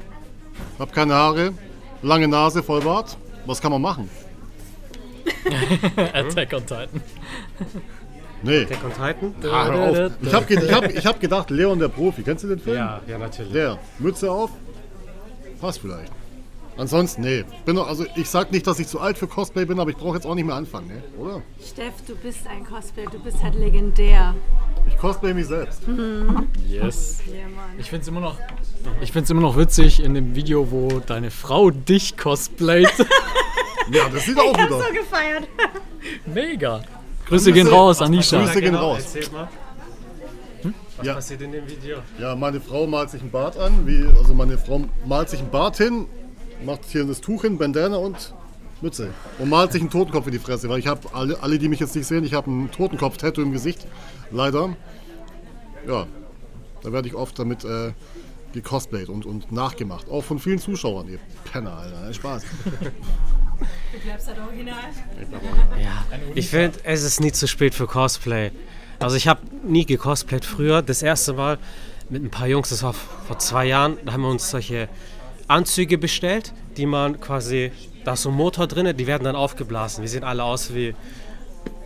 habe 0.78 0.92
keine 0.92 1.14
Haare, 1.14 1.52
lange 2.02 2.28
Nase, 2.28 2.62
Vollbart. 2.62 3.16
Was 3.46 3.60
kann 3.60 3.72
man 3.72 3.82
machen? 3.82 4.08
Attack 6.14 6.52
on 6.52 6.60
Titan. 6.60 7.02
Nee. 8.42 8.62
Attack 8.62 8.84
on 8.84 8.92
Titan? 8.92 9.34
Ah, 9.50 9.66
hör 9.66 10.06
auf. 10.06 10.12
Ich 10.22 10.32
habe 10.32 10.46
ge 10.46 10.72
hab, 10.72 10.84
hab 10.84 11.20
gedacht, 11.20 11.50
Leon 11.50 11.78
der 11.78 11.88
Profi. 11.88 12.22
Kennst 12.22 12.44
du 12.44 12.48
den 12.48 12.58
Film? 12.58 12.76
Ja, 12.76 13.00
ja, 13.06 13.18
natürlich. 13.18 13.52
Der. 13.52 13.78
Mütze 13.98 14.30
auf. 14.30 14.50
Passt 15.60 15.80
vielleicht. 15.80 16.12
Ansonsten, 16.76 17.22
nee. 17.22 17.44
Bin 17.64 17.78
also 17.78 18.04
ich 18.16 18.28
sag 18.28 18.50
nicht, 18.50 18.66
dass 18.66 18.78
ich 18.78 18.88
zu 18.88 19.00
alt 19.00 19.16
für 19.16 19.26
Cosplay 19.28 19.64
bin, 19.64 19.78
aber 19.78 19.90
ich 19.90 19.96
brauche 19.96 20.16
jetzt 20.16 20.26
auch 20.26 20.34
nicht 20.34 20.44
mehr 20.44 20.56
anfangen, 20.56 20.88
ne? 20.88 21.02
oder? 21.18 21.42
Steff, 21.64 21.94
du 22.06 22.16
bist 22.16 22.46
ein 22.48 22.64
Cosplay, 22.64 23.04
du 23.10 23.18
bist 23.20 23.42
halt 23.42 23.54
legendär. 23.54 24.34
Ich 24.86 24.96
cosplay 24.98 25.32
mich 25.32 25.46
selbst. 25.46 25.82
Yes. 26.68 27.20
Ja, 27.26 27.44
Mann. 27.54 27.78
Ich 27.78 27.88
finde 27.88 28.02
es 28.02 28.08
immer 28.08 28.20
noch. 28.20 28.38
Ich 29.00 29.14
immer 29.14 29.40
noch 29.40 29.56
witzig 29.56 30.02
in 30.02 30.14
dem 30.14 30.34
Video, 30.34 30.70
wo 30.70 31.00
deine 31.00 31.30
Frau 31.30 31.70
dich 31.70 32.16
cosplayt. 32.16 32.92
Ja, 33.92 34.08
das 34.08 34.24
sieht 34.24 34.38
auch 34.38 34.54
wieder. 34.54 34.92
gefeiert. 34.92 35.46
Mega. 36.24 36.80
Grüße 37.26 37.52
gehen 37.52 37.66
raus, 37.66 38.00
Anisha. 38.00 38.42
Grüße 38.42 38.62
gehen 38.62 38.74
raus. 38.74 39.14
Erzähl 39.14 39.30
mal. 39.30 39.48
Was 40.96 41.06
Ja. 41.06 41.14
passiert 41.14 41.42
in 41.42 41.52
dem 41.52 41.68
Video? 41.68 41.98
Ja, 42.18 42.34
meine 42.34 42.60
Frau 42.60 42.86
malt 42.86 43.10
sich 43.10 43.20
einen 43.20 43.30
Bart 43.30 43.58
an. 43.58 43.86
Wie, 43.86 44.06
also 44.16 44.32
meine 44.32 44.56
Frau 44.56 44.80
malt 45.04 45.28
sich 45.28 45.40
einen 45.40 45.50
Bart 45.50 45.76
hin, 45.76 46.06
macht 46.64 46.84
hier 46.86 47.04
das 47.04 47.20
Tuch 47.20 47.42
hin, 47.42 47.58
Bandana 47.58 47.96
und 47.96 48.34
Mütze. 48.80 49.10
Und 49.38 49.48
malt 49.48 49.72
sich 49.72 49.80
einen 49.80 49.90
Totenkopf 49.90 50.26
in 50.26 50.32
die 50.32 50.38
Fresse. 50.38 50.68
Weil 50.68 50.78
ich 50.78 50.86
habe, 50.86 51.14
alle, 51.14 51.42
alle, 51.42 51.58
die 51.58 51.68
mich 51.68 51.80
jetzt 51.80 51.94
nicht 51.96 52.06
sehen, 52.06 52.24
ich 52.24 52.34
habe 52.34 52.50
einen 52.50 52.70
Totenkopf-Tattoo 52.70 53.42
im 53.42 53.52
Gesicht. 53.52 53.86
Leider. 54.30 54.76
Ja, 55.86 56.06
da 56.82 56.92
werde 56.92 57.08
ich 57.08 57.14
oft 57.14 57.38
damit 57.38 57.64
äh, 57.64 57.92
gecosplayt 58.52 59.08
und, 59.08 59.26
und 59.26 59.52
nachgemacht. 59.52 60.08
Auch 60.08 60.24
von 60.24 60.38
vielen 60.38 60.58
Zuschauern. 60.58 61.08
Ihr 61.08 61.18
Penner, 61.50 61.76
Alter. 61.76 62.12
Spaß. 62.12 62.42
Du 63.92 64.00
bleibst 64.00 64.26
halt 64.26 64.38
original. 64.40 64.82
Ja, 65.80 66.04
ich 66.34 66.48
finde, 66.48 66.76
es 66.82 67.04
ist 67.04 67.20
nie 67.20 67.30
zu 67.30 67.46
spät 67.46 67.72
für 67.72 67.86
Cosplay. 67.86 68.50
Also 68.98 69.16
ich 69.16 69.28
habe 69.28 69.40
nie 69.64 69.86
gecosplayt 69.86 70.44
früher. 70.44 70.82
Das 70.82 71.02
erste 71.02 71.34
Mal 71.34 71.58
mit 72.10 72.22
ein 72.22 72.30
paar 72.30 72.48
Jungs, 72.48 72.70
das 72.70 72.82
war 72.82 72.92
vor 72.92 73.38
zwei 73.38 73.66
Jahren, 73.66 73.96
da 74.04 74.12
haben 74.12 74.22
wir 74.22 74.28
uns 74.28 74.50
solche 74.50 74.88
Anzüge 75.48 75.98
bestellt, 75.98 76.52
die 76.76 76.86
man 76.86 77.20
quasi, 77.20 77.70
da 78.04 78.14
ist 78.14 78.22
so 78.22 78.30
ein 78.30 78.34
Motor 78.34 78.66
drin, 78.66 78.96
die 78.96 79.06
werden 79.06 79.24
dann 79.24 79.36
aufgeblasen. 79.36 80.02
Wir 80.02 80.08
sehen 80.08 80.24
alle 80.24 80.42
aus 80.44 80.74
wie 80.74 80.94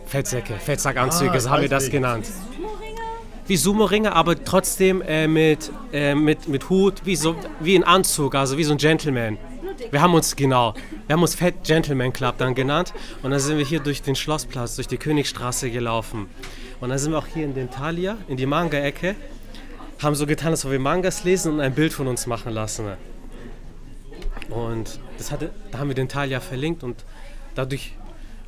Fettsäcke, 0.05 0.53
Fettsackanzüge, 0.55 1.31
Ah, 1.33 1.39
so 1.39 1.49
haben 1.49 1.61
wir 1.61 1.69
das 1.69 1.83
nicht. 1.83 1.91
genannt. 1.91 2.27
Wie 3.47 3.57
Sumo-Ringer, 3.57 4.15
aber 4.15 4.43
trotzdem 4.43 5.01
äh, 5.01 5.27
mit, 5.27 5.71
äh, 5.91 6.13
mit, 6.15 6.47
mit 6.47 6.69
Hut, 6.69 7.01
wie, 7.05 7.15
so, 7.15 7.35
wie 7.59 7.75
ein 7.75 7.83
Anzug, 7.83 8.35
also 8.35 8.57
wie 8.57 8.63
so 8.63 8.73
ein 8.73 8.77
Gentleman. 8.77 9.37
Wir 9.91 10.01
haben 10.01 10.13
uns, 10.13 10.35
genau, 10.35 10.73
wir 11.07 11.13
haben 11.13 11.21
uns 11.21 11.35
Fat 11.35 11.63
Gentleman 11.63 12.13
Club 12.13 12.35
dann 12.37 12.53
genannt 12.53 12.93
und 13.23 13.31
dann 13.31 13.39
sind 13.39 13.57
wir 13.57 13.65
hier 13.65 13.79
durch 13.79 14.01
den 14.01 14.15
Schlossplatz, 14.15 14.75
durch 14.75 14.87
die 14.87 14.97
Königstraße 14.97 15.71
gelaufen. 15.71 16.27
Und 16.79 16.89
dann 16.89 16.99
sind 16.99 17.11
wir 17.11 17.17
auch 17.17 17.27
hier 17.27 17.45
in 17.45 17.55
den 17.55 17.71
Thalia, 17.71 18.17
in 18.27 18.37
die 18.37 18.45
Manga-Ecke, 18.45 19.15
haben 20.01 20.15
so 20.15 20.25
getan, 20.27 20.49
als 20.51 20.63
ob 20.65 20.71
wir 20.71 20.79
Mangas 20.79 21.23
lesen 21.23 21.53
und 21.53 21.59
ein 21.59 21.73
Bild 21.73 21.91
von 21.93 22.07
uns 22.07 22.27
machen 22.27 22.53
lassen. 22.53 22.85
Und 24.49 24.99
das 25.17 25.31
hatte, 25.31 25.51
da 25.71 25.79
haben 25.79 25.89
wir 25.89 25.95
den 25.95 26.09
Thalia 26.09 26.39
verlinkt 26.39 26.83
und 26.83 27.03
dadurch 27.55 27.95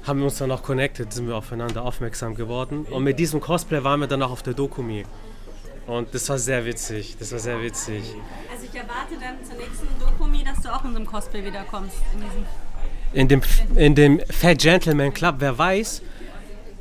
haben 0.05 0.19
wir 0.19 0.25
uns 0.25 0.37
dann 0.37 0.51
auch 0.51 0.63
connected, 0.63 1.13
sind 1.13 1.27
wir 1.27 1.35
aufeinander 1.35 1.83
aufmerksam 1.83 2.35
geworden. 2.35 2.85
Und 2.89 3.03
mit 3.03 3.19
diesem 3.19 3.39
Cosplay 3.39 3.83
waren 3.83 3.99
wir 3.99 4.07
dann 4.07 4.23
auch 4.23 4.31
auf 4.31 4.41
der 4.41 4.53
Dokumi. 4.53 5.05
Und 5.87 6.13
das 6.13 6.27
war 6.29 6.37
sehr 6.37 6.65
witzig, 6.65 7.17
das 7.19 7.31
war 7.31 7.39
sehr 7.39 7.61
witzig. 7.61 8.03
Also 8.51 8.65
ich 8.65 8.75
erwarte 8.75 9.15
dann 9.19 9.43
zur 9.43 9.57
nächsten 9.57 9.87
Dokumi, 9.99 10.43
dass 10.43 10.61
du 10.61 10.73
auch 10.73 10.83
in 10.85 10.91
so 10.91 10.97
einem 10.97 11.05
Cosplay 11.05 11.43
wiederkommst. 11.43 11.97
In 12.13 12.21
diesem 12.21 12.45
In 13.13 13.27
dem, 13.27 13.41
in 13.75 13.95
dem 13.95 14.19
Fat 14.29 14.59
Gentleman 14.59 15.13
Club, 15.13 15.35
wer 15.39 15.57
weiß, 15.57 16.01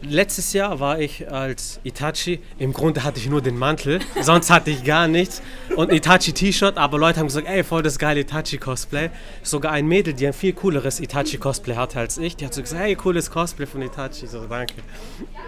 letztes 0.02 0.52
Jahr 0.52 0.80
war 0.80 0.98
ich 0.98 1.30
als 1.30 1.80
Itachi, 1.84 2.40
im 2.58 2.72
Grunde 2.72 3.04
hatte 3.04 3.18
ich 3.18 3.28
nur 3.28 3.42
den 3.42 3.58
Mantel, 3.58 4.00
sonst 4.20 4.50
hatte 4.50 4.70
ich 4.70 4.84
gar 4.84 5.08
nichts 5.08 5.42
und 5.76 5.92
Itachi 5.92 6.32
T-Shirt, 6.32 6.76
aber 6.76 6.98
Leute 6.98 7.20
haben 7.20 7.26
gesagt, 7.26 7.46
ey, 7.46 7.64
voll 7.64 7.82
das 7.82 7.98
geile 7.98 8.20
Itachi 8.20 8.58
Cosplay. 8.58 9.10
Sogar 9.42 9.72
ein 9.72 9.86
Mädel, 9.86 10.14
die 10.14 10.26
ein 10.26 10.32
viel 10.32 10.52
cooleres 10.52 11.00
Itachi 11.00 11.38
Cosplay 11.38 11.76
hatte 11.76 12.00
als 12.00 12.18
ich, 12.18 12.36
die 12.36 12.46
hat 12.46 12.54
so 12.54 12.62
gesagt, 12.62 12.82
hey, 12.82 12.94
cooles 12.96 13.30
Cosplay 13.30 13.66
von 13.66 13.82
Itachi, 13.82 14.26
so 14.26 14.46
danke. 14.46 14.74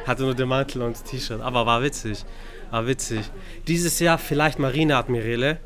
Hatte 0.06 0.22
nur 0.22 0.34
den 0.34 0.48
Mantel 0.48 0.82
und 0.82 0.96
das 0.96 1.04
T-Shirt, 1.04 1.40
aber 1.40 1.66
war 1.66 1.82
witzig, 1.82 2.24
war 2.70 2.86
witzig. 2.86 3.30
Dieses 3.66 3.98
Jahr 4.00 4.18
vielleicht 4.18 4.58
Marineadmirale, 4.58 5.58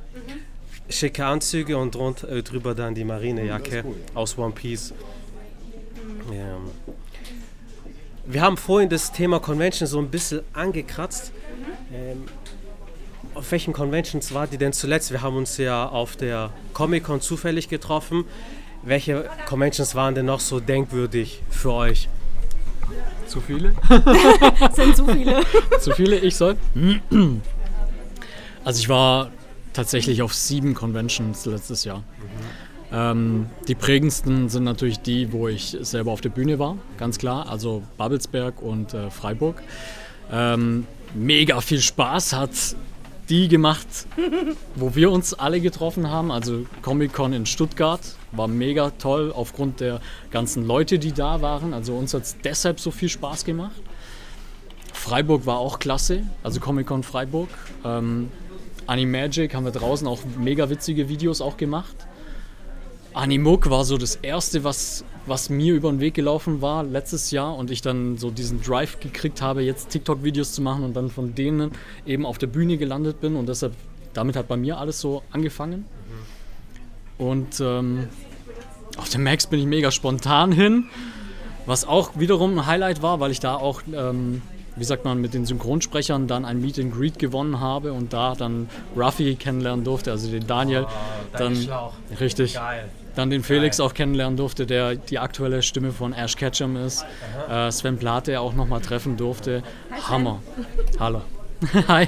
schicke 0.88 1.24
Anzüge 1.24 1.76
und 1.76 1.94
drunter, 1.94 2.28
äh, 2.28 2.42
drüber 2.42 2.74
dann 2.74 2.94
die 2.94 3.04
Marinejacke 3.04 3.84
aus 4.14 4.38
One 4.38 4.52
Piece. 4.52 4.94
Ja. 6.32 6.58
Wir 8.28 8.42
haben 8.42 8.56
vorhin 8.56 8.88
das 8.88 9.12
Thema 9.12 9.38
Convention 9.38 9.86
so 9.86 9.98
ein 10.00 10.10
bisschen 10.10 10.40
angekratzt. 10.52 11.30
Ähm, 11.92 12.24
auf 13.34 13.52
welchen 13.52 13.72
Conventions 13.72 14.34
war 14.34 14.48
die 14.48 14.58
denn 14.58 14.72
zuletzt? 14.72 15.12
Wir 15.12 15.22
haben 15.22 15.36
uns 15.36 15.58
ja 15.58 15.88
auf 15.88 16.16
der 16.16 16.50
Comic-Con 16.72 17.20
zufällig 17.20 17.68
getroffen. 17.68 18.24
Welche 18.82 19.28
Conventions 19.46 19.94
waren 19.94 20.14
denn 20.14 20.26
noch 20.26 20.40
so 20.40 20.58
denkwürdig 20.58 21.42
für 21.50 21.72
euch? 21.72 22.08
Zu 23.28 23.40
viele? 23.40 23.74
sind 24.72 24.96
so 24.96 25.06
viele. 25.06 25.42
Zu 25.80 25.92
viele? 25.92 26.16
Ich 26.18 26.36
soll? 26.36 26.56
Also 28.64 28.80
ich 28.80 28.88
war 28.88 29.30
tatsächlich 29.72 30.22
auf 30.22 30.34
sieben 30.34 30.74
Conventions 30.74 31.46
letztes 31.46 31.84
Jahr. 31.84 32.02
Ähm, 32.96 33.46
die 33.68 33.74
prägendsten 33.74 34.48
sind 34.48 34.64
natürlich 34.64 35.00
die, 35.00 35.30
wo 35.30 35.48
ich 35.48 35.76
selber 35.82 36.12
auf 36.12 36.22
der 36.22 36.30
Bühne 36.30 36.58
war, 36.58 36.78
ganz 36.96 37.18
klar. 37.18 37.46
Also 37.50 37.82
Babelsberg 37.98 38.62
und 38.62 38.94
äh, 38.94 39.10
Freiburg. 39.10 39.62
Ähm, 40.32 40.86
mega 41.14 41.60
viel 41.60 41.80
Spaß 41.80 42.32
hat 42.32 42.50
die 43.28 43.48
gemacht, 43.48 43.86
wo 44.76 44.94
wir 44.94 45.10
uns 45.10 45.34
alle 45.34 45.60
getroffen 45.60 46.10
haben. 46.10 46.30
Also 46.30 46.64
Comic-Con 46.80 47.34
in 47.34 47.44
Stuttgart 47.44 48.00
war 48.32 48.48
mega 48.48 48.90
toll 48.90 49.30
aufgrund 49.34 49.80
der 49.80 50.00
ganzen 50.30 50.66
Leute, 50.66 50.98
die 50.98 51.12
da 51.12 51.42
waren. 51.42 51.74
Also 51.74 51.94
uns 51.96 52.14
hat 52.14 52.22
es 52.22 52.36
deshalb 52.42 52.80
so 52.80 52.90
viel 52.90 53.10
Spaß 53.10 53.44
gemacht. 53.44 53.76
Freiburg 54.94 55.44
war 55.44 55.58
auch 55.58 55.80
klasse, 55.80 56.22
also 56.42 56.60
Comic-Con 56.60 57.02
Freiburg. 57.02 57.50
Ähm, 57.84 58.30
Animagic 58.86 59.54
haben 59.54 59.64
wir 59.64 59.72
draußen 59.72 60.06
auch 60.06 60.20
mega 60.38 60.70
witzige 60.70 61.10
Videos 61.10 61.42
auch 61.42 61.58
gemacht. 61.58 62.05
Animuk 63.16 63.70
war 63.70 63.84
so 63.84 63.96
das 63.96 64.16
erste, 64.16 64.62
was, 64.62 65.02
was 65.24 65.48
mir 65.48 65.72
über 65.72 65.90
den 65.90 66.00
Weg 66.00 66.12
gelaufen 66.12 66.60
war 66.60 66.84
letztes 66.84 67.30
Jahr 67.30 67.56
und 67.56 67.70
ich 67.70 67.80
dann 67.80 68.18
so 68.18 68.30
diesen 68.30 68.60
Drive 68.60 69.00
gekriegt 69.00 69.40
habe, 69.40 69.62
jetzt 69.62 69.88
TikTok-Videos 69.88 70.52
zu 70.52 70.60
machen 70.60 70.84
und 70.84 70.94
dann 70.94 71.08
von 71.08 71.34
denen 71.34 71.72
eben 72.04 72.26
auf 72.26 72.36
der 72.36 72.48
Bühne 72.48 72.76
gelandet 72.76 73.22
bin 73.22 73.36
und 73.36 73.48
deshalb, 73.48 73.72
damit 74.12 74.36
hat 74.36 74.48
bei 74.48 74.58
mir 74.58 74.76
alles 74.76 75.00
so 75.00 75.22
angefangen. 75.30 75.86
Und 77.16 77.58
ähm, 77.60 78.08
auf 78.98 79.08
dem 79.08 79.24
Max 79.24 79.46
bin 79.46 79.60
ich 79.60 79.66
mega 79.66 79.90
spontan 79.90 80.52
hin, 80.52 80.84
was 81.64 81.86
auch 81.88 82.10
wiederum 82.16 82.58
ein 82.58 82.66
Highlight 82.66 83.00
war, 83.00 83.18
weil 83.18 83.30
ich 83.30 83.40
da 83.40 83.54
auch, 83.54 83.80
ähm, 83.94 84.42
wie 84.76 84.84
sagt 84.84 85.06
man, 85.06 85.22
mit 85.22 85.32
den 85.32 85.46
Synchronsprechern 85.46 86.28
dann 86.28 86.44
ein 86.44 86.60
Meet 86.60 86.80
and 86.80 86.94
Greet 86.94 87.18
gewonnen 87.18 87.60
habe 87.60 87.94
und 87.94 88.12
da 88.12 88.34
dann 88.34 88.68
Ruffy 88.94 89.36
kennenlernen 89.36 89.86
durfte, 89.86 90.10
also 90.10 90.30
den 90.30 90.46
Daniel. 90.46 90.86
dann, 91.32 91.54
Richtig. 92.20 92.52
Geil. 92.52 92.90
Dann 93.16 93.30
den 93.30 93.42
Felix 93.42 93.80
auch 93.80 93.94
kennenlernen 93.94 94.36
durfte, 94.36 94.66
der 94.66 94.94
die 94.94 95.18
aktuelle 95.18 95.62
Stimme 95.62 95.90
von 95.90 96.12
Ash 96.12 96.36
Ketchum 96.36 96.76
ist. 96.76 97.04
Äh, 97.50 97.72
Sven 97.72 97.96
Plate 97.96 98.38
auch 98.40 98.52
nochmal 98.52 98.82
treffen 98.82 99.16
durfte. 99.16 99.62
Hammer. 100.08 100.42
Hallo. 101.00 101.22
Hi. 101.88 102.06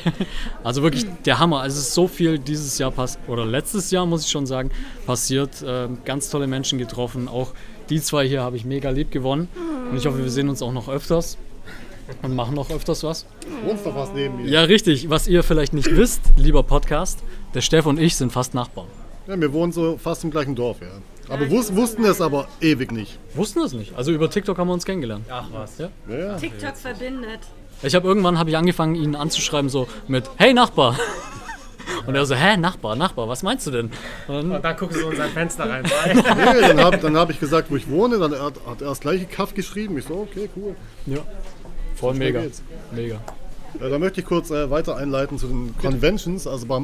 Also 0.63 0.83
wirklich 0.83 1.07
der 1.25 1.39
Hammer. 1.39 1.61
Also 1.61 1.79
es 1.79 1.89
ist 1.89 1.95
so 1.95 2.09
viel 2.09 2.39
dieses 2.39 2.77
Jahr 2.77 2.91
passiert, 2.91 3.27
oder 3.27 3.47
letztes 3.47 3.91
Jahr 3.91 4.05
muss 4.05 4.25
ich 4.27 4.31
schon 4.31 4.45
sagen, 4.47 4.71
passiert. 5.07 5.65
Ähm, 5.67 5.99
ganz 6.05 6.29
tolle 6.29 6.47
Menschen 6.47 6.79
getroffen. 6.79 7.27
Auch 7.27 7.55
die 7.89 8.03
zwei 8.03 8.29
hier 8.29 8.43
habe 8.43 8.57
ich 8.57 8.67
mega 8.67 8.91
lieb 8.91 9.11
gewonnen. 9.11 9.49
Und 9.91 9.97
ich 9.97 10.05
hoffe, 10.05 10.19
wir 10.19 10.31
sehen 10.31 10.51
uns 10.51 10.61
auch 10.61 10.73
noch 10.73 10.91
öfters 10.91 11.39
und 12.21 12.37
machen 12.37 12.55
noch 12.55 12.71
öfters 12.71 13.03
was. 13.03 13.25
Wohnst 13.65 13.87
doch 13.87 13.95
was 13.95 14.13
neben 14.13 14.43
mir. 14.43 14.49
Ja, 14.51 14.63
richtig. 14.65 15.09
Was 15.09 15.27
ihr 15.27 15.43
vielleicht 15.43 15.73
nicht 15.73 15.91
wisst, 15.97 16.21
lieber 16.37 16.63
Podcast, 16.63 17.21
der 17.55 17.63
Steff 17.63 17.87
und 17.87 17.99
ich 17.99 18.15
sind 18.15 18.31
fast 18.31 18.53
Nachbarn. 18.53 18.89
Ja, 19.29 19.39
wir 19.39 19.53
wohnen 19.53 19.73
so 19.73 19.99
fast 19.99 20.25
im 20.25 20.31
gleichen 20.31 20.55
Dorf, 20.55 20.79
ja. 20.81 20.89
Aber 21.29 21.51
wus 21.51 21.77
wussten 21.77 22.03
es 22.07 22.23
aber 22.23 22.49
ewig 22.63 22.93
nicht. 22.93 23.19
Wussten 23.35 23.61
das 23.61 23.75
nicht. 23.75 23.95
Also 23.95 24.11
über 24.11 24.31
TikTok 24.31 24.57
haben 24.57 24.69
wir 24.69 24.73
uns 24.73 24.87
kennengelernt. 24.87 25.27
Ach 25.29 25.47
was. 25.53 25.77
Ja. 25.77 25.91
Ja, 26.09 26.17
ja. 26.19 26.37
TikTok 26.39 26.75
verbindet. 26.75 27.41
Ich 27.83 27.95
habe 27.95 28.09
irgendwann 28.09 28.39
habe 28.39 28.49
ich 28.49 28.57
angefangen, 28.57 28.95
ihn 28.95 29.15
anzuschreiben 29.15 29.69
so 29.69 29.87
mit 30.07 30.31
Hey 30.37 30.55
Nachbar. 30.55 30.99
Und 32.07 32.15
er 32.15 32.25
so, 32.25 32.35
hä, 32.35 32.57
Nachbar, 32.57 32.97
Nachbar, 32.97 33.29
was 33.29 33.43
meinst 33.43 33.67
du 33.67 33.71
denn? 33.71 33.87
Und 34.29 34.35
dann, 34.35 34.53
Und 34.53 34.65
dann 34.65 34.77
guckst 34.79 34.99
du 34.99 35.11
in 35.11 35.17
sein 35.19 35.31
Fenster 35.31 35.69
rein. 35.69 35.85
Nee, 36.07 36.61
dann 36.61 36.81
habe 36.81 36.97
dann 36.97 37.17
hab 37.19 37.29
ich 37.29 37.39
gesagt, 37.39 37.71
wo 37.71 37.77
ich 37.77 37.91
wohne. 37.91 38.19
Dann 38.19 38.33
hat, 38.33 38.55
hat 38.67 38.81
er 38.81 38.89
das 38.89 39.01
gleiche 39.01 39.27
Kaff 39.27 39.53
geschrieben. 39.53 39.99
Ich 39.99 40.07
so, 40.07 40.27
okay, 40.31 40.49
cool. 40.57 40.75
ja, 41.05 41.19
voll 41.97 42.15
mega. 42.15 42.41
geht's. 42.41 42.63
Mega. 42.93 43.21
Ja, 43.79 43.91
da 43.91 43.99
möchte 43.99 44.23
ich 44.23 44.27
kurz 44.27 44.51
äh, 44.51 44.71
weiter 44.71 44.97
einleiten 44.97 45.37
zu 45.37 45.49
den 45.49 45.75
Conventions. 45.77 46.47
Also 46.47 46.65
bei 46.65 46.81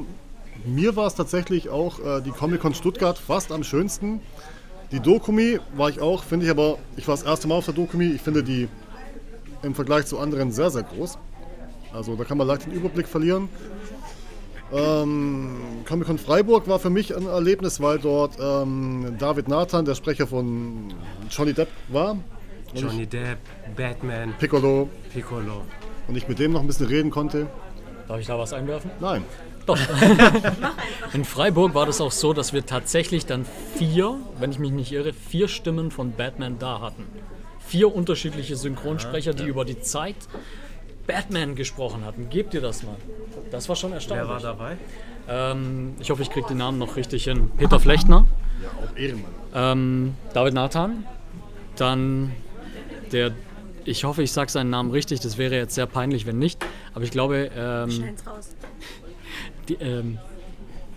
mir 0.64 0.96
war 0.96 1.06
es 1.06 1.14
tatsächlich 1.14 1.68
auch 1.68 1.98
äh, 2.00 2.20
die 2.22 2.30
Comic-Con 2.30 2.74
Stuttgart 2.74 3.18
fast 3.18 3.52
am 3.52 3.64
schönsten. 3.64 4.20
Die 4.92 5.00
Dokumi 5.00 5.58
war 5.76 5.88
ich 5.88 6.00
auch, 6.00 6.22
finde 6.22 6.46
ich 6.46 6.50
aber, 6.50 6.78
ich 6.96 7.08
war 7.08 7.16
das 7.16 7.24
erste 7.24 7.48
Mal 7.48 7.56
auf 7.56 7.64
der 7.64 7.74
Dokumi. 7.74 8.06
Ich 8.06 8.22
finde 8.22 8.42
die, 8.42 8.68
im 9.62 9.74
Vergleich 9.74 10.06
zu 10.06 10.18
anderen 10.18 10.52
sehr, 10.52 10.70
sehr 10.70 10.82
groß. 10.82 11.18
Also 11.92 12.16
da 12.16 12.24
kann 12.24 12.38
man 12.38 12.46
leicht 12.46 12.66
den 12.66 12.72
Überblick 12.72 13.08
verlieren. 13.08 13.48
Ähm, 14.72 15.56
Comic-Con 15.86 16.18
Freiburg 16.18 16.66
war 16.66 16.78
für 16.78 16.90
mich 16.90 17.16
ein 17.16 17.26
Erlebnis, 17.26 17.80
weil 17.80 17.98
dort 17.98 18.36
ähm, 18.40 19.14
David 19.18 19.48
Nathan, 19.48 19.84
der 19.84 19.94
Sprecher 19.94 20.26
von 20.26 20.92
Johnny 21.30 21.52
Depp, 21.52 21.68
war. 21.88 22.16
Johnny 22.74 23.06
Depp, 23.06 23.38
Batman, 23.76 24.34
Piccolo. 24.38 24.88
Piccolo. 25.12 25.62
Und 26.08 26.16
ich 26.16 26.28
mit 26.28 26.38
dem 26.38 26.52
noch 26.52 26.60
ein 26.60 26.66
bisschen 26.66 26.86
reden 26.86 27.10
konnte. 27.10 27.46
Darf 28.08 28.18
ich 28.18 28.26
da 28.26 28.38
was 28.38 28.52
einwerfen? 28.52 28.90
Nein. 29.00 29.24
Doch. 29.66 29.78
In 31.14 31.24
Freiburg 31.24 31.74
war 31.74 31.86
das 31.86 32.00
auch 32.00 32.12
so, 32.12 32.32
dass 32.32 32.52
wir 32.52 32.66
tatsächlich 32.66 33.26
dann 33.26 33.46
vier, 33.76 34.16
wenn 34.38 34.50
ich 34.50 34.58
mich 34.58 34.72
nicht 34.72 34.92
irre, 34.92 35.12
vier 35.12 35.48
Stimmen 35.48 35.90
von 35.90 36.12
Batman 36.12 36.58
da 36.58 36.80
hatten. 36.80 37.06
Vier 37.66 37.94
unterschiedliche 37.94 38.56
Synchronsprecher, 38.56 39.32
die 39.32 39.44
über 39.44 39.64
die 39.64 39.80
Zeit 39.80 40.16
Batman 41.06 41.54
gesprochen 41.54 42.04
hatten. 42.04 42.28
Gebt 42.30 42.52
ihr 42.54 42.60
das 42.60 42.82
mal. 42.82 42.96
Das 43.50 43.68
war 43.68 43.76
schon 43.76 43.92
erstaunlich. 43.92 44.26
Wer 44.28 44.34
war 44.34 44.40
dabei? 44.40 44.76
Ähm, 45.28 45.94
ich 46.00 46.10
hoffe, 46.10 46.22
ich 46.22 46.30
kriege 46.30 46.46
die 46.48 46.54
Namen 46.54 46.78
noch 46.78 46.96
richtig 46.96 47.24
hin. 47.24 47.50
Peter 47.56 47.80
Flechtner, 47.80 48.26
Ja, 48.62 48.68
auch 48.68 48.96
Ehrenmann. 48.96 49.30
ähm, 49.54 50.14
David 50.34 50.52
Nathan, 50.54 51.04
dann 51.76 52.32
der, 53.12 53.32
ich 53.86 54.04
hoffe, 54.04 54.22
ich 54.22 54.32
sage 54.32 54.50
seinen 54.50 54.68
Namen 54.70 54.90
richtig, 54.90 55.20
das 55.20 55.38
wäre 55.38 55.54
jetzt 55.56 55.74
sehr 55.74 55.86
peinlich, 55.86 56.26
wenn 56.26 56.38
nicht, 56.38 56.62
aber 56.92 57.04
ich 57.04 57.10
glaube, 57.10 57.50
ähm, 57.56 57.90
Schneid's 57.90 58.26
raus. 58.26 58.50
Die, 59.68 59.74
ähm, 59.74 60.18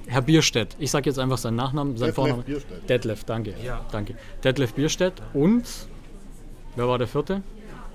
Herr 0.07 0.21
Bierstedt, 0.21 0.75
ich 0.79 0.89
sage 0.91 1.09
jetzt 1.09 1.19
einfach 1.19 1.37
seinen 1.37 1.55
Nachnamen, 1.57 1.97
sein 1.97 2.07
Detlef 2.07 2.15
Vorname. 2.15 2.43
Bierstedt. 2.43 2.89
Detlef, 2.89 3.23
danke. 3.25 3.53
Ja. 3.63 3.85
danke. 3.91 4.15
Detlef 4.43 4.73
Bierstedt 4.73 5.21
und, 5.33 5.65
wer 6.75 6.87
war 6.87 6.97
der 6.97 7.07
vierte? 7.07 7.41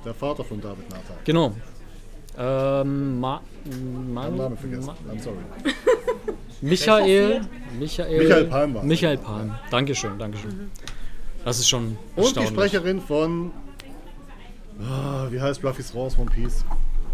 Der 0.05 0.15
Vater 0.15 0.45
von 0.45 0.61
David 0.61 0.89
Nathan. 0.91 1.17
Genau. 1.25 1.55
Ähm, 2.39 3.21
Ma, 3.21 3.41
Ma, 4.13 4.21
Mein 4.23 4.37
Name 4.37 4.57
vergessen. 4.57 4.87
Ma, 4.87 5.13
I'm 5.13 5.21
sorry. 5.21 5.37
Michael, 6.61 7.41
Michael, 7.79 8.19
Michael 8.19 8.45
Palm 8.45 8.75
war. 8.75 8.85
Michael 8.85 9.19
Palm. 9.19 9.55
Dankeschön, 9.71 10.19
Dankeschön. 10.19 10.71
Das 11.45 11.59
ist 11.59 11.69
schon 11.69 11.97
Und 12.17 12.37
die. 12.37 12.47
Sprecherin 12.47 13.01
von. 13.01 13.51
Ah, 14.81 15.27
wie 15.31 15.41
heißt 15.41 15.63
Ruffy's 15.65 15.95
Raus 15.95 16.17
One 16.19 16.31
Piece? 16.31 16.65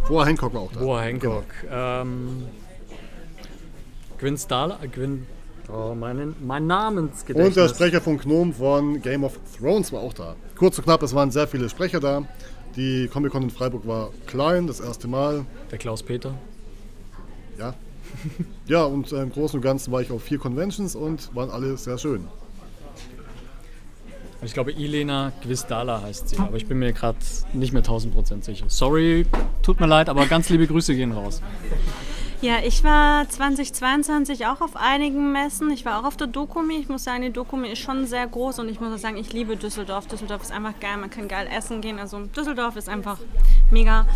Boa 0.09 0.25
Hancock 0.25 0.55
war 0.55 0.63
auch 0.63 0.73
da. 0.73 0.81
Boa 0.81 1.01
Hancock. 1.03 1.45
Ähm, 1.71 2.45
Gwyn 4.19 4.37
Stala, 4.37 4.79
Gwyn, 4.93 5.27
oh, 5.73 5.95
mein, 5.95 6.35
mein 6.41 6.67
Namensgedächtnis. 6.67 7.57
Und 7.57 7.57
der 7.57 7.69
Sprecher 7.69 8.01
von 8.01 8.19
Gnome 8.19 8.53
von 8.53 9.01
Game 9.01 9.25
of 9.25 9.39
Thrones 9.59 9.93
war 9.93 10.01
auch 10.01 10.13
da. 10.13 10.35
Kurz 10.57 10.79
und 10.79 10.85
knapp, 10.85 11.03
es 11.03 11.15
waren 11.15 11.31
sehr 11.31 11.47
viele 11.47 11.69
Sprecher 11.69 12.01
da. 12.01 12.25
Die 12.77 13.09
Comic-Con 13.09 13.43
in 13.43 13.51
Freiburg 13.51 13.87
war 13.87 14.11
klein, 14.27 14.67
das 14.67 14.81
erste 14.81 15.09
Mal. 15.09 15.45
Der 15.71 15.79
Klaus 15.79 16.03
Peter. 16.03 16.35
Ja. 17.59 17.75
Ja, 18.67 18.85
und 18.85 19.13
äh, 19.13 19.23
im 19.23 19.33
Großen 19.33 19.59
und 19.59 19.63
Ganzen 19.63 19.93
war 19.93 20.03
ich 20.03 20.11
auf 20.11 20.23
vier 20.23 20.39
Conventions 20.39 20.95
und 20.95 21.35
waren 21.35 21.49
alle 21.49 21.77
sehr 21.79 21.97
schön. 21.97 22.29
Ich 24.43 24.53
glaube, 24.53 24.73
Ilena 24.73 25.33
Gwistala 25.43 26.03
heißt 26.03 26.29
sie, 26.29 26.39
aber 26.39 26.57
ich 26.57 26.67
bin 26.67 26.79
mir 26.79 26.93
gerade 26.93 27.19
nicht 27.55 27.73
mehr 27.73 27.83
1000% 27.83 28.45
sicher. 28.45 28.67
Sorry, 28.69 29.27
tut 29.63 29.81
mir 29.81 29.87
leid, 29.87 30.09
aber 30.09 30.27
ganz 30.27 30.49
liebe 30.51 30.67
Grüße 30.67 30.95
gehen 30.95 31.13
raus. 31.13 31.41
Ja, 32.41 32.61
ich 32.65 32.85
war 32.85 33.29
2022 33.29 34.47
auch 34.47 34.61
auf 34.61 34.77
einigen 34.77 35.33
Messen. 35.33 35.73
Ich 35.73 35.85
war 35.85 35.99
auch 35.99 36.05
auf 36.05 36.17
der 36.17 36.29
Dokumi. 36.29 36.77
Ich 36.77 36.89
muss 36.89 37.03
sagen, 37.03 37.23
die 37.23 37.33
Dokumi 37.33 37.69
ist 37.69 37.81
schon 37.81 38.07
sehr 38.07 38.29
groß 38.29 38.61
und 38.61 38.69
ich 38.69 38.79
muss 38.79 38.95
auch 38.95 38.99
sagen, 38.99 39.17
ich 39.17 39.33
liebe 39.33 39.57
Düsseldorf. 39.57 40.07
Düsseldorf 40.07 40.43
ist 40.43 40.53
einfach 40.53 40.79
geil, 40.79 40.99
man 40.99 41.11
kann 41.11 41.27
geil 41.27 41.49
essen 41.53 41.81
gehen. 41.81 41.99
Also 41.99 42.21
Düsseldorf 42.21 42.77
ist 42.77 42.89
einfach 42.89 43.19
mega. 43.73 44.07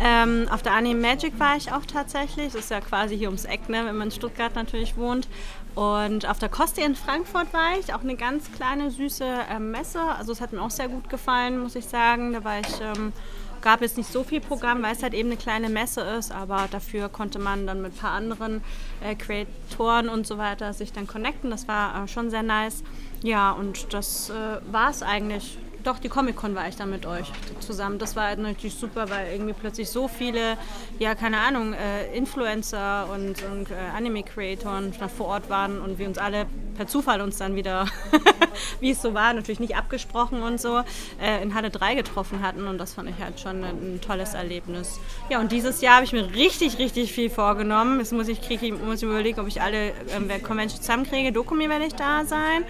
Ähm, 0.00 0.48
auf 0.50 0.62
der 0.62 0.72
Anime 0.72 1.00
Magic 1.00 1.38
war 1.38 1.56
ich 1.56 1.70
auch 1.70 1.86
tatsächlich. 1.86 2.52
Das 2.52 2.62
ist 2.62 2.70
ja 2.72 2.80
quasi 2.80 3.16
hier 3.16 3.28
ums 3.28 3.44
Eck, 3.44 3.68
ne, 3.68 3.84
wenn 3.84 3.96
man 3.96 4.08
in 4.08 4.12
Stuttgart 4.12 4.56
natürlich 4.56 4.96
wohnt. 4.96 5.28
Und 5.76 6.28
auf 6.28 6.40
der 6.40 6.48
Kosti 6.48 6.80
in 6.80 6.96
Frankfurt 6.96 7.52
war 7.52 7.78
ich, 7.78 7.94
auch 7.94 8.02
eine 8.02 8.16
ganz 8.16 8.50
kleine, 8.50 8.90
süße 8.90 9.24
ähm, 9.52 9.70
Messe. 9.70 10.00
Also 10.00 10.32
es 10.32 10.40
hat 10.40 10.52
mir 10.52 10.62
auch 10.62 10.70
sehr 10.70 10.88
gut 10.88 11.08
gefallen, 11.08 11.60
muss 11.60 11.76
ich 11.76 11.84
sagen. 11.84 12.32
Da 12.32 12.42
war 12.42 12.58
ich... 12.58 12.80
Ähm, 12.80 13.12
gab 13.60 13.80
jetzt 13.80 13.96
nicht 13.96 14.10
so 14.10 14.24
viel 14.24 14.40
Programm, 14.40 14.82
weil 14.82 14.94
es 14.94 15.02
halt 15.02 15.14
eben 15.14 15.28
eine 15.28 15.36
kleine 15.36 15.68
Messe 15.68 16.00
ist, 16.00 16.32
aber 16.32 16.68
dafür 16.70 17.08
konnte 17.08 17.38
man 17.38 17.66
dann 17.66 17.82
mit 17.82 17.92
ein 17.94 17.98
paar 17.98 18.12
anderen 18.12 18.62
äh, 19.02 19.14
Creatoren 19.14 20.08
und 20.08 20.26
so 20.26 20.38
weiter 20.38 20.72
sich 20.72 20.92
dann 20.92 21.06
connecten. 21.06 21.50
Das 21.50 21.68
war 21.68 22.04
äh, 22.04 22.08
schon 22.08 22.30
sehr 22.30 22.42
nice. 22.42 22.82
Ja, 23.22 23.52
und 23.52 23.92
das 23.92 24.30
äh, 24.30 24.34
war 24.72 24.90
es 24.90 25.02
eigentlich. 25.02 25.58
Doch, 25.88 25.98
die 25.98 26.10
Comic-Con 26.10 26.54
war 26.54 26.68
ich 26.68 26.76
dann 26.76 26.90
mit 26.90 27.06
euch 27.06 27.32
zusammen. 27.60 27.98
Das 27.98 28.14
war 28.14 28.24
halt 28.24 28.38
natürlich 28.40 28.74
super, 28.74 29.08
weil 29.08 29.32
irgendwie 29.32 29.54
plötzlich 29.54 29.88
so 29.88 30.06
viele, 30.06 30.58
ja, 30.98 31.14
keine 31.14 31.38
Ahnung, 31.38 31.72
äh, 31.72 32.14
Influencer 32.14 33.08
und, 33.10 33.42
und 33.50 33.70
äh, 33.70 33.96
Anime-Creatoren 33.96 34.92
vor 34.92 35.28
Ort 35.28 35.48
waren 35.48 35.80
und 35.80 35.98
wir 35.98 36.06
uns 36.06 36.18
alle 36.18 36.44
per 36.76 36.86
Zufall 36.86 37.22
uns 37.22 37.38
dann 37.38 37.56
wieder, 37.56 37.86
wie 38.80 38.90
es 38.90 39.00
so 39.00 39.14
war, 39.14 39.32
natürlich 39.32 39.60
nicht 39.60 39.76
abgesprochen 39.76 40.42
und 40.42 40.60
so, 40.60 40.82
äh, 41.22 41.42
in 41.42 41.54
Halle 41.54 41.70
3 41.70 41.94
getroffen 41.94 42.42
hatten 42.42 42.66
und 42.66 42.76
das 42.76 42.92
fand 42.92 43.08
ich 43.08 43.16
halt 43.18 43.40
schon 43.40 43.64
ein, 43.64 43.94
ein 43.94 44.00
tolles 44.02 44.34
Erlebnis. 44.34 45.00
Ja, 45.30 45.40
und 45.40 45.52
dieses 45.52 45.80
Jahr 45.80 45.96
habe 45.96 46.04
ich 46.04 46.12
mir 46.12 46.34
richtig, 46.34 46.78
richtig 46.78 47.14
viel 47.14 47.30
vorgenommen. 47.30 47.98
Jetzt 47.98 48.12
muss 48.12 48.28
ich, 48.28 48.42
krieg, 48.42 48.60
muss 48.84 49.02
überlegen, 49.02 49.40
ob 49.40 49.48
ich 49.48 49.62
alle 49.62 49.92
ähm, 50.14 50.30
Conventions 50.42 50.82
zusammenkriege. 50.82 51.32
Dokumi 51.32 51.70
werde 51.70 51.86
ich 51.86 51.94
da 51.94 52.26
sein. 52.26 52.64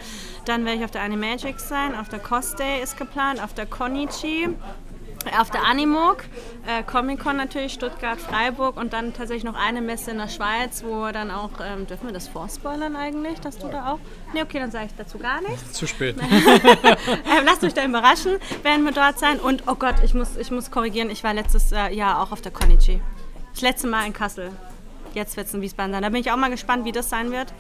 Dann 0.49 0.65
werde 0.65 0.79
ich 0.79 0.85
auf 0.85 0.91
der 0.91 1.03
Animagic 1.03 1.61
sein, 1.61 1.95
auf 1.95 2.09
der 2.09 2.21
Cosday 2.21 2.83
ist 2.83 2.97
geplant, 2.97 3.39
auf 3.45 3.53
der 3.53 3.67
Konichi, 3.67 4.49
auf 5.39 5.51
der 5.51 5.63
Animog, 5.63 6.25
äh, 6.67 6.83
Comic-Con 6.83 7.37
natürlich, 7.37 7.75
Stuttgart, 7.75 8.19
Freiburg 8.19 8.79
und 8.79 8.95
dann 8.95 9.13
tatsächlich 9.13 9.45
noch 9.45 9.57
eine 9.57 9.83
Messe 9.83 10.13
in 10.13 10.17
der 10.17 10.29
Schweiz, 10.29 10.83
wo 10.83 11.07
dann 11.13 11.31
auch, 11.31 11.51
ähm, 11.63 11.87
dürfen 11.87 12.07
wir 12.07 12.15
das 12.15 12.29
vorspoilern 12.29 12.97
eigentlich, 12.97 13.39
dass 13.41 13.59
du 13.59 13.69
da 13.69 13.93
auch? 13.93 13.99
Ne, 14.33 14.41
okay, 14.41 14.59
dann 14.59 14.71
sage 14.71 14.87
ich 14.87 14.93
dazu 14.97 15.19
gar 15.19 15.43
nichts. 15.43 15.75
Zu 15.75 15.87
spät. 15.87 16.17
Ähm, 17.31 17.45
lasst 17.45 17.63
euch 17.63 17.75
da 17.75 17.85
überraschen, 17.85 18.39
werden 18.63 18.85
wir 18.85 18.93
dort 18.93 19.19
sein. 19.19 19.39
Und 19.39 19.65
oh 19.67 19.75
Gott, 19.75 19.97
ich 20.03 20.15
muss, 20.15 20.37
ich 20.39 20.51
muss 20.51 20.71
korrigieren, 20.71 21.11
ich 21.11 21.23
war 21.25 21.35
letztes 21.35 21.73
äh, 21.73 21.93
Jahr 21.95 22.23
auch 22.23 22.33
auf 22.33 22.41
der 22.41 22.53
Konichi. 22.53 23.03
Das 23.53 23.61
letzte 23.61 23.87
Mal 23.87 24.07
in 24.07 24.15
Kassel. 24.15 24.51
Jetzt 25.15 25.37
wird 25.37 25.47
es 25.49 25.55
in 25.55 25.61
Wiesbaden 25.61 25.93
sein. 25.93 26.03
Da 26.03 26.09
bin 26.09 26.21
ich 26.21 26.31
auch 26.31 26.37
mal 26.37 26.51
gespannt, 26.51 26.85
wie 26.85 26.93
das 26.93 27.11
sein 27.11 27.33
wird. 27.33 27.53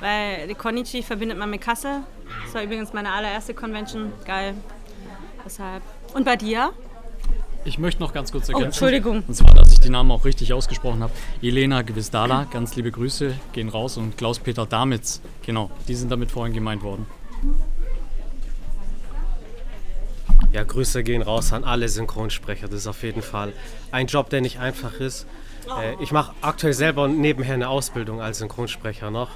Weil 0.00 0.46
die 0.48 0.54
Konichi 0.54 1.02
verbindet 1.02 1.38
man 1.38 1.50
mit 1.50 1.60
Kassel. 1.60 2.02
Das 2.44 2.54
war 2.54 2.62
übrigens 2.62 2.92
meine 2.92 3.12
allererste 3.12 3.54
Convention. 3.54 4.12
Geil. 4.24 4.54
Deshalb. 5.44 5.82
Und 6.12 6.24
bei 6.24 6.36
dir? 6.36 6.72
Ich 7.64 7.78
möchte 7.78 8.00
noch 8.00 8.12
ganz 8.12 8.30
kurz 8.30 8.48
ergänzen. 8.48 8.66
Entschuldigung. 8.66 9.24
Und 9.26 9.34
zwar, 9.34 9.52
dass 9.54 9.72
ich 9.72 9.80
die 9.80 9.90
Namen 9.90 10.10
auch 10.12 10.24
richtig 10.24 10.52
ausgesprochen 10.52 11.02
habe. 11.02 11.12
Elena 11.42 11.82
Gwisdala, 11.82 12.46
ganz 12.50 12.76
liebe 12.76 12.92
Grüße, 12.92 13.34
gehen 13.52 13.68
raus. 13.68 13.96
Und 13.96 14.16
Klaus-Peter 14.16 14.66
Damitz, 14.66 15.20
genau, 15.44 15.70
die 15.88 15.96
sind 15.96 16.12
damit 16.12 16.30
vorhin 16.30 16.54
gemeint 16.54 16.82
worden. 16.82 17.06
Ja, 20.52 20.62
Grüße 20.62 21.02
gehen 21.02 21.22
raus 21.22 21.52
an 21.52 21.64
alle 21.64 21.88
Synchronsprecher. 21.88 22.68
Das 22.68 22.80
ist 22.80 22.86
auf 22.86 23.02
jeden 23.02 23.22
Fall 23.22 23.52
ein 23.90 24.06
Job, 24.06 24.30
der 24.30 24.42
nicht 24.42 24.60
einfach 24.60 25.00
ist. 25.00 25.26
Äh, 25.66 26.00
ich 26.00 26.12
mache 26.12 26.34
aktuell 26.42 26.72
selber 26.72 27.08
nebenher 27.08 27.54
eine 27.54 27.68
Ausbildung 27.68 28.20
als 28.20 28.38
Synchronsprecher 28.38 29.10
noch. 29.10 29.30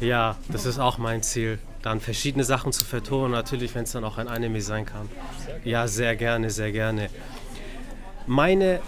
Ja, 0.00 0.36
das 0.50 0.66
ist 0.66 0.78
auch 0.78 0.98
mein 0.98 1.22
Ziel. 1.22 1.58
Dann 1.82 2.00
verschiedene 2.00 2.44
Sachen 2.44 2.72
zu 2.72 2.84
vertonen, 2.84 3.32
natürlich, 3.32 3.74
wenn 3.74 3.84
es 3.84 3.92
dann 3.92 4.04
auch 4.04 4.18
ein 4.18 4.28
Anime 4.28 4.60
sein 4.60 4.86
kann. 4.86 5.08
Ja, 5.64 5.86
sehr 5.86 6.16
gerne, 6.16 6.50
sehr 6.50 6.72
gerne. 6.72 7.10
Meine 8.26 8.80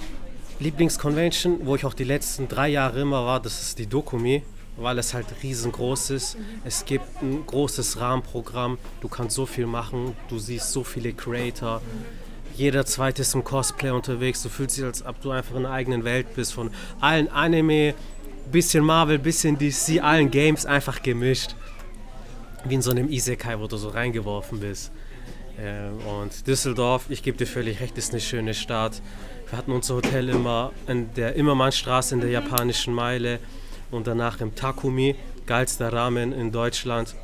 Lieblingsconvention, 0.61 1.66
wo 1.66 1.77
ich 1.77 1.85
auch 1.85 1.93
die 1.93 2.05
letzten 2.05 2.49
drei 2.49 2.68
Jahre 2.68 3.01
immer 3.01 3.27
war, 3.27 3.41
das 3.41 3.61
ist 3.61 3.79
die 3.79 3.87
Dokumi, 3.87 4.43
weil 4.79 4.99
es 4.99 5.12
halt 5.12 5.27
riesengroß 5.43 6.11
ist. 6.11 6.39
Es 6.64 6.87
gibt 6.87 7.22
ein 7.22 7.45
großes 7.47 8.01
Rahmenprogramm, 8.01 8.79
du 9.03 9.09
kannst 9.09 9.37
so 9.37 9.45
viel 9.45 9.66
machen, 9.66 10.16
du 10.29 10.39
siehst 10.39 10.72
so 10.72 10.85
viele 10.85 11.12
Creator. 11.12 11.83
Jeder 12.55 12.87
zweite 12.87 13.20
ist 13.20 13.35
im 13.35 13.45
Cosplay 13.45 13.91
unterwegs, 13.91 14.43
du 14.43 14.49
fühlst 14.49 14.79
dich, 14.79 14.85
als 14.85 15.05
ob 15.05 15.20
du 15.20 15.31
einfach 15.31 15.57
in 15.57 15.66
einer 15.66 15.74
eigenen 15.74 16.05
Welt 16.05 16.35
bist. 16.35 16.55
Von 16.55 16.70
allen 17.01 17.29
Anime, 17.29 17.95
bisschen 18.51 18.85
Marvel, 18.85 19.19
bisschen 19.19 19.59
DC, 19.59 20.03
allen 20.03 20.31
Games 20.31 20.67
einfach 20.67 21.03
gemischt. 21.03 21.55
Wie 22.65 22.75
in 22.75 22.83
so 22.83 22.91
einem 22.91 23.09
Isekai, 23.09 23.59
wo 23.59 23.67
du 23.67 23.77
so 23.77 23.89
reingeworfen 23.89 24.61
bist. 24.61 24.91
Ähm, 25.59 25.99
und 26.07 26.47
Düsseldorf, 26.47 27.07
ich 27.09 27.23
gebe 27.23 27.39
dir 27.39 27.47
völlig 27.47 27.81
recht, 27.81 27.97
ist 27.97 28.13
eine 28.13 28.21
schöne 28.21 28.55
Stadt. 28.55 29.01
Wir 29.49 29.59
hatten 29.59 29.73
unser 29.73 29.95
Hotel 29.95 30.29
immer 30.29 30.73
in 30.87 31.13
der 31.15 31.35
Immermannstraße 31.37 32.15
in 32.15 32.21
der 32.21 32.31
japanischen 32.31 32.93
Meile 32.93 33.39
und 33.91 34.07
danach 34.07 34.41
im 34.41 34.55
Takumi, 34.55 35.15
geilster 35.47 35.93
Rahmen 35.93 36.33
in 36.33 36.51
Deutschland. 36.51 37.15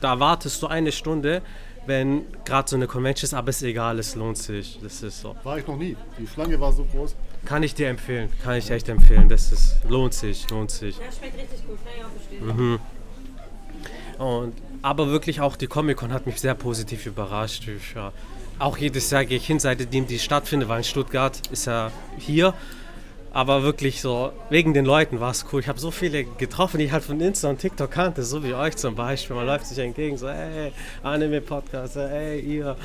Da 0.00 0.20
wartest 0.20 0.62
du 0.62 0.66
eine 0.66 0.92
Stunde, 0.92 1.40
wenn 1.86 2.26
gerade 2.44 2.68
so 2.68 2.76
eine 2.76 2.86
Convention 2.86 3.26
ist, 3.26 3.34
aber 3.34 3.50
ist 3.50 3.62
egal, 3.62 3.98
es 3.98 4.14
lohnt 4.14 4.36
sich. 4.36 4.78
Das 4.82 5.02
ist 5.02 5.20
so. 5.20 5.34
War 5.42 5.58
ich 5.58 5.66
noch 5.66 5.76
nie. 5.76 5.96
Die 6.18 6.26
Schlange 6.26 6.60
war 6.60 6.72
so 6.72 6.84
groß. 6.84 7.16
Kann 7.44 7.62
ich 7.62 7.74
dir 7.74 7.88
empfehlen, 7.88 8.30
kann 8.42 8.56
ich 8.56 8.70
echt 8.70 8.88
empfehlen. 8.88 9.28
Das 9.28 9.52
ist, 9.52 9.76
lohnt 9.88 10.14
sich, 10.14 10.48
lohnt 10.50 10.70
sich. 10.70 10.96
Ja, 10.96 11.04
schmeckt 11.12 11.38
richtig 11.38 11.66
gut, 11.66 11.78
kann 11.84 11.92
ich 11.96 12.04
auch 12.04 12.10
verstehen. 12.10 12.80
Und, 14.18 14.54
aber 14.82 15.08
wirklich 15.08 15.40
auch 15.40 15.56
die 15.56 15.66
Comic-Con 15.66 16.12
hat 16.12 16.26
mich 16.26 16.40
sehr 16.40 16.54
positiv 16.54 17.06
überrascht. 17.06 17.66
Ich, 17.68 17.94
ja, 17.94 18.12
auch 18.58 18.78
jedes 18.78 19.10
Jahr 19.10 19.24
gehe 19.24 19.38
ich 19.38 19.46
hin, 19.46 19.58
seitdem 19.58 20.06
die 20.06 20.18
stattfindet, 20.18 20.68
weil 20.68 20.78
in 20.78 20.84
Stuttgart 20.84 21.40
ist 21.50 21.66
ja 21.66 21.90
hier. 22.18 22.54
Aber 23.34 23.64
wirklich 23.64 24.00
so, 24.00 24.32
wegen 24.48 24.74
den 24.74 24.84
Leuten 24.84 25.18
war 25.18 25.32
es 25.32 25.44
cool. 25.52 25.60
Ich 25.60 25.66
habe 25.66 25.80
so 25.80 25.90
viele 25.90 26.22
getroffen, 26.22 26.78
die 26.78 26.84
ich 26.84 26.92
halt 26.92 27.02
von 27.02 27.20
Insta 27.20 27.50
und 27.50 27.58
TikTok 27.58 27.90
kannte, 27.90 28.22
so 28.22 28.44
wie 28.44 28.54
euch 28.54 28.76
zum 28.76 28.94
Beispiel. 28.94 29.34
Man 29.34 29.44
läuft 29.44 29.66
sich 29.66 29.76
entgegen, 29.76 30.16
so, 30.16 30.28
hey, 30.28 30.70
Anime-Podcast, 31.02 31.96
hey, 31.96 32.38
ihr. 32.38 32.76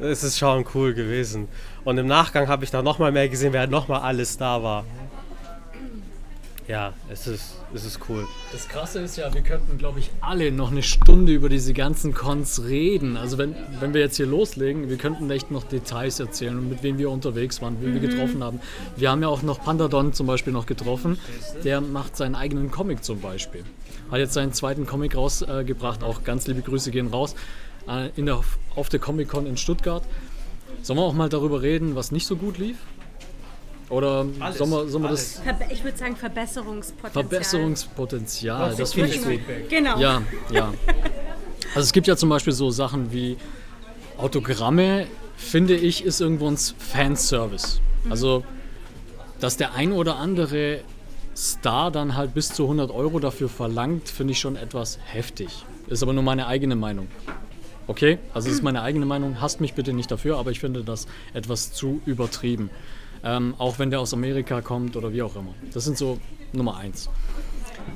Es 0.00 0.24
ist 0.24 0.38
schon 0.38 0.64
cool 0.74 0.94
gewesen. 0.94 1.48
Und 1.84 1.98
im 1.98 2.06
Nachgang 2.06 2.48
habe 2.48 2.64
ich 2.64 2.70
dann 2.70 2.82
nochmal 2.82 3.12
mehr 3.12 3.28
gesehen, 3.28 3.52
wer 3.52 3.66
nochmal 3.66 4.00
alles 4.00 4.38
da 4.38 4.62
war. 4.62 4.86
Ja, 6.70 6.92
es 7.08 7.26
ist, 7.26 7.56
es 7.74 7.84
ist 7.84 7.98
cool. 8.08 8.28
Das 8.52 8.68
Krasse 8.68 9.00
ist 9.00 9.16
ja, 9.16 9.34
wir 9.34 9.40
könnten, 9.40 9.76
glaube 9.76 9.98
ich, 9.98 10.08
alle 10.20 10.52
noch 10.52 10.70
eine 10.70 10.84
Stunde 10.84 11.32
über 11.32 11.48
diese 11.48 11.72
ganzen 11.72 12.14
Cons 12.14 12.62
reden. 12.62 13.16
Also 13.16 13.38
wenn, 13.38 13.56
wenn 13.80 13.92
wir 13.92 14.00
jetzt 14.00 14.18
hier 14.18 14.26
loslegen, 14.26 14.88
wir 14.88 14.96
könnten 14.96 15.28
echt 15.32 15.50
noch 15.50 15.64
Details 15.64 16.20
erzählen 16.20 16.56
und 16.56 16.68
mit 16.68 16.84
wem 16.84 16.96
wir 16.96 17.10
unterwegs 17.10 17.60
waren, 17.60 17.78
wen 17.80 17.94
wir 17.94 18.00
getroffen 18.00 18.44
haben. 18.44 18.60
Wir 18.94 19.10
haben 19.10 19.20
ja 19.20 19.26
auch 19.26 19.42
noch 19.42 19.60
Pandadon 19.64 20.12
zum 20.12 20.28
Beispiel 20.28 20.52
noch 20.52 20.66
getroffen. 20.66 21.18
Der 21.64 21.80
macht 21.80 22.16
seinen 22.16 22.36
eigenen 22.36 22.70
Comic 22.70 23.02
zum 23.02 23.20
Beispiel. 23.20 23.64
Hat 24.12 24.20
jetzt 24.20 24.34
seinen 24.34 24.52
zweiten 24.52 24.86
Comic 24.86 25.16
rausgebracht. 25.16 26.04
auch 26.04 26.22
ganz 26.22 26.46
liebe 26.46 26.62
Grüße 26.62 26.92
gehen 26.92 27.08
raus. 27.08 27.34
Äh, 27.88 28.10
in 28.14 28.26
der, 28.26 28.44
auf 28.76 28.88
der 28.88 29.00
Comic-Con 29.00 29.46
in 29.46 29.56
Stuttgart. 29.56 30.04
Sollen 30.82 31.00
wir 31.00 31.04
auch 31.04 31.14
mal 31.14 31.28
darüber 31.28 31.62
reden, 31.62 31.96
was 31.96 32.12
nicht 32.12 32.28
so 32.28 32.36
gut 32.36 32.58
lief? 32.58 32.76
Oder 33.90 34.24
Alles, 34.38 34.58
sollen 34.58 34.70
wir, 34.70 34.88
sollen 34.88 35.02
wir 35.02 35.10
das 35.10 35.40
Verbe 35.40 35.64
ich 35.70 35.82
würde 35.82 35.98
sagen 35.98 36.16
Verbesserungspotenzial. 36.16 37.24
Verbesserungspotenzial, 37.24 38.74
das 38.76 38.94
finde 38.94 39.10
ich 39.10 39.22
gut. 39.22 39.40
Genau. 39.68 39.98
Ja, 39.98 40.22
ja. 40.50 40.72
Also 41.74 41.80
es 41.80 41.92
gibt 41.92 42.06
ja 42.06 42.16
zum 42.16 42.28
Beispiel 42.28 42.52
so 42.52 42.70
Sachen 42.70 43.12
wie 43.12 43.36
Autogramme, 44.16 45.06
finde 45.36 45.74
ich, 45.74 46.04
ist 46.04 46.20
irgendwo 46.20 46.48
ein 46.48 46.56
Fanservice. 46.56 47.80
Also, 48.08 48.44
dass 49.40 49.56
der 49.56 49.74
ein 49.74 49.92
oder 49.92 50.16
andere 50.16 50.80
Star 51.36 51.90
dann 51.90 52.16
halt 52.16 52.34
bis 52.34 52.48
zu 52.48 52.64
100 52.64 52.90
Euro 52.90 53.18
dafür 53.18 53.48
verlangt, 53.48 54.08
finde 54.08 54.32
ich 54.32 54.40
schon 54.40 54.56
etwas 54.56 54.98
heftig. 55.04 55.64
Ist 55.88 56.02
aber 56.02 56.12
nur 56.12 56.22
meine 56.22 56.46
eigene 56.46 56.76
Meinung. 56.76 57.08
Okay? 57.86 58.18
Also 58.34 58.48
es 58.48 58.56
ist 58.56 58.62
meine 58.62 58.82
eigene 58.82 59.06
Meinung, 59.06 59.40
hasst 59.40 59.60
mich 59.60 59.74
bitte 59.74 59.92
nicht 59.92 60.10
dafür, 60.10 60.38
aber 60.38 60.50
ich 60.50 60.60
finde 60.60 60.84
das 60.84 61.06
etwas 61.34 61.72
zu 61.72 62.00
übertrieben. 62.06 62.70
Ähm, 63.22 63.54
auch 63.58 63.78
wenn 63.78 63.90
der 63.90 64.00
aus 64.00 64.14
Amerika 64.14 64.62
kommt 64.62 64.96
oder 64.96 65.12
wie 65.12 65.22
auch 65.22 65.36
immer. 65.36 65.54
Das 65.72 65.84
sind 65.84 65.98
so 65.98 66.18
Nummer 66.52 66.76
eins. 66.76 67.08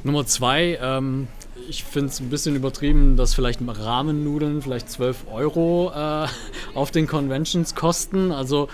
Nummer 0.03 0.27
zwei, 0.27 0.79
ähm, 0.83 1.29
ich 1.69 1.85
finde 1.85 2.09
es 2.09 2.21
ein 2.21 2.31
bisschen 2.31 2.57
übertrieben, 2.57 3.17
dass 3.17 3.35
vielleicht 3.35 3.61
Rahmennudeln 3.67 4.63
vielleicht 4.63 4.91
12 4.91 5.27
Euro 5.33 5.93
äh, 5.95 6.27
auf 6.75 6.91
den 6.91 7.07
Conventions 7.07 7.75
kosten. 7.75 8.33
Also, 8.33 8.69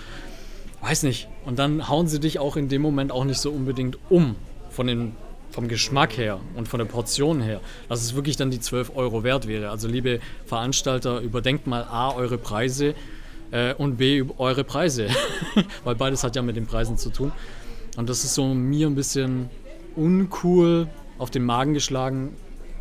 weiß 0.81 1.03
nicht. 1.03 1.27
Und 1.45 1.59
dann 1.59 1.87
hauen 1.87 2.07
sie 2.07 2.19
dich 2.19 2.39
auch 2.39 2.57
in 2.57 2.69
dem 2.69 2.81
Moment 2.81 3.11
auch 3.11 3.23
nicht 3.23 3.39
so 3.39 3.51
unbedingt 3.51 3.97
um 4.09 4.35
von 4.69 4.87
den, 4.87 5.15
vom 5.51 5.67
Geschmack 5.67 6.17
her 6.17 6.39
und 6.55 6.67
von 6.67 6.79
der 6.79 6.85
Portion 6.85 7.41
her, 7.41 7.61
dass 7.89 8.01
es 8.01 8.15
wirklich 8.15 8.37
dann 8.37 8.51
die 8.51 8.59
12 8.59 8.91
Euro 8.95 9.23
wert 9.23 9.47
wäre. 9.47 9.69
Also, 9.69 9.87
liebe 9.87 10.19
Veranstalter, 10.45 11.19
überdenkt 11.19 11.67
mal 11.67 11.83
A, 11.83 12.13
eure 12.13 12.37
Preise 12.37 12.93
äh, 13.51 13.73
und 13.75 13.97
B, 13.97 14.23
eure 14.37 14.63
Preise. 14.63 15.07
Weil 15.83 15.95
beides 15.95 16.23
hat 16.23 16.35
ja 16.35 16.41
mit 16.41 16.55
den 16.55 16.65
Preisen 16.65 16.97
zu 16.97 17.09
tun. 17.09 17.31
Und 17.97 18.09
das 18.09 18.23
ist 18.23 18.33
so 18.33 18.53
mir 18.53 18.87
ein 18.87 18.95
bisschen 18.95 19.49
uncool 19.95 20.87
auf 21.17 21.29
den 21.29 21.43
Magen 21.43 21.73
geschlagen, 21.73 22.35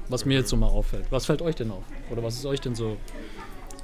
was 0.08 0.24
mir 0.24 0.38
jetzt 0.38 0.48
so 0.48 0.56
mal 0.56 0.68
auffällt. 0.68 1.06
Was 1.10 1.26
fällt 1.26 1.42
euch 1.42 1.56
denn 1.56 1.70
auf? 1.70 1.84
Oder 2.10 2.22
was 2.22 2.36
ist 2.36 2.46
euch 2.46 2.60
denn 2.60 2.74
so 2.74 2.96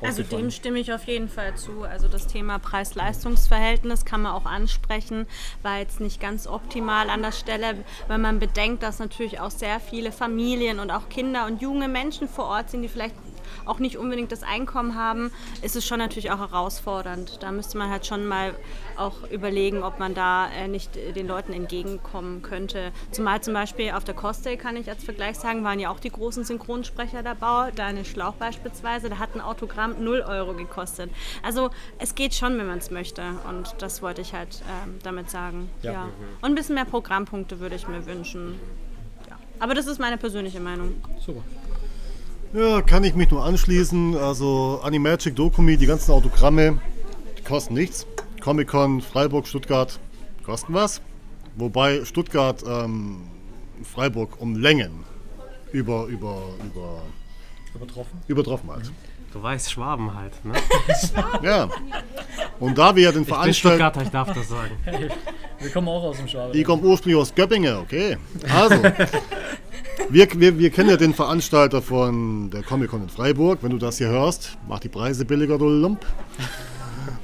Also 0.01 0.23
dem 0.23 0.51
stimme 0.51 0.79
ich 0.79 0.93
auf 0.93 1.05
jeden 1.05 1.29
Fall 1.29 1.57
zu. 1.57 1.83
Also 1.83 2.09
das 2.09 2.27
Thema 2.27 2.59
Preis-Leistungs-Verhältnis 2.59 4.05
kann 4.05 4.23
man 4.23 4.33
auch 4.33 4.47
ansprechen, 4.47 5.27
war 5.63 5.79
jetzt 5.79 6.01
nicht 6.01 6.21
ganz 6.21 6.47
optimal 6.47 7.11
an 7.11 7.23
der 7.23 7.33
Stelle, 7.33 7.85
wenn 8.09 8.21
man 8.21 8.39
bedenkt, 8.39 8.83
dass 8.83 8.99
natürlich 8.99 9.41
auch 9.41 9.51
sehr 9.51 9.81
viele 9.81 10.13
Familien 10.13 10.79
und 10.79 10.91
auch 10.91 11.09
Kinder 11.09 11.47
und 11.47 11.61
junge 11.61 11.89
Menschen 11.89 12.29
vor 12.29 12.47
Ort 12.47 12.71
sind, 12.71 12.83
die 12.83 12.89
vielleicht 12.89 13.15
auch 13.67 13.79
nicht 13.79 13.99
unbedingt 13.99 14.33
das 14.33 14.43
Einkommen 14.43 14.95
haben, 14.95 15.31
ist 15.63 15.77
es 15.77 15.87
schon 15.87 15.99
natürlich 15.99 16.31
auch 16.31 16.39
herausfordernd. 16.39 17.43
Da 17.43 17.53
müsste 17.53 17.79
man 17.79 17.91
halt 17.91 18.07
schon 18.07 18.27
mal 18.27 18.55
auch 18.97 19.29
überlegen, 19.31 19.83
ob 19.83 19.99
man 19.99 20.15
da 20.15 20.49
äh, 20.51 20.69
nicht 20.69 20.97
äh, 20.97 21.13
den 21.13 21.27
Leuten 21.27 21.53
entgegenkommen 21.53 22.43
könnte. 22.43 22.93
Zumal 23.11 23.41
zum 23.43 23.55
Beispiel 23.55 23.91
auf 23.91 24.05
der 24.05 24.15
Cosplay 24.15 24.57
kann 24.57 24.77
ich 24.77 24.89
als 24.89 25.05
Vergleich 25.05 25.37
sagen, 25.37 25.65
waren 25.65 25.81
ja 25.81 25.91
auch 25.91 26.01
die 26.01 26.11
großen 26.11 26.45
Synchronsprecher 26.45 27.23
dabei. 27.23 27.73
Deine 27.73 28.05
Schlauch 28.05 28.35
beispielsweise, 28.35 29.11
da 29.11 29.19
hat 29.19 29.35
ein 29.35 29.41
Autogramm 29.41 30.03
0 30.03 30.21
Euro 30.23 30.55
gekostet. 30.55 31.11
Also 31.43 31.71
es 31.99 32.15
geht 32.15 32.35
schon, 32.35 32.59
wenn 32.59 32.67
man 32.67 32.79
es 32.79 32.91
möchte. 32.91 33.23
Und 33.49 33.75
das 33.79 34.03
wollte 34.03 34.23
ich 34.23 34.33
halt 34.33 34.63
ähm, 34.85 34.99
damit 35.03 35.31
sagen. 35.31 35.69
Ja. 35.83 35.93
Ja. 35.93 36.09
Und 36.41 36.51
ein 36.53 36.55
bisschen 36.55 36.75
mehr 36.75 36.85
Programmpunkte 36.85 37.61
würde 37.61 37.75
ich 37.77 37.89
mir 37.89 38.07
wünschen. 38.07 38.59
Ja. 39.29 39.37
Aber 39.59 39.75
das 39.75 39.87
ist 39.87 39.99
meine 39.99 40.17
persönliche 40.17 40.61
Meinung. 40.61 41.03
Super. 41.25 41.43
Ja, 42.57 42.81
kann 42.81 43.05
ich 43.05 43.15
mich 43.15 43.31
nur 43.31 43.45
anschließen. 43.45 44.17
Also 44.17 44.81
Animagic, 44.83 45.37
Dokumi, 45.37 45.77
die 45.77 45.85
ganzen 45.85 46.13
Autogramme, 46.13 46.79
die 47.39 47.43
kosten 47.43 47.75
nichts. 47.75 48.07
Comic-Con, 48.43 49.03
Freiburg, 49.03 49.47
Stuttgart 49.47 50.01
kosten 50.43 50.73
was. 50.73 51.03
Wobei 51.57 52.03
Stuttgart 52.07 52.65
ähm, 52.67 53.25
Freiburg 53.83 54.41
um 54.41 54.57
Längen 54.57 55.05
über, 55.73 56.07
über, 56.07 56.45
über, 56.65 57.03
Übertroffen? 57.75 58.21
übertroffen 58.27 58.71
hat. 58.71 58.91
Du 59.35 59.43
weißt 59.43 59.71
Schwaben 59.71 60.15
halt, 60.15 60.33
ne? 60.43 60.55
Ja. 61.43 61.69
Und 62.59 62.79
da 62.79 62.97
wir 62.97 63.03
ja 63.03 63.13
den 63.13 63.23
Ich 63.23 63.27
bin 63.29 63.35
Veranstalter. 63.35 63.77
Stuttgarter, 63.77 64.03
ich 64.03 64.09
darf 64.09 64.33
das 64.33 64.49
sagen. 64.49 64.71
Wir 65.59 65.71
kommen 65.71 65.89
auch 65.89 66.05
aus 66.05 66.17
dem 66.17 66.29
Schwaben. 66.29 66.59
Ich 66.59 66.65
komme 66.65 66.83
ursprünglich 66.85 67.21
aus 67.21 67.35
Göppingen, 67.35 67.77
okay. 67.77 68.17
Also, 68.55 68.83
wir, 70.11 70.29
wir, 70.35 70.59
wir 70.59 70.71
kennen 70.71 70.91
ja 70.91 70.97
den 70.97 71.15
Veranstalter 71.15 71.83
von 71.83 72.51
der 72.51 72.63
Comic-Con 72.63 73.03
in 73.03 73.09
Freiburg. 73.09 73.59
Wenn 73.63 73.71
du 73.71 73.79
das 73.79 73.99
hier 73.99 74.09
hörst, 74.09 74.57
mach 74.69 74.81
die 74.81 74.89
Preise 74.89 75.25
billiger, 75.25 75.59
du 75.59 75.69
Lump. 75.69 76.05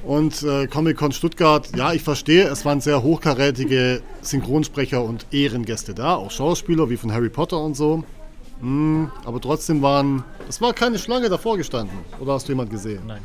Und 0.03 0.43
äh, 0.43 0.67
Comic-Con 0.67 1.13
Stuttgart, 1.13 1.69
ja, 1.77 1.93
ich 1.93 2.03
verstehe, 2.03 2.43
es 2.49 2.65
waren 2.65 2.81
sehr 2.81 3.03
hochkarätige 3.03 4.01
Synchronsprecher 4.21 5.01
und 5.01 5.25
Ehrengäste 5.31 5.93
da, 5.93 6.15
auch 6.15 6.29
Schauspieler 6.31 6.89
wie 6.89 6.97
von 6.97 7.13
Harry 7.13 7.29
Potter 7.29 7.59
und 7.61 7.75
so. 7.75 8.03
Hm, 8.59 9.09
aber 9.23 9.39
trotzdem 9.39 9.81
waren, 9.81 10.23
es 10.49 10.59
war 10.59 10.73
keine 10.73 10.99
Schlange 10.99 11.29
davor 11.29 11.55
gestanden. 11.57 11.97
Oder 12.19 12.33
hast 12.33 12.47
du 12.47 12.51
jemand 12.51 12.69
gesehen? 12.69 13.01
Nein. 13.07 13.21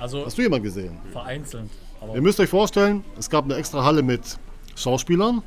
Also 0.00 0.24
Hast 0.24 0.36
du 0.38 0.42
jemand 0.42 0.62
gesehen? 0.64 0.96
vereinzelt. 1.12 1.70
Aber 2.00 2.14
Ihr 2.14 2.22
müsst 2.22 2.38
euch 2.40 2.48
vorstellen, 2.48 3.04
es 3.18 3.30
gab 3.30 3.44
eine 3.44 3.54
extra 3.56 3.84
Halle 3.84 4.02
mit 4.02 4.20
Schauspielern, 4.76 5.42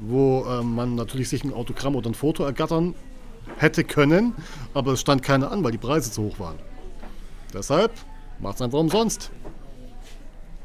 wo 0.00 0.46
ähm, 0.48 0.74
man 0.74 0.94
natürlich 0.94 1.28
sich 1.28 1.44
ein 1.44 1.52
Autogramm 1.52 1.96
oder 1.96 2.10
ein 2.10 2.14
Foto 2.14 2.44
ergattern 2.44 2.94
hätte 3.56 3.84
können, 3.84 4.34
aber 4.74 4.92
es 4.92 5.00
stand 5.00 5.22
keiner 5.22 5.50
an, 5.50 5.64
weil 5.64 5.72
die 5.72 5.78
Preise 5.78 6.10
zu 6.10 6.22
hoch 6.22 6.38
waren. 6.38 6.58
Deshalb 7.52 7.92
macht 8.40 8.56
es 8.56 8.62
einfach 8.62 8.78
umsonst. 8.78 9.30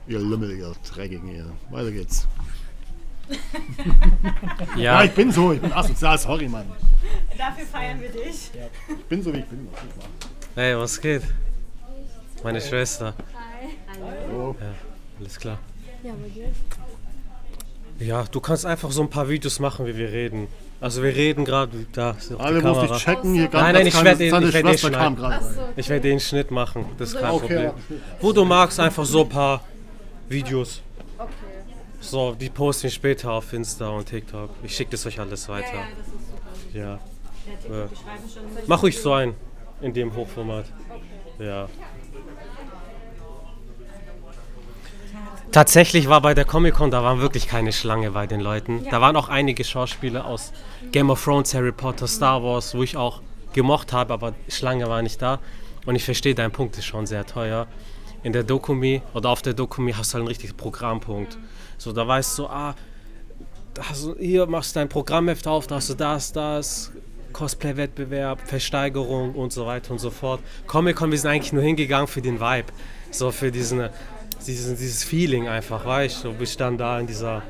Ihr 0.07 0.19
Lümmel, 0.19 0.51
ihr 0.51 0.73
Dreckigen 0.91 1.29
hier. 1.29 1.45
Weiter 1.69 1.91
geht's. 1.91 2.27
Ja, 4.75 4.75
Ja, 4.75 5.03
ich 5.05 5.11
bin 5.11 5.31
so, 5.31 5.53
ich 5.53 5.61
bin 5.61 5.71
asozial, 5.71 6.17
sorry, 6.17 6.47
Mann. 6.49 6.65
Dafür 7.37 7.65
feiern 7.65 8.01
wir 8.01 8.09
dich. 8.09 8.51
Ich 8.89 9.05
bin 9.05 9.23
so, 9.23 9.33
wie 9.33 9.39
ich 9.39 9.45
bin. 9.45 9.67
hey, 10.55 10.77
was 10.77 10.99
geht? 10.99 11.23
Meine 12.43 12.59
Schwester. 12.59 13.13
Hallo. 14.27 14.55
Ja, 14.59 14.73
alles 15.19 15.39
klar. 15.39 15.59
Ja, 16.03 16.11
du 18.31 18.39
kannst 18.39 18.65
einfach 18.65 18.91
so 18.91 19.01
ein 19.01 19.09
paar 19.09 19.29
Videos 19.29 19.59
machen, 19.59 19.85
wie 19.85 19.95
wir 19.97 20.11
reden. 20.11 20.47
Also 20.81 21.01
wir 21.01 21.15
reden 21.15 21.45
gerade, 21.45 21.85
da 21.93 22.11
ist 22.11 22.31
Alle 22.37 22.61
Kamera. 22.61 22.95
ich 22.97 23.03
checken, 23.03 23.33
hier 23.35 23.49
Nein, 23.53 23.73
nein, 23.73 23.87
ich 23.87 23.93
keine- 23.93 24.05
werd 24.05 24.19
den- 24.19 24.27
ich 24.27 24.53
werd 24.53 24.83
den 24.83 24.91
gerade 24.91 25.21
rein. 25.21 25.41
Ich 25.77 25.87
werde 25.87 26.09
den 26.09 26.19
Schnitt 26.19 26.51
machen, 26.51 26.85
das 26.97 27.09
ist 27.13 27.19
kein 27.21 27.29
Okay, 27.31 27.39
Problem. 27.39 27.63
ja. 27.63 27.73
Wo 28.19 28.33
du 28.33 28.43
magst, 28.43 28.79
einfach 28.81 29.05
so 29.05 29.21
ein 29.21 29.29
paar 29.29 29.61
Videos. 30.27 30.81
So, 32.01 32.33
die 32.35 32.49
posten 32.49 32.83
wir 32.83 32.89
später 32.91 33.31
auf 33.31 33.53
Insta 33.53 33.87
und 33.87 34.07
TikTok. 34.09 34.49
Ich 34.61 34.75
schicke 34.75 34.91
das 34.91 35.05
euch 35.05 35.17
alles 35.21 35.47
weiter. 35.47 35.85
Ja. 36.73 36.99
Ja. 37.69 37.87
Mach 38.67 38.83
ruhig 38.83 38.99
so 38.99 39.13
ein 39.13 39.33
in 39.81 39.93
dem 39.93 40.13
Hochformat. 40.13 40.65
Ja. 41.39 41.69
Tatsächlich 45.53 46.09
war 46.09 46.19
bei 46.19 46.33
der 46.33 46.45
Comic-Con, 46.45 46.89
da 46.89 47.03
waren 47.03 47.21
wirklich 47.21 47.47
keine 47.47 47.71
Schlange 47.71 48.09
bei 48.09 48.25
den 48.25 48.39
Leuten. 48.39 48.87
Da 48.89 49.01
waren 49.01 49.15
auch 49.15 49.29
einige 49.29 49.63
Schauspieler 49.63 50.25
aus 50.25 50.51
Game 50.91 51.11
of 51.11 51.23
Thrones, 51.23 51.53
Harry 51.53 51.71
Potter, 51.71 52.07
Star 52.07 52.41
Wars, 52.41 52.73
wo 52.73 52.81
ich 52.81 52.97
auch 52.97 53.21
gemocht 53.53 53.93
habe, 53.93 54.13
aber 54.13 54.33
Schlange 54.47 54.89
war 54.89 55.03
nicht 55.03 55.21
da. 55.21 55.39
Und 55.85 55.95
ich 55.95 56.03
verstehe, 56.03 56.33
dein 56.33 56.49
Punkt 56.49 56.75
ist 56.79 56.85
schon 56.85 57.05
sehr 57.05 57.23
teuer. 57.27 57.67
In 58.23 58.33
der 58.33 58.41
Dokumi 58.41 59.03
oder 59.13 59.29
auf 59.29 59.43
der 59.43 59.53
Dokumi 59.53 59.93
hast 59.93 60.09
du 60.09 60.13
halt 60.15 60.21
einen 60.21 60.29
richtigen 60.29 60.57
Programmpunkt. 60.57 61.37
So, 61.77 61.91
da 61.91 62.07
weißt 62.07 62.39
du, 62.39 62.47
ah, 62.47 62.73
du, 63.75 64.15
hier 64.17 64.47
machst 64.47 64.75
du 64.75 64.79
dein 64.79 64.89
Programmheft 64.89 65.45
auf, 65.45 65.67
da 65.67 65.75
hast 65.75 65.91
du 65.91 65.93
das, 65.93 66.31
das, 66.31 66.91
Cosplay-Wettbewerb, 67.31 68.41
Versteigerung 68.41 69.35
und 69.35 69.53
so 69.53 69.67
weiter 69.67 69.91
und 69.91 69.99
so 69.99 70.09
fort. 70.09 70.39
Comic-Con, 70.65 71.11
wir 71.11 71.17
sind 71.19 71.29
eigentlich 71.29 71.53
nur 71.53 71.63
hingegangen 71.63 72.07
für 72.07 72.23
den 72.23 72.39
Vibe. 72.39 72.73
So 73.11 73.29
für 73.29 73.51
diesen, 73.51 73.89
diesen, 74.47 74.77
dieses 74.77 75.03
Feeling 75.03 75.47
einfach, 75.47 75.85
weißt 75.85 76.23
du? 76.23 76.29
Du 76.29 76.35
bist 76.35 76.59
dann 76.59 76.77
da 76.77 76.99
in 76.99 77.07
dieser 77.07 77.43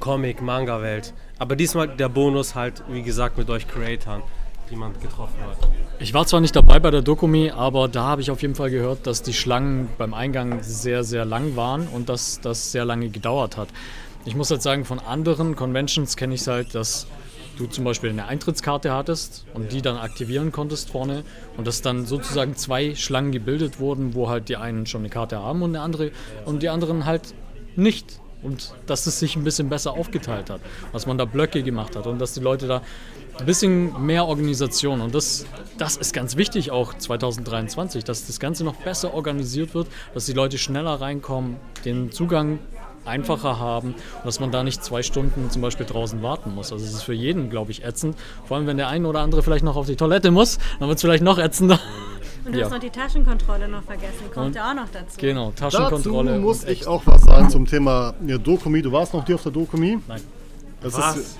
Comic-Manga-Welt. 0.00 1.12
Aber 1.38 1.56
diesmal 1.56 1.88
der 1.88 2.08
Bonus 2.08 2.54
halt, 2.54 2.82
wie 2.88 3.02
gesagt, 3.02 3.38
mit 3.38 3.48
euch 3.50 3.66
Creatoren, 3.66 4.22
die 4.70 4.76
man 4.76 4.92
getroffen 5.00 5.40
hat. 5.42 5.70
Ich 5.98 6.14
war 6.14 6.26
zwar 6.26 6.40
nicht 6.40 6.56
dabei 6.56 6.78
bei 6.78 6.90
der 6.90 7.02
Dokumi, 7.02 7.50
aber 7.50 7.88
da 7.88 8.04
habe 8.04 8.22
ich 8.22 8.30
auf 8.30 8.42
jeden 8.42 8.54
Fall 8.54 8.70
gehört, 8.70 9.06
dass 9.06 9.22
die 9.22 9.34
Schlangen 9.34 9.88
beim 9.98 10.14
Eingang 10.14 10.62
sehr, 10.62 11.04
sehr 11.04 11.24
lang 11.24 11.56
waren 11.56 11.86
und 11.88 12.08
dass 12.08 12.40
das 12.40 12.72
sehr 12.72 12.84
lange 12.84 13.08
gedauert 13.08 13.56
hat. 13.56 13.68
Ich 14.24 14.34
muss 14.34 14.50
halt 14.50 14.62
sagen, 14.62 14.84
von 14.84 14.98
anderen 14.98 15.56
Conventions 15.56 16.16
kenne 16.16 16.34
ich 16.34 16.42
es 16.42 16.46
halt, 16.46 16.74
dass 16.74 17.06
du 17.60 17.66
zum 17.66 17.84
Beispiel 17.84 18.10
eine 18.10 18.26
Eintrittskarte 18.26 18.92
hattest 18.92 19.44
und 19.54 19.72
die 19.72 19.82
dann 19.82 19.96
aktivieren 19.96 20.50
konntest 20.50 20.90
vorne 20.90 21.24
und 21.56 21.66
dass 21.66 21.82
dann 21.82 22.06
sozusagen 22.06 22.56
zwei 22.56 22.94
Schlangen 22.94 23.32
gebildet 23.32 23.78
wurden, 23.78 24.14
wo 24.14 24.28
halt 24.28 24.48
die 24.48 24.56
einen 24.56 24.86
schon 24.86 25.02
eine 25.02 25.10
Karte 25.10 25.38
haben 25.38 25.62
und 25.62 25.76
eine 25.76 25.84
andere 25.84 26.10
und 26.46 26.62
die 26.62 26.68
anderen 26.68 27.06
halt 27.06 27.34
nicht. 27.76 28.20
Und 28.42 28.74
dass 28.86 29.06
es 29.06 29.20
sich 29.20 29.36
ein 29.36 29.44
bisschen 29.44 29.68
besser 29.68 29.92
aufgeteilt 29.92 30.48
hat, 30.48 30.62
dass 30.94 31.06
man 31.06 31.18
da 31.18 31.26
Blöcke 31.26 31.62
gemacht 31.62 31.94
hat 31.94 32.06
und 32.06 32.18
dass 32.18 32.32
die 32.32 32.40
Leute 32.40 32.66
da 32.66 32.80
ein 33.38 33.44
bisschen 33.44 34.04
mehr 34.06 34.26
Organisation 34.26 35.02
und 35.02 35.14
das, 35.14 35.44
das 35.76 35.98
ist 35.98 36.14
ganz 36.14 36.36
wichtig 36.36 36.70
auch 36.70 36.94
2023, 36.94 38.02
dass 38.02 38.26
das 38.26 38.40
Ganze 38.40 38.64
noch 38.64 38.76
besser 38.76 39.12
organisiert 39.12 39.74
wird, 39.74 39.88
dass 40.14 40.24
die 40.24 40.32
Leute 40.32 40.56
schneller 40.56 41.00
reinkommen, 41.02 41.56
den 41.84 42.12
Zugang 42.12 42.58
einfacher 43.04 43.58
haben 43.58 43.88
und 43.94 44.24
dass 44.26 44.40
man 44.40 44.50
da 44.52 44.62
nicht 44.62 44.84
zwei 44.84 45.02
Stunden 45.02 45.50
zum 45.50 45.62
Beispiel 45.62 45.86
draußen 45.86 46.22
warten 46.22 46.54
muss. 46.54 46.72
Also 46.72 46.84
es 46.84 46.92
ist 46.92 47.02
für 47.02 47.14
jeden, 47.14 47.50
glaube 47.50 47.70
ich, 47.70 47.84
ätzend. 47.84 48.16
Vor 48.46 48.56
allem, 48.56 48.66
wenn 48.66 48.76
der 48.76 48.88
eine 48.88 49.08
oder 49.08 49.20
andere 49.20 49.42
vielleicht 49.42 49.64
noch 49.64 49.76
auf 49.76 49.86
die 49.86 49.96
Toilette 49.96 50.30
muss, 50.30 50.58
dann 50.78 50.88
wird 50.88 50.96
es 50.98 51.02
vielleicht 51.02 51.22
noch 51.24 51.38
ätzender. 51.38 51.78
Und 52.44 52.54
du 52.54 52.58
Ja. 52.58 52.64
hast 52.66 52.72
noch 52.72 52.78
die 52.80 52.88
Taschenkontrolle 52.90 53.68
noch 53.68 53.82
vergessen, 53.82 54.30
kommt 54.32 54.46
Und- 54.48 54.56
ja 54.56 54.70
auch 54.70 54.74
noch 54.74 54.88
dazu. 54.90 55.16
Genau, 55.18 55.52
Dazu 55.56 55.76
Taschenkontrolle. 55.76 56.38
muss 56.38 56.62
und 56.62 56.70
ich 56.70 56.78
echt- 56.80 56.88
auch 56.88 57.02
was 57.06 57.22
sagen 57.22 57.50
zum 57.50 57.66
Thema 57.66 58.14
ja, 58.26 58.38
Dokumi. 58.38 58.80
Du 58.80 58.90
warst 58.92 59.12
noch 59.12 59.24
hier 59.26 59.34
auf 59.34 59.42
der 59.42 59.52
Dokumi? 59.52 59.98
Nein. 60.08 60.20
Das 60.80 60.94
Was? 60.94 61.16
Ist, 61.16 61.38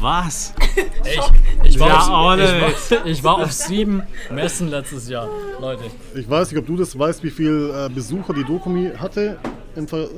Was? 0.00 0.54
Ich 1.64 1.78
war, 1.80 1.88
Ja, 1.88 1.98
auf, 2.00 2.38
ich, 2.38 2.90
war, 2.90 3.06
ich 3.06 3.24
war 3.24 3.34
auf 3.38 3.52
sieben 3.52 4.02
Messen 4.30 4.68
letztes 4.68 5.08
Jahr, 5.08 5.28
Leute. 5.60 5.84
ich 6.14 6.28
weiß 6.28 6.50
nicht, 6.50 6.60
ob 6.60 6.66
du 6.66 6.76
das 6.76 6.98
weißt, 6.98 7.22
wie 7.22 7.30
viel 7.30 7.72
äh, 7.74 7.88
Besucher 7.88 8.34
die 8.34 8.44
Dokumi 8.44 8.90
hatte. 8.98 9.38
Im 9.74 9.88
Ver 9.88 10.08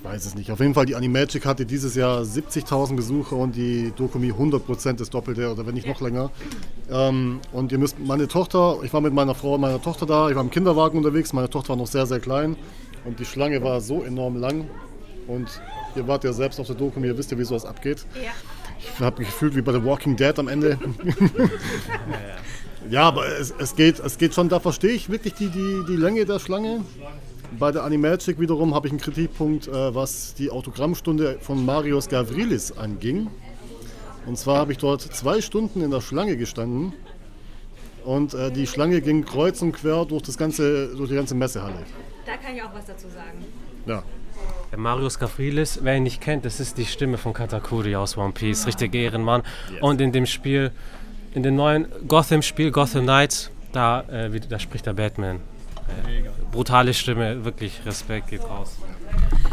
ich 0.00 0.04
weiß 0.04 0.24
es 0.24 0.34
nicht. 0.34 0.50
Auf 0.50 0.60
jeden 0.60 0.72
Fall, 0.72 0.86
die 0.86 0.94
Animagic 0.94 1.44
hatte 1.44 1.66
dieses 1.66 1.94
Jahr 1.94 2.22
70.000 2.22 2.96
Besucher 2.96 3.36
und 3.36 3.54
die 3.54 3.92
Dokumi 3.94 4.32
100% 4.32 4.94
das 4.94 5.10
Doppelte 5.10 5.52
oder 5.52 5.66
wenn 5.66 5.74
nicht 5.74 5.86
noch 5.86 6.00
länger. 6.00 6.30
Ähm, 6.90 7.40
und 7.52 7.70
ihr 7.70 7.78
müsst, 7.78 7.98
meine 7.98 8.26
Tochter, 8.26 8.78
ich 8.82 8.92
war 8.94 9.02
mit 9.02 9.12
meiner 9.12 9.34
Frau 9.34 9.54
und 9.54 9.60
meiner 9.60 9.80
Tochter 9.80 10.06
da, 10.06 10.30
ich 10.30 10.36
war 10.36 10.42
im 10.42 10.50
Kinderwagen 10.50 10.96
unterwegs, 10.96 11.32
meine 11.34 11.50
Tochter 11.50 11.70
war 11.70 11.76
noch 11.76 11.86
sehr, 11.86 12.06
sehr 12.06 12.18
klein 12.18 12.56
und 13.04 13.20
die 13.20 13.26
Schlange 13.26 13.62
war 13.62 13.80
so 13.80 14.02
enorm 14.02 14.36
lang. 14.36 14.68
Und 15.26 15.48
ihr 15.94 16.08
wart 16.08 16.24
ja 16.24 16.32
selbst 16.32 16.58
auf 16.58 16.66
der 16.66 16.76
Dokumi, 16.76 17.06
ihr 17.08 17.18
wisst 17.18 17.30
ja, 17.30 17.38
wie 17.38 17.44
sowas 17.44 17.66
abgeht. 17.66 18.06
Ja. 18.14 18.30
Ich 18.78 19.00
habe 19.00 19.18
mich 19.18 19.28
gefühlt 19.28 19.54
wie 19.54 19.60
bei 19.60 19.72
The 19.72 19.84
Walking 19.84 20.16
Dead 20.16 20.36
am 20.38 20.48
Ende. 20.48 20.78
ja, 22.90 23.02
aber 23.02 23.26
es, 23.26 23.52
es, 23.58 23.76
geht, 23.76 24.00
es 24.00 24.16
geht 24.16 24.34
schon, 24.34 24.48
da 24.48 24.60
verstehe 24.60 24.92
ich 24.92 25.10
wirklich 25.10 25.34
die, 25.34 25.48
die, 25.48 25.84
die 25.86 25.96
Länge 25.96 26.24
der 26.24 26.38
Schlange. 26.38 26.80
Bei 27.58 27.72
der 27.72 27.84
Animagic 27.84 28.38
wiederum 28.38 28.74
habe 28.74 28.86
ich 28.86 28.92
einen 28.92 29.00
Kritikpunkt, 29.00 29.68
äh, 29.68 29.94
was 29.94 30.34
die 30.34 30.50
Autogrammstunde 30.50 31.38
von 31.40 31.64
Marius 31.64 32.08
Gavrilis 32.08 32.72
anging. 32.72 33.28
Und 34.26 34.38
zwar 34.38 34.58
habe 34.58 34.72
ich 34.72 34.78
dort 34.78 35.02
zwei 35.02 35.40
Stunden 35.40 35.82
in 35.82 35.90
der 35.90 36.00
Schlange 36.00 36.36
gestanden 36.36 36.92
und 38.04 38.34
äh, 38.34 38.50
die 38.50 38.66
Schlange 38.66 39.00
ging 39.00 39.24
kreuz 39.24 39.62
und 39.62 39.72
quer 39.72 40.04
durch, 40.04 40.22
das 40.22 40.36
ganze, 40.38 40.94
durch 40.94 41.08
die 41.10 41.16
ganze 41.16 41.34
Messehalle. 41.34 41.84
Da 42.26 42.36
kann 42.36 42.54
ich 42.54 42.62
auch 42.62 42.72
was 42.74 42.86
dazu 42.86 43.08
sagen. 43.08 43.44
Ja. 43.86 44.02
Der 44.70 44.78
Marius 44.78 45.18
Gavrilis, 45.18 45.80
wer 45.82 45.96
ihn 45.96 46.04
nicht 46.04 46.20
kennt, 46.20 46.44
das 46.44 46.60
ist 46.60 46.78
die 46.78 46.86
Stimme 46.86 47.18
von 47.18 47.32
Katakuri 47.32 47.96
aus 47.96 48.16
One 48.16 48.32
Piece, 48.32 48.66
richtig 48.66 48.94
Ehrenmann. 48.94 49.42
Und 49.80 50.00
in 50.00 50.12
dem 50.12 50.26
Spiel, 50.26 50.70
in 51.34 51.42
dem 51.42 51.56
neuen 51.56 51.88
Gotham-Spiel, 52.06 52.70
Gotham 52.70 53.02
Knights, 53.02 53.50
da, 53.72 54.02
äh, 54.02 54.40
da 54.40 54.58
spricht 54.58 54.86
der 54.86 54.92
Batman. 54.92 55.40
Äh, 56.06 56.22
brutale 56.50 56.94
Stimme, 56.94 57.44
wirklich 57.44 57.84
Respekt 57.86 58.28
geht 58.28 58.42
raus. 58.42 58.76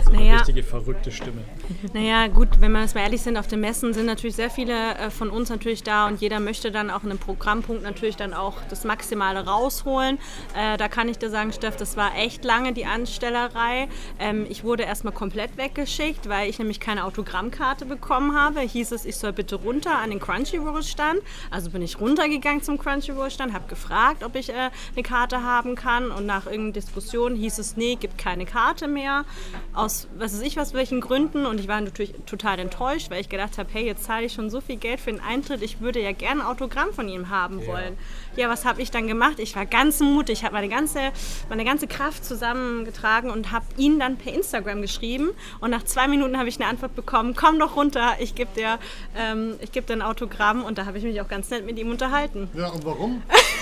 So 0.04 0.12
eine 0.14 0.22
Naja. 0.22 0.36
richtige 0.38 0.64
verrückte 0.64 1.12
Stimme. 1.12 1.42
Naja, 1.94 2.28
gut, 2.28 2.48
wenn 2.62 2.72
wir 2.72 2.82
jetzt 2.82 2.96
mal 2.96 3.02
ehrlich 3.02 3.22
sind, 3.22 3.38
auf 3.38 3.48
den 3.48 3.60
Messen 3.60 3.94
sind 3.94 4.06
natürlich 4.06 4.36
sehr 4.36 4.50
viele 4.50 4.96
äh, 4.96 5.10
von 5.10 5.30
uns 5.30 5.50
natürlich 5.50 5.84
da 5.84 6.08
und 6.08 6.22
jeder 6.22 6.40
möchte 6.40 6.72
dann 6.72 6.90
auch 6.90 7.04
in 7.04 7.10
einem 7.10 7.20
Programmpunkt 7.20 7.84
natürlich 7.84 8.16
dann 8.16 8.34
auch 8.34 8.56
das 8.70 8.84
Maximale 8.86 9.46
rausholen. 9.46 10.18
Äh, 10.56 10.78
da 10.78 10.88
kann 10.88 11.10
ich 11.10 11.18
dir 11.18 11.30
sagen, 11.30 11.52
Steff, 11.52 11.76
das 11.76 11.98
war 11.98 12.16
echt 12.18 12.46
lange 12.46 12.72
die 12.74 12.86
Anstellerei. 12.86 13.90
Ähm, 14.20 14.46
ich 14.50 14.64
wurde 14.64 14.84
erstmal 14.84 15.14
komplett 15.14 15.58
weggeschickt, 15.58 16.30
weil 16.30 16.50
ich 16.50 16.58
nämlich 16.58 16.80
keine 16.80 17.04
Autogrammkarte 17.04 17.86
bekommen 17.86 18.34
habe. 18.36 18.62
Hieß 18.62 18.92
es, 18.94 19.06
ich 19.06 19.18
soll 19.18 19.34
bitte 19.34 19.56
runter 19.56 19.98
an 19.98 20.10
den 20.10 20.20
Crunchyroll-Stand. 20.20 21.20
Also 21.52 21.70
bin 21.72 21.82
ich 21.82 22.00
runtergegangen 22.00 22.64
zum 22.64 22.78
Crunchyroll-Stand, 22.78 23.54
habe 23.54 23.68
gefragt, 23.68 24.24
ob 24.24 24.36
ich 24.36 24.50
äh, 24.50 24.70
eine 24.94 25.04
Karte 25.04 25.44
haben 25.44 25.76
kann 25.76 26.12
und 26.12 26.26
nach 26.26 26.46
irgendeiner 26.46 26.74
Diskussion 26.88 27.36
hieß 27.36 27.60
es, 27.60 27.76
nee, 27.76 27.96
gibt 27.96 28.18
keine 28.18 28.46
Karte 28.46 28.88
mehr. 28.88 29.26
Aus 29.74 30.08
was 30.18 30.34
weiß 30.34 30.42
ich 30.42 30.56
was, 30.56 30.74
welchen 30.74 31.02
Gründen. 31.02 31.46
Und 31.46 31.60
ich 31.60 31.68
war 31.68 31.80
natürlich 31.82 32.14
total 32.26 32.60
enttäuscht, 32.60 33.10
weil 33.10 33.22
ich 33.22 33.30
gedacht 33.30 33.58
habe, 33.58 33.70
hey, 33.74 33.86
jetzt 33.86 34.06
zahle 34.06 34.26
ich 34.26 34.34
schon 34.34 34.50
so 34.50 34.62
viel 34.62 34.78
Geld 34.78 35.00
für 35.00 35.12
den 35.12 35.22
Eintritt. 35.22 35.62
Ich 35.62 35.82
würde 35.82 36.02
ja 36.02 36.14
gerne 36.14 36.42
ein 36.42 36.48
Autogramm 36.48 36.94
von 36.94 37.10
ihm 37.10 37.30
haben 37.30 37.66
wollen. 37.68 37.98
Ja, 38.36 38.50
was 38.50 38.66
habe 38.66 38.82
ich 38.82 38.92
dann 38.92 39.08
gemacht? 39.08 39.40
Ich 39.40 39.56
war 39.56 39.66
ganz 39.66 40.00
mutig, 40.00 40.44
habe 40.44 40.54
meine 40.54 40.70
ganze, 40.70 41.12
meine 41.50 41.66
ganze 41.66 41.88
Kraft 41.88 42.24
zusammengetragen 42.24 43.30
und 43.30 43.52
habe 43.52 43.66
ihn 43.78 44.00
dann 44.00 44.18
per 44.18 44.34
Instagram 44.34 44.82
geschrieben. 44.82 45.32
Und 45.60 45.72
nach 45.72 45.84
zwei 45.84 46.08
Minuten 46.08 46.38
habe 46.38 46.48
ich 46.48 46.60
eine 46.60 46.70
Antwort 46.70 46.96
bekommen, 46.96 47.36
komm 47.36 47.60
doch 47.60 47.76
runter, 47.76 48.16
ich 48.20 48.36
gebe 48.36 48.52
dir, 48.56 48.80
ähm, 49.16 49.56
ich 49.60 49.72
geb 49.72 49.88
dir 49.88 49.94
ein 49.94 50.02
Autogramm. 50.02 50.64
Und 50.64 50.78
da 50.78 50.86
habe 50.86 50.98
ich 50.98 51.04
mich 51.04 51.20
auch 51.20 51.28
ganz 51.28 51.50
nett 51.50 51.66
mit 51.66 51.78
ihm 51.78 51.90
unterhalten. 51.90 52.50
Ja, 52.54 52.70
und 52.70 52.86
warum? 52.86 53.24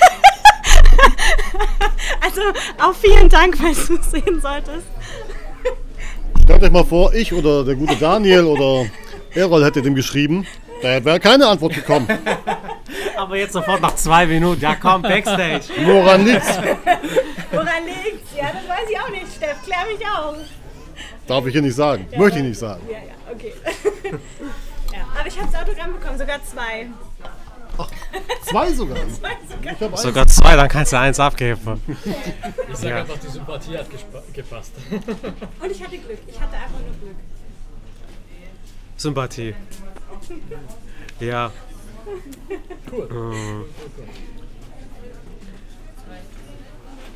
Also 2.22 2.42
auch 2.82 2.94
vielen 2.94 3.30
Dank, 3.30 3.58
falls 3.58 3.88
du 3.88 3.96
es 3.96 4.12
sehen 4.12 4.42
solltest. 4.42 4.86
Stellt 6.44 6.64
euch 6.64 6.72
mal 6.72 6.84
vor, 6.84 7.14
ich 7.14 7.34
oder 7.34 7.64
der 7.64 7.76
gute 7.76 7.96
Daniel 7.96 8.46
oder 8.46 8.86
Errol 9.34 9.66
hätte 9.66 9.82
dem 9.82 9.96
geschrieben, 9.96 10.46
da 10.82 11.04
wäre 11.04 11.20
keine 11.20 11.48
Antwort 11.48 11.74
gekommen. 11.74 12.08
Aber 13.18 13.38
jetzt 13.38 13.54
sofort 13.54 13.82
nach 13.82 13.96
zwei 13.96 14.26
Minuten, 14.26 14.62
ja 14.62 14.76
komm, 14.76 15.02
Backstage. 15.02 15.64
Woran 15.84 16.26
liegt's? 16.26 16.60
Woran 17.52 17.86
liegt's? 17.86 18.32
Ja, 18.38 18.52
das 18.54 18.68
weiß 18.68 18.90
ich 18.90 19.00
auch 19.00 19.10
nicht, 19.10 19.26
Steff. 19.36 19.62
Klär 19.64 19.86
mich 19.92 20.06
auf. 20.06 20.36
Darf 21.28 21.46
ich 21.46 21.54
hier 21.54 21.62
nicht 21.62 21.76
sagen. 21.76 22.08
Möchte 22.18 22.40
ich 22.40 22.46
nicht 22.46 22.60
sagen. 22.60 22.82
Ja, 22.88 22.98
ja, 22.98 23.34
okay. 23.34 23.54
ja, 24.94 25.00
aber 25.18 25.28
ich 25.28 25.40
habe 25.40 25.50
das 25.52 25.62
Autogramm 25.62 25.94
bekommen, 25.94 26.18
sogar 26.20 26.44
zwei. 26.44 26.88
Zwei 28.44 28.72
sogar. 28.74 28.98
Zwei 28.98 29.38
sogar. 29.78 29.98
Sogar 29.98 30.28
zwei, 30.28 30.56
dann 30.56 30.70
kannst 30.70 30.94
du 30.94 31.00
eins 31.00 31.20
abgeben. 31.20 31.82
Ich 32.72 32.78
sage 32.78 32.90
Ja. 32.90 33.02
einfach, 33.02 33.18
die 33.18 33.28
Sympathie 33.28 33.78
hat 33.78 33.88
gepasst. 34.34 34.72
Und 34.92 35.72
ich 35.72 35.84
hatte 35.84 35.98
Glück. 35.98 36.20
Ich 36.28 36.40
hatte 36.40 36.54
einfach 36.56 36.80
nur 36.80 36.96
Glück. 37.02 37.16
Sympathie. 38.98 39.56
Ja. 41.20 41.52
Cool. 42.92 43.66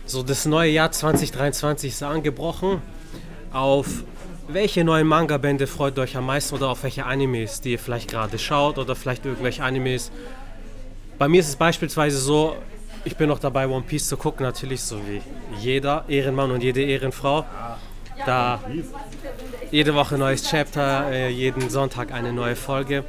So, 0.06 0.24
das 0.24 0.46
neue 0.46 0.72
Jahr 0.72 0.92
2023 0.92 1.92
ist 1.92 2.04
angebrochen. 2.04 2.82
Auf 3.52 4.04
welche 4.48 4.84
neuen 4.84 5.06
Manga-Bände 5.08 5.68
freut 5.68 5.98
ihr 5.98 6.02
euch 6.02 6.18
am 6.18 6.26
meisten 6.26 6.56
oder 6.56 6.70
auf 6.70 6.82
welche 6.84 7.06
Animes, 7.06 7.62
die 7.62 7.74
ihr 7.74 7.80
vielleicht 7.80 8.10
gerade 8.10 8.40
schaut 8.40 8.78
oder 8.80 8.96
vielleicht 8.96 9.26
irgendwelche 9.26 9.64
Animes? 9.64 10.12
Bei 11.20 11.28
mir 11.28 11.42
ist 11.42 11.50
es 11.50 11.58
beispielsweise 11.58 12.18
so, 12.18 12.56
ich 13.04 13.18
bin 13.18 13.28
noch 13.28 13.40
dabei, 13.40 13.68
One 13.68 13.84
Piece 13.84 14.08
zu 14.08 14.16
gucken, 14.16 14.46
natürlich 14.46 14.82
so 14.82 15.02
wie 15.06 15.22
jeder 15.60 16.06
Ehrenmann 16.08 16.50
und 16.50 16.64
jede 16.64 16.82
Ehrenfrau. 16.82 17.46
Da 18.26 18.62
jede 19.70 19.96
Woche 19.96 20.18
neues 20.18 20.50
Chapter, 20.50 21.12
äh, 21.12 21.30
jeden 21.30 21.70
Sonntag 21.70 22.14
eine 22.14 22.32
neue 22.32 22.56
Folge. 22.56 23.04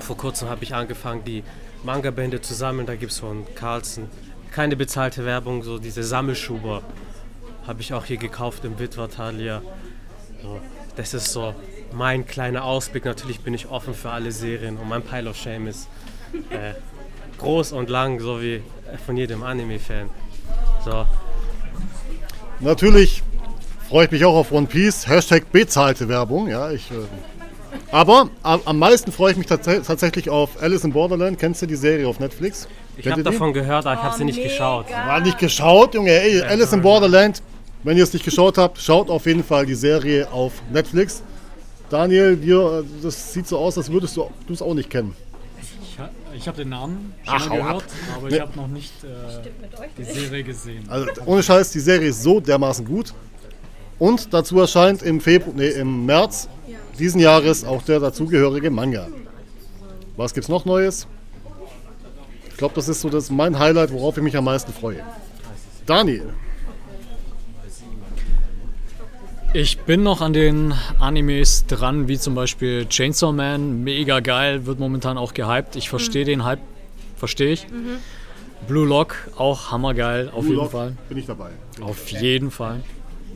Vor 0.00 0.16
kurzem 0.16 0.48
habe 0.48 0.64
ich 0.64 0.74
angefangen, 0.74 1.22
die 1.24 1.44
Manga-Bände 1.84 2.40
zu 2.40 2.52
sammeln. 2.54 2.86
Da 2.86 2.96
gibt 2.96 3.12
es 3.12 3.20
von 3.20 3.46
Carlsen 3.54 4.08
keine 4.50 4.74
bezahlte 4.74 5.24
Werbung, 5.24 5.62
so 5.62 5.78
diese 5.78 6.02
Sammelschuber 6.02 6.82
habe 7.64 7.80
ich 7.80 7.94
auch 7.94 8.06
hier 8.06 8.16
gekauft 8.16 8.64
im 8.64 8.76
Witwertalia. 8.80 9.62
So, 10.42 10.60
das 10.96 11.14
ist 11.14 11.32
so 11.32 11.54
mein 11.92 12.26
kleiner 12.26 12.64
Ausblick. 12.64 13.04
Natürlich 13.04 13.40
bin 13.40 13.54
ich 13.54 13.68
offen 13.68 13.94
für 13.94 14.10
alle 14.10 14.32
Serien 14.32 14.78
und 14.78 14.88
mein 14.88 15.02
Pile 15.02 15.30
of 15.30 15.36
Shame 15.36 15.68
ist 15.68 15.86
äh, 16.50 16.74
groß 17.38 17.72
und 17.72 17.90
lang, 17.90 18.20
so 18.20 18.40
wie 18.40 18.62
von 19.06 19.16
jedem 19.16 19.42
Anime-Fan. 19.42 20.08
So, 20.84 21.06
Natürlich 22.60 23.22
freue 23.88 24.06
ich 24.06 24.10
mich 24.10 24.24
auch 24.24 24.34
auf 24.34 24.50
One 24.50 24.66
Piece. 24.66 25.06
Hashtag 25.06 25.50
bezahlte 25.52 26.08
Werbung. 26.08 26.48
Ja, 26.48 26.70
ich, 26.72 26.90
äh, 26.90 26.94
aber 27.92 28.28
am, 28.42 28.60
am 28.64 28.78
meisten 28.78 29.12
freue 29.12 29.32
ich 29.32 29.38
mich 29.38 29.46
tats 29.46 29.64
tatsächlich 29.86 30.28
auf 30.28 30.60
Alice 30.60 30.84
in 30.84 30.92
Borderland. 30.92 31.38
Kennst 31.38 31.62
du 31.62 31.66
die 31.66 31.76
Serie 31.76 32.08
auf 32.08 32.18
Netflix? 32.18 32.66
Ich 32.96 33.06
habe 33.06 33.22
davon 33.22 33.52
gehört, 33.52 33.86
aber 33.86 33.94
ich 33.94 34.02
habe 34.02 34.16
sie 34.16 34.24
nicht 34.24 34.42
geschaut. 34.42 34.86
War 34.90 35.20
nicht 35.20 35.38
geschaut, 35.38 35.94
Junge. 35.94 36.10
Ey, 36.10 36.42
Alice 36.42 36.72
in 36.72 36.82
Borderland. 36.82 37.42
Wenn 37.84 37.96
ihr 37.96 38.02
es 38.02 38.12
nicht 38.12 38.24
geschaut 38.24 38.58
habt, 38.58 38.78
schaut 38.78 39.08
auf 39.08 39.24
jeden 39.26 39.44
Fall 39.44 39.64
die 39.64 39.76
Serie 39.76 40.28
auf 40.32 40.52
Netflix. 40.72 41.22
Daniel, 41.90 42.36
dir, 42.36 42.82
äh, 42.84 43.02
das 43.04 43.32
sieht 43.32 43.46
so 43.46 43.56
aus, 43.56 43.78
als 43.78 43.90
würdest 43.90 44.16
du 44.16 44.28
du 44.46 44.52
es 44.52 44.60
auch 44.60 44.74
nicht 44.74 44.90
kennen. 44.90 45.14
Ich, 45.98 46.04
ha- 46.04 46.10
ich 46.32 46.46
habe 46.48 46.58
den 46.58 46.68
Namen 46.68 47.12
schon 47.24 47.34
Ach, 47.36 47.50
gehört, 47.50 47.74
ab. 47.82 47.82
aber 48.16 48.28
Nee. 48.28 48.36
ich 48.36 48.40
habe 48.40 48.56
noch 48.56 48.68
nicht 48.68 48.92
äh, 49.02 49.08
die 49.98 50.04
Serie 50.04 50.44
gesehen. 50.44 50.84
Also 50.88 51.08
ohne 51.26 51.42
Scheiß, 51.42 51.72
die 51.72 51.80
Serie 51.80 52.10
ist 52.10 52.22
so 52.22 52.38
dermaßen 52.38 52.84
gut. 52.84 53.12
Und 53.98 54.32
dazu 54.32 54.60
erscheint 54.60 55.02
im 55.02 55.20
Februar, 55.20 55.54
nee, 55.56 55.70
im 55.70 56.06
März 56.06 56.48
diesen 57.00 57.20
Jahres 57.20 57.64
auch 57.64 57.82
der 57.82 57.98
dazugehörige 57.98 58.70
Manga. 58.70 59.08
Was 60.16 60.32
gibt's 60.34 60.48
noch 60.48 60.64
Neues? 60.64 61.08
Ich 62.50 62.56
glaube, 62.56 62.74
das 62.76 62.88
ist 62.88 63.00
so 63.00 63.08
das 63.10 63.28
mein 63.30 63.58
Highlight, 63.58 63.92
worauf 63.92 64.16
ich 64.16 64.22
mich 64.22 64.36
am 64.36 64.44
meisten 64.44 64.72
freue. 64.72 65.02
Daniel, 65.86 66.32
Ich 69.54 69.78
bin 69.78 70.02
noch 70.02 70.20
an 70.20 70.34
den 70.34 70.74
Animes 70.98 71.64
dran, 71.66 72.06
wie 72.06 72.18
zum 72.18 72.34
Beispiel 72.34 72.86
Chainsaw 72.86 73.32
Man, 73.32 73.82
mega 73.82 74.20
geil, 74.20 74.66
wird 74.66 74.78
momentan 74.78 75.16
auch 75.16 75.32
gehypt. 75.32 75.74
Ich 75.74 75.88
verstehe 75.88 76.26
den 76.26 76.44
Hype, 76.44 76.60
verstehe 77.16 77.52
ich. 77.52 77.66
Blue 78.66 78.86
Lock, 78.86 79.16
auch 79.36 79.70
hammergeil, 79.72 80.28
auf 80.28 80.40
Blue 80.40 80.48
jeden 80.48 80.56
Lock, 80.56 80.72
Fall. 80.72 80.92
bin 81.08 81.18
ich 81.18 81.26
dabei. 81.26 81.50
Auf 81.80 82.08
jeden 82.08 82.50
Fall. 82.50 82.80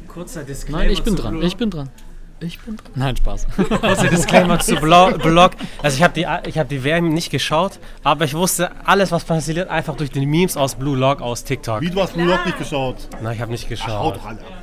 Kurzer 0.06 0.44
Disclaimer. 0.44 0.82
Nein, 0.84 0.90
ich 0.90 1.02
bin 1.02 1.16
zu 1.16 1.22
dran, 1.22 1.32
Blue 1.32 1.46
ich 1.46 1.56
bin 1.56 1.70
dran. 1.70 1.88
Ich 2.40 2.58
bin 2.58 2.76
dran. 2.76 2.92
Nein, 2.94 3.16
Spaß. 3.16 3.46
Kurzer 3.80 4.08
Disclaimer 4.08 4.58
zu 4.58 4.76
Blo 4.76 5.12
Blog. 5.16 5.52
Also 5.82 5.96
ich 5.96 6.02
habe 6.02 6.12
die, 6.12 6.26
ich 6.46 6.58
hab 6.58 6.68
die 6.68 6.84
WM 6.84 7.14
nicht 7.14 7.30
geschaut, 7.30 7.78
aber 8.02 8.26
ich 8.26 8.34
wusste 8.34 8.70
alles, 8.84 9.12
was 9.12 9.24
passiert, 9.24 9.70
einfach 9.70 9.96
durch 9.96 10.10
die 10.10 10.26
Memes 10.26 10.58
aus 10.58 10.74
Blue 10.74 10.96
Log 10.96 11.22
aus 11.22 11.44
TikTok. 11.44 11.80
Wie, 11.80 11.88
du 11.88 12.02
hast 12.02 12.12
Blue 12.12 12.26
Lock 12.26 12.44
nicht 12.44 12.58
geschaut? 12.58 12.96
Nein, 13.22 13.34
ich 13.34 13.40
habe 13.40 13.50
nicht 13.50 13.64
Haut 13.64 13.70
geschaut. 13.70 14.16
doch 14.16 14.26
alle 14.26 14.40
ab. 14.40 14.61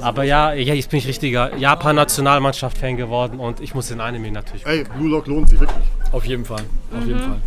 Aber 0.00 0.24
ja, 0.24 0.52
ja, 0.52 0.74
jetzt 0.74 0.90
bin 0.90 0.98
ich 0.98 1.06
richtiger 1.06 1.56
Japan-Nationalmannschaft-Fan 1.56 2.96
geworden 2.96 3.38
und 3.38 3.60
ich 3.60 3.74
muss 3.74 3.88
den 3.88 4.00
Anime 4.00 4.30
natürlich. 4.30 4.66
Ey, 4.66 4.84
Blue 4.84 5.08
Lock 5.08 5.26
lohnt 5.26 5.48
sich 5.48 5.60
wirklich. 5.60 5.84
Auf 6.12 6.24
jeden 6.24 6.44
Fall, 6.44 6.62
auf 6.96 7.06
jeden 7.06 7.20
Fall. 7.20 7.40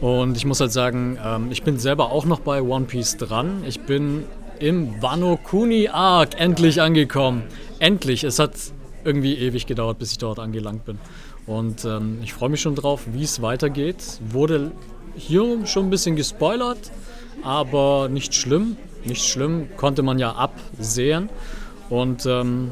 Und 0.00 0.36
ich 0.36 0.46
muss 0.46 0.60
halt 0.60 0.72
sagen, 0.72 1.18
ähm, 1.24 1.48
ich 1.50 1.62
bin 1.62 1.78
selber 1.78 2.10
auch 2.10 2.24
noch 2.24 2.40
bei 2.40 2.62
One 2.62 2.86
Piece 2.86 3.18
dran. 3.18 3.64
Ich 3.66 3.80
bin 3.80 4.24
im 4.58 5.02
Wano 5.02 5.36
Kuni 5.36 5.88
Arc 5.88 6.40
endlich 6.40 6.80
angekommen. 6.80 7.42
Endlich. 7.78 8.24
Es 8.24 8.38
hat 8.38 8.52
irgendwie 9.04 9.34
ewig 9.34 9.66
gedauert, 9.66 9.98
bis 9.98 10.12
ich 10.12 10.18
dort 10.18 10.38
angelangt 10.38 10.84
bin. 10.84 10.98
Und 11.46 11.84
ähm, 11.84 12.18
ich 12.22 12.32
freue 12.32 12.48
mich 12.48 12.60
schon 12.60 12.74
drauf, 12.74 13.02
wie 13.12 13.24
es 13.24 13.42
weitergeht. 13.42 14.20
Wurde 14.30 14.72
hier 15.16 15.66
schon 15.66 15.86
ein 15.86 15.90
bisschen 15.90 16.16
gespoilert, 16.16 16.90
aber 17.42 18.08
nicht 18.10 18.34
schlimm. 18.34 18.76
Nicht 19.04 19.24
schlimm, 19.24 19.68
konnte 19.76 20.02
man 20.02 20.18
ja 20.18 20.32
absehen. 20.32 21.30
Und 21.90 22.24
ähm, 22.24 22.70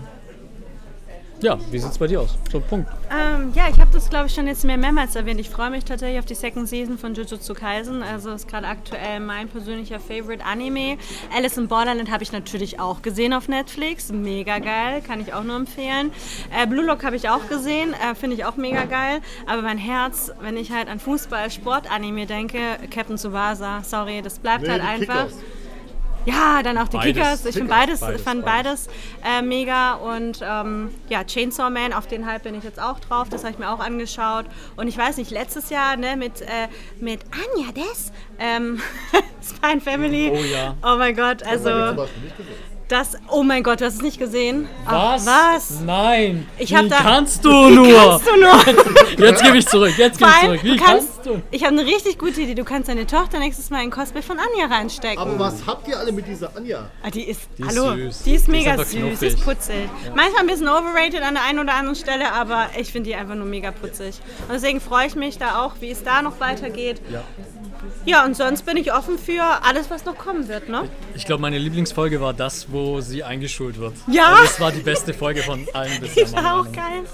ja, 1.41 1.57
wie 1.71 1.79
sieht 1.79 1.93
es 1.93 1.99
bei 1.99 2.09
dir 2.09 2.21
aus? 2.21 2.37
So, 2.51 2.59
Punkt. 2.59 2.91
Ähm, 3.13 3.53
ja, 3.55 3.69
ich 3.69 3.79
habe 3.79 3.91
das, 3.93 4.11
glaube 4.11 4.27
ich, 4.27 4.35
schon 4.35 4.49
jetzt 4.49 4.65
mehr 4.65 4.77
mehrmals 4.77 5.15
erwähnt. 5.15 5.39
Ich 5.39 5.51
freue 5.51 5.71
mich 5.71 5.85
tatsächlich 5.85 6.19
auf 6.19 6.25
die 6.25 6.35
Second 6.35 6.69
Season 6.69 6.99
von 6.99 7.15
Jujutsu 7.15 7.55
Kaisen. 7.55 8.03
Also 8.03 8.31
ist 8.33 8.49
gerade 8.49 8.67
aktuell 8.67 9.21
mein 9.21 9.49
persönlicher 9.49 10.01
Favorite 10.01 10.45
Anime. 10.45 10.99
Alice 11.35 11.57
in 11.57 11.69
Borderland 11.69 12.11
habe 12.11 12.25
ich 12.25 12.33
natürlich 12.33 12.81
auch 12.81 13.03
gesehen 13.03 13.33
auf 13.33 13.47
Netflix. 13.47 14.11
Mega 14.11 14.59
geil, 14.59 15.01
kann 15.07 15.21
ich 15.21 15.33
auch 15.33 15.45
nur 15.45 15.57
empfehlen. 15.57 16.11
Äh, 16.57 16.67
Blue 16.67 16.85
Lock 16.85 17.05
habe 17.05 17.15
ich 17.15 17.29
auch 17.29 17.49
gesehen, 17.49 17.95
äh, 17.95 18.17
finde 18.17 18.35
ich 18.35 18.45
auch 18.45 18.57
mega 18.57 18.85
geil. 18.85 19.21
Aber 19.47 19.63
mein 19.63 19.79
Herz, 19.79 20.33
wenn 20.41 20.57
ich 20.57 20.73
halt 20.73 20.89
an 20.89 20.99
Fußball, 20.99 21.51
Sport-Anime 21.53 22.27
denke, 22.27 22.59
Captain 22.91 23.17
Tsubasa, 23.17 23.83
sorry, 23.85 24.23
das 24.23 24.41
bleibt 24.41 24.63
Nee, 24.63 24.71
halt 24.71 24.83
einfach. 24.83 25.27
Kickers. 25.29 25.39
Ja, 26.27 26.63
dann 26.63 26.77
auch 26.79 26.89
die 26.89 26.97
Beides. 26.97 27.15
Kickers. 27.15 27.45
Ich 27.47 27.55
Kickers. 27.55 27.69
beides, 27.69 28.01
Beides, 28.01 28.23
fand 28.23 28.45
beides, 28.45 28.89
äh, 29.25 29.43
mega. 29.43 29.95
Und 29.95 30.41
ähm, 30.43 30.95
ja, 31.09 31.25
Chainsaw 31.25 31.71
Man, 31.71 31.93
auf 31.93 32.07
den 32.07 32.27
Hype 32.27 32.43
bin 32.43 32.55
ich 32.55 32.65
jetzt 32.65 32.81
auch 32.81 33.01
drauf. 33.01 33.29
Das 33.31 33.45
habe 33.45 33.53
ich 33.53 33.59
mir 33.59 33.71
auch 33.71 33.81
angeschaut. 33.81 34.47
Und 34.77 34.89
ich 34.89 34.99
weiß 34.99 35.17
nicht, 35.17 35.31
letztes 35.31 35.71
Jahr 35.71 35.97
ne, 35.97 36.17
mit, 36.17 36.43
äh, 36.43 36.69
mit 37.01 37.21
Anja 37.33 37.73
Des, 37.73 38.13
ähm, 38.39 38.81
Spine 39.43 39.81
Family. 39.81 40.31
Oh 40.33 40.45
ja. 40.45 40.75
Oh 40.83 40.97
mein 40.99 41.17
Gott, 41.17 41.41
Zum 41.41 41.49
also. 41.49 42.07
Das, 42.89 43.13
oh 43.29 43.43
mein 43.43 43.63
Gott, 43.63 43.81
du 43.81 43.85
hast 43.85 43.95
es 43.97 44.03
nicht 44.03 44.19
gesehen? 44.19 44.69
Ach, 44.87 45.15
Was? 45.15 45.27
was? 45.27 45.81
Nein. 45.85 46.47
Ich 46.59 46.75
hab 46.75 46.85
Wie 46.85 46.89
da- 46.89 46.97
kannst 46.97 47.45
du 47.45 47.51
nur? 47.71 47.87
Kannst 47.87 48.27
du 48.27 48.41
nur? 48.41 49.27
Jetzt 49.29 49.43
gebe 49.43 49.59
ich 49.59 49.67
zurück. 49.67 49.93
Jetzt 49.99 50.19
gebe 50.19 50.31
ich 50.31 50.41
zurück. 50.47 50.61
Wie 50.65 50.71
du 50.77 50.85
kannst, 50.85 51.09
kannst 51.15 51.27
du? 51.27 51.43
ich 51.51 51.65
habe 51.65 51.79
eine 51.79 51.87
richtig 51.87 52.19
gute 52.19 52.41
Idee. 52.41 52.55
Du 52.55 52.65
kannst 52.65 52.89
deine 52.89 53.07
Tochter 53.07 53.39
nächstes 53.39 53.71
Mal 53.71 53.83
in 53.85 53.91
Cosplay 53.91 54.23
von 54.23 54.39
Anja 54.39 54.75
reinstecken. 54.75 55.19
Aber 55.19 55.39
was 55.39 55.67
habt 55.67 55.87
ihr 55.89 55.99
alle 55.99 56.13
mit 56.13 56.27
dieser 56.27 56.57
Anja? 56.57 56.89
Ah, 57.03 57.11
die 57.11 57.25
ist, 57.25 57.43
Die 57.59 57.63
ist 57.63 57.69
hallo, 57.79 57.95
süß. 57.95 57.99
die 57.99 58.07
ist 58.09 58.27
Die 58.27 58.35
ist 58.35 58.49
mega 58.49 58.71
einfach 58.73 58.87
süß, 58.87 59.19
die 59.21 59.27
ist 59.27 59.45
putzig. 59.45 59.89
Manchmal 60.15 60.41
ein 60.43 60.47
bisschen 60.47 60.69
overrated 60.69 61.23
an 61.23 61.35
der 61.35 61.45
einen 61.45 61.59
oder 61.59 61.75
anderen 61.75 61.97
Stelle, 61.97 62.33
aber 62.33 62.69
ich 62.79 62.91
finde 62.91 63.11
die 63.11 63.17
einfach 63.17 63.35
nur 63.35 63.47
mega 63.47 63.71
putzig. 63.71 64.21
Und 64.49 64.55
deswegen 64.55 64.81
freue 64.81 65.07
ich 65.07 65.15
mich 65.15 65.37
da 65.39 65.63
auch, 65.65 65.75
wie 65.81 65.91
es 65.91 66.03
da 66.03 66.23
noch 66.23 66.41
weitergeht. 66.41 67.01
Ja. 67.13 67.23
Ja, 68.05 68.25
und 68.25 68.37
sonst 68.37 68.65
bin 68.65 68.77
ich 68.77 68.93
offen 68.93 69.19
für 69.19 69.43
alles, 69.63 69.91
was 69.91 70.05
noch 70.05 70.17
kommen 70.17 70.49
wird, 70.49 70.69
ne? 70.69 70.89
Ich 71.15 71.27
glaube, 71.27 71.43
meine 71.43 71.59
Lieblingsfolge 71.59 72.21
war 72.21 72.35
das, 72.35 72.71
wo 72.71 73.01
sie 73.01 73.23
eingeschult 73.23 73.79
wird. 73.79 73.95
Ja. 74.11 74.27
Also 74.29 74.43
das 74.43 74.61
war 74.61 74.73
die 74.73 74.81
beste 74.81 75.15
Folge 75.15 75.43
von 75.43 75.67
allen 75.75 76.01
bisher. 76.01 76.25
Die 76.29 76.33
war 76.35 76.61
auch 76.61 76.73
geil. 76.73 77.05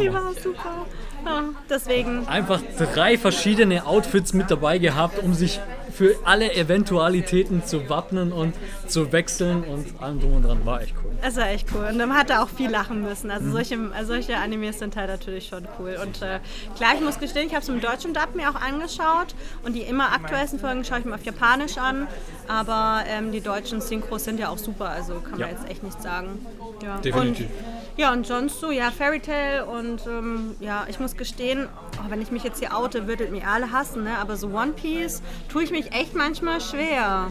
Die 0.00 0.12
war 0.12 0.32
super. 0.34 0.86
Ja, 1.24 1.44
deswegen. 1.68 2.26
Einfach 2.26 2.60
drei 2.94 3.18
verschiedene 3.18 3.86
Outfits 3.86 4.32
mit 4.32 4.50
dabei 4.50 4.78
gehabt, 4.78 5.22
um 5.22 5.34
sich 5.34 5.60
für 5.92 6.16
alle 6.24 6.54
Eventualitäten 6.54 7.64
zu 7.64 7.88
wappnen 7.88 8.32
und 8.32 8.54
zu 8.86 9.12
wechseln 9.12 9.64
und 9.64 10.00
allem 10.00 10.20
drum 10.20 10.36
und 10.36 10.42
dran. 10.44 10.64
War 10.64 10.82
echt 10.82 10.94
cool. 11.04 11.10
Es 11.22 11.36
war 11.36 11.48
echt 11.48 11.68
cool. 11.74 11.86
Und 11.90 11.98
dann 11.98 12.14
hat 12.16 12.30
er 12.30 12.42
auch 12.42 12.48
viel 12.48 12.70
lachen 12.70 13.02
müssen. 13.02 13.30
Also 13.30 13.50
solche, 13.50 13.78
also 13.94 14.14
solche 14.14 14.36
Animes 14.36 14.78
sind 14.78 14.96
halt 14.96 15.10
natürlich 15.10 15.48
schon 15.48 15.68
cool. 15.78 15.98
Und 16.02 16.22
äh, 16.22 16.40
klar, 16.76 16.92
ich 16.94 17.00
muss 17.02 17.18
gestehen, 17.18 17.46
ich 17.46 17.54
habe 17.54 17.62
es 17.62 17.68
im 17.68 17.80
deutschen 17.80 18.14
Dub 18.14 18.34
mir 18.34 18.48
auch 18.50 18.54
angeschaut. 18.54 19.34
Und 19.62 19.74
die 19.74 19.82
immer 19.82 20.12
aktuellsten 20.12 20.58
Folgen 20.58 20.84
schaue 20.84 21.00
ich 21.00 21.04
mir 21.04 21.14
auf 21.14 21.24
Japanisch 21.24 21.76
an. 21.76 22.06
Aber 22.50 23.04
ähm, 23.06 23.30
die 23.30 23.40
deutschen 23.40 23.80
Synchros 23.80 24.24
sind 24.24 24.40
ja 24.40 24.48
auch 24.48 24.58
super. 24.58 24.88
Also 24.88 25.20
kann 25.20 25.32
man 25.32 25.40
Ja. 25.40 25.46
jetzt 25.48 25.68
echt 25.70 25.84
nicht 25.84 26.02
sagen. 26.02 26.44
Ja. 26.82 26.96
Definitiv. 26.98 27.46
Und, 27.46 27.52
ja, 27.96 28.12
und 28.12 28.26
sonst 28.26 28.58
so, 28.58 28.70
ja, 28.72 28.90
Fairy 28.90 29.20
Tail 29.20 29.62
und 29.62 30.04
ähm, 30.06 30.56
ja, 30.58 30.84
ich 30.88 30.98
muss 30.98 31.16
gestehen, 31.16 31.68
oh, 31.98 32.10
wenn 32.10 32.20
ich 32.20 32.30
mich 32.32 32.42
jetzt 32.42 32.58
hier 32.58 32.76
oute, 32.76 33.06
würdet 33.06 33.30
mir 33.30 33.46
alle 33.46 33.70
hassen, 33.70 34.02
ne? 34.04 34.18
Aber 34.18 34.36
so 34.36 34.48
One 34.48 34.72
Piece 34.72 35.22
tue 35.48 35.62
ich 35.62 35.70
mich 35.70 35.92
echt 35.92 36.14
manchmal 36.16 36.60
schwer. 36.60 37.28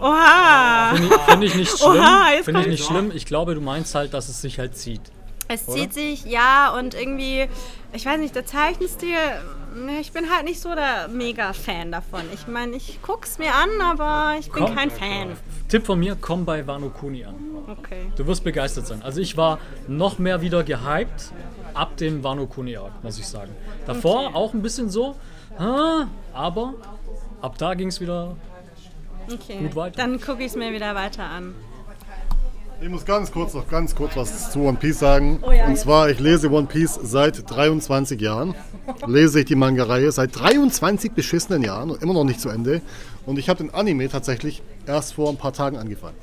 Oha! 0.00 0.92
Finde 0.94 1.06
ich, 1.14 1.20
find 1.22 1.44
ich 1.44 1.54
nicht 1.54 1.78
schlimm. 1.78 1.90
Oha, 2.00 2.26
Finde 2.42 2.60
ich 2.60 2.66
nicht 2.66 2.84
schlimm. 2.84 3.10
Ich 3.14 3.26
glaube, 3.26 3.54
du 3.54 3.60
meinst 3.60 3.94
halt, 3.94 4.14
dass 4.14 4.28
es 4.28 4.40
sich 4.40 4.58
halt 4.58 4.76
zieht. 4.76 5.00
Es 5.48 5.66
zieht 5.66 5.92
sich, 5.92 6.24
ja, 6.24 6.74
und 6.78 6.94
irgendwie, 6.94 7.46
ich 7.92 8.06
weiß 8.06 8.18
nicht, 8.18 8.34
der 8.34 8.46
Zeichenstil, 8.46 9.16
ich 10.00 10.12
bin 10.12 10.30
halt 10.30 10.44
nicht 10.44 10.60
so 10.60 10.74
der 10.74 11.08
Mega-Fan 11.08 11.90
davon. 11.92 12.22
Ich 12.32 12.46
meine, 12.46 12.76
ich 12.76 12.98
guck's 13.02 13.38
mir 13.38 13.52
an, 13.54 13.68
aber 13.82 14.38
ich 14.38 14.50
bin 14.50 14.64
Komm. 14.64 14.74
kein 14.74 14.90
Fan. 14.90 15.36
Tipp 15.68 15.84
von 15.86 15.98
mir, 15.98 16.16
komm 16.20 16.44
bei 16.44 16.66
Wano 16.66 16.90
Kuni 16.90 17.24
an. 17.24 17.34
Okay. 17.66 18.12
Du 18.16 18.26
wirst 18.26 18.44
begeistert 18.44 18.86
sein. 18.86 19.02
Also 19.02 19.20
ich 19.20 19.36
war 19.36 19.58
noch 19.88 20.18
mehr 20.18 20.40
wieder 20.40 20.62
gehypt 20.62 21.32
ab 21.72 21.96
dem 21.96 22.22
Wano 22.22 22.46
Kuni 22.46 22.76
Arc, 22.76 23.02
muss 23.02 23.18
ich 23.18 23.26
sagen. 23.26 23.50
Davor 23.86 24.34
auch 24.36 24.54
ein 24.54 24.62
bisschen 24.62 24.90
so, 24.90 25.16
aber 26.32 26.74
ab 27.40 27.58
da 27.58 27.74
ging 27.74 27.88
es 27.88 28.00
wieder. 28.00 28.36
okay. 29.32 29.58
Gut 29.60 29.74
weiter. 29.76 29.96
Dann 29.96 30.20
gucke 30.20 30.40
ich 30.40 30.48
es 30.48 30.56
mir 30.56 30.72
wieder 30.72 30.94
weiter 30.94 31.24
an. 31.24 31.54
Ich 32.80 32.88
muss 32.88 33.04
ganz 33.04 33.32
kurz 33.32 33.54
noch 33.54 33.68
ganz 33.68 33.94
kurz 33.94 34.16
was 34.16 34.50
zu 34.50 34.60
One 34.60 34.76
Piece 34.76 34.98
sagen. 34.98 35.38
Oh 35.42 35.52
ja, 35.52 35.66
Und 35.66 35.78
zwar, 35.78 36.10
ich 36.10 36.20
lese 36.20 36.50
One 36.50 36.66
Piece 36.66 36.98
seit 37.02 37.48
23 37.50 38.20
Jahren. 38.20 38.54
Lese 39.06 39.40
ich 39.40 39.46
die 39.46 39.54
Manga-Reihe 39.54 40.12
seit 40.12 40.38
23 40.38 41.12
beschissenen 41.12 41.62
Jahren 41.62 41.90
und 41.90 42.02
immer 42.02 42.12
noch 42.12 42.24
nicht 42.24 42.40
zu 42.40 42.50
Ende. 42.50 42.82
Und 43.24 43.38
ich 43.38 43.48
habe 43.48 43.62
den 43.64 43.72
Anime 43.72 44.08
tatsächlich 44.08 44.62
erst 44.86 45.14
vor 45.14 45.30
ein 45.30 45.38
paar 45.38 45.52
Tagen 45.52 45.78
angefangen. 45.78 46.16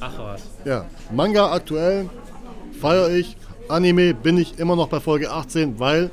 Ach 0.00 0.12
was. 0.18 0.42
Ja, 0.66 0.84
Manga 1.10 1.52
aktuell 1.52 2.10
feiere 2.78 3.10
ich. 3.10 3.36
Anime 3.68 4.12
bin 4.12 4.36
ich 4.36 4.58
immer 4.58 4.76
noch 4.76 4.88
bei 4.88 5.00
Folge 5.00 5.30
18, 5.30 5.78
weil, 5.78 6.10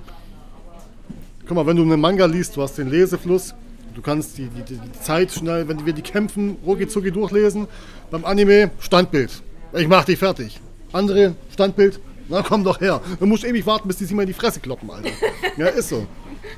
guck 1.45 1.57
mal, 1.57 1.65
wenn 1.65 1.75
du 1.75 1.83
einen 1.83 1.99
Manga 1.99 2.25
liest, 2.25 2.55
du 2.55 2.61
hast 2.61 2.77
den 2.77 2.89
Lesefluss, 2.89 3.53
du 3.93 4.01
kannst 4.01 4.37
die, 4.37 4.47
die, 4.47 4.63
die 4.63 4.91
Zeit 5.01 5.31
schnell, 5.31 5.67
wenn 5.67 5.85
wir 5.85 5.93
die 5.93 6.01
kämpfen, 6.01 6.57
rucki 6.65 6.87
zucki 6.87 7.11
durchlesen. 7.11 7.67
Beim 8.09 8.25
Anime 8.25 8.71
Standbild. 8.79 9.41
Ich 9.73 9.87
mach 9.87 10.05
dich 10.05 10.19
fertig. 10.19 10.59
Andere 10.91 11.35
Standbild, 11.53 11.99
na 12.27 12.41
komm 12.41 12.63
doch 12.63 12.81
her. 12.81 13.01
Du 13.19 13.25
musst 13.25 13.43
ewig 13.43 13.65
warten, 13.65 13.87
bis 13.87 13.97
die 13.97 14.05
sich 14.05 14.15
mal 14.15 14.23
in 14.23 14.27
die 14.27 14.33
Fresse 14.33 14.59
kloppen, 14.59 14.89
Alter. 14.91 15.09
Ja, 15.57 15.67
ist 15.67 15.89
so. 15.89 16.05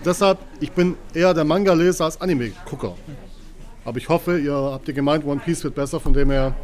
Deshalb, 0.04 0.40
ich 0.60 0.72
bin 0.72 0.96
eher 1.14 1.34
der 1.34 1.44
Manga-Leser 1.44 2.06
als 2.06 2.20
Anime-Gucker. 2.20 2.96
Aber 3.86 3.98
ich 3.98 4.10
hoffe, 4.10 4.40
ihr 4.40 4.54
habt 4.54 4.88
ihr 4.88 4.94
gemeint, 4.94 5.26
One 5.26 5.42
Piece 5.44 5.64
wird 5.64 5.76
besser, 5.76 6.00
von 6.00 6.14
dem 6.14 6.32
her. 6.32 6.56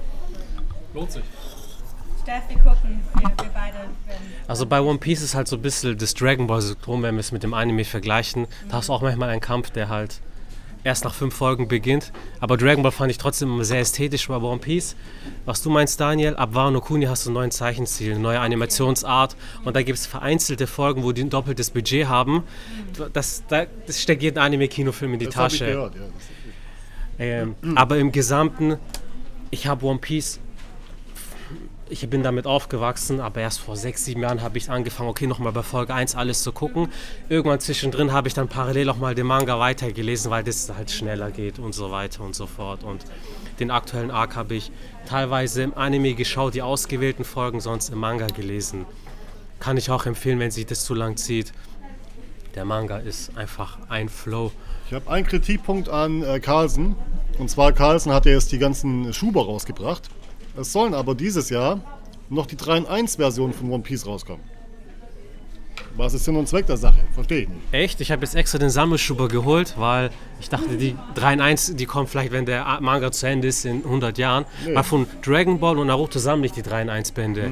Lohnt 0.93 1.11
sich. 1.11 1.23
Steff, 2.23 2.43
wir 2.47 2.57
gucken. 2.57 2.99
Wir, 3.15 3.23
wir 3.23 3.51
beide 3.53 3.77
werden. 4.07 4.33
Also 4.47 4.65
bei 4.65 4.81
One 4.81 4.99
Piece 4.99 5.21
ist 5.21 5.35
halt 5.35 5.47
so 5.47 5.57
ein 5.57 5.61
bisschen 5.61 5.97
das 5.97 6.13
Dragon 6.13 6.47
Ball 6.47 6.61
Syndrom, 6.61 7.03
wenn 7.03 7.15
wir 7.15 7.19
es 7.19 7.31
mit 7.31 7.43
dem 7.43 7.53
Anime 7.53 7.85
vergleichen. 7.85 8.47
Da 8.69 8.77
hast 8.77 8.89
du 8.89 8.93
auch 8.93 9.01
manchmal 9.01 9.29
einen 9.29 9.41
Kampf, 9.41 9.69
der 9.71 9.89
halt 9.89 10.21
erst 10.83 11.03
nach 11.03 11.13
fünf 11.13 11.35
Folgen 11.35 11.67
beginnt. 11.67 12.11
Aber 12.39 12.57
Dragon 12.57 12.83
Ball 12.83 12.91
fand 12.91 13.11
ich 13.11 13.17
trotzdem 13.17 13.63
sehr 13.63 13.79
ästhetisch 13.79 14.27
bei 14.27 14.37
One 14.37 14.59
Piece. 14.59 14.95
Was 15.45 15.61
du 15.61 15.69
meinst, 15.69 15.99
Daniel, 15.99 16.35
ab 16.35 16.53
Wano 16.53 16.81
Kuni 16.81 17.05
hast 17.05 17.25
du 17.25 17.29
einen 17.29 17.35
neuen 17.35 17.51
Zeichenstil, 17.51 18.11
eine 18.11 18.19
neue 18.19 18.39
Animationsart 18.39 19.35
und 19.65 19.75
da 19.75 19.81
gibt 19.81 19.97
es 19.97 20.05
vereinzelte 20.05 20.67
Folgen, 20.67 21.03
wo 21.03 21.11
die 21.11 21.23
ein 21.23 21.29
doppeltes 21.29 21.71
Budget 21.71 22.07
haben. 22.07 22.43
Das, 23.13 23.43
das, 23.47 23.67
steckt 23.89 24.23
jeden 24.23 24.37
Anime-Kinofilm 24.37 25.13
in 25.13 25.19
die 25.19 25.25
Das 25.25 25.35
Tasche. 25.35 25.65
gehört, 25.65 25.95
ja. 25.95 26.01
Ähm, 27.19 27.55
aber 27.75 27.97
im 27.97 28.13
Gesamten, 28.13 28.77
ich 29.51 29.67
habe 29.67 29.85
One 29.85 29.99
Piece, 29.99 30.39
ich 31.89 32.07
bin 32.07 32.23
damit 32.23 32.45
aufgewachsen, 32.45 33.19
aber 33.19 33.41
erst 33.41 33.59
vor 33.59 33.75
sechs, 33.75 34.05
sieben 34.05 34.21
Jahren 34.21 34.41
habe 34.41 34.57
ich 34.57 34.69
angefangen, 34.69 35.09
okay, 35.09 35.25
nochmal 35.27 35.51
bei 35.51 35.63
Folge 35.63 35.93
1 35.93 36.15
alles 36.15 36.43
zu 36.43 36.51
gucken. 36.51 36.89
Irgendwann 37.29 37.59
zwischendrin 37.59 38.11
habe 38.13 38.27
ich 38.27 38.33
dann 38.35 38.47
parallel 38.47 38.89
auch 38.89 38.97
mal 38.97 39.15
den 39.15 39.25
Manga 39.25 39.59
weitergelesen, 39.59 40.29
weil 40.29 40.43
das 40.43 40.71
halt 40.75 40.91
schneller 40.91 41.31
geht 41.31 41.57
und 41.57 41.73
so 41.73 41.91
weiter 41.91 42.23
und 42.23 42.35
so 42.35 42.45
fort. 42.45 42.83
Und 42.83 43.03
den 43.59 43.71
aktuellen 43.71 44.11
Arc 44.11 44.35
habe 44.35 44.55
ich 44.55 44.71
teilweise 45.07 45.63
im 45.63 45.75
Anime 45.75 46.13
geschaut, 46.13 46.53
die 46.53 46.61
ausgewählten 46.61 47.25
Folgen 47.25 47.59
sonst 47.59 47.89
im 47.89 47.97
Manga 47.97 48.27
gelesen. 48.27 48.85
Kann 49.59 49.75
ich 49.75 49.89
auch 49.89 50.05
empfehlen, 50.05 50.39
wenn 50.39 50.51
sich 50.51 50.67
das 50.67 50.85
zu 50.85 50.93
lang 50.93 51.17
zieht. 51.17 51.53
Der 52.55 52.65
Manga 52.65 52.97
ist 52.97 53.35
einfach 53.35 53.77
ein 53.89 54.09
Flow. 54.09 54.51
Ich 54.87 54.93
habe 54.93 55.09
einen 55.09 55.25
Kritikpunkt 55.25 55.89
an 55.89 56.23
äh, 56.23 56.39
Carlsen. 56.39 56.95
Und 57.37 57.49
zwar, 57.49 57.71
Carlsen 57.73 58.11
hat 58.11 58.25
ja 58.25 58.33
jetzt 58.33 58.51
die 58.51 58.59
ganzen 58.59 59.13
Schuber 59.13 59.45
rausgebracht. 59.45 60.09
Es 60.57 60.71
sollen 60.73 60.93
aber 60.93 61.15
dieses 61.15 61.49
Jahr 61.49 61.79
noch 62.29 62.45
die 62.45 62.57
3 62.57 62.77
in 62.79 62.85
1 62.85 63.15
Version 63.15 63.53
von 63.53 63.71
One 63.71 63.83
Piece 63.83 64.05
rauskommen. 64.05 64.43
Was 65.95 66.13
ist 66.13 66.25
Sinn 66.25 66.35
und 66.35 66.47
Zweck 66.47 66.65
der 66.67 66.77
Sache? 66.77 66.99
Verstehe 67.13 67.41
ich 67.41 67.49
nicht. 67.49 67.61
Echt? 67.71 68.01
Ich 68.01 68.11
habe 68.11 68.21
jetzt 68.21 68.35
extra 68.35 68.57
den 68.57 68.69
Sammelschuber 68.69 69.27
geholt, 69.27 69.75
weil 69.77 70.11
ich 70.39 70.49
dachte, 70.49 70.77
die 70.77 70.95
3 71.15 71.33
in 71.33 71.41
1, 71.41 71.75
die 71.75 71.85
kommen 71.85 72.07
vielleicht, 72.07 72.31
wenn 72.31 72.45
der 72.45 72.79
Manga 72.81 73.11
zu 73.11 73.27
Ende 73.27 73.47
ist 73.47 73.65
in 73.65 73.83
100 73.83 74.17
Jahren. 74.17 74.45
Nee. 74.65 74.75
Weil 74.75 74.83
von 74.83 75.07
Dragon 75.21 75.59
Ball 75.59 75.77
und 75.77 75.87
Naruto 75.87 76.19
sammle 76.19 76.45
ich 76.45 76.51
die 76.51 76.61
3 76.61 76.83
in 76.83 76.89
1 76.89 77.11
Bände. 77.11 77.51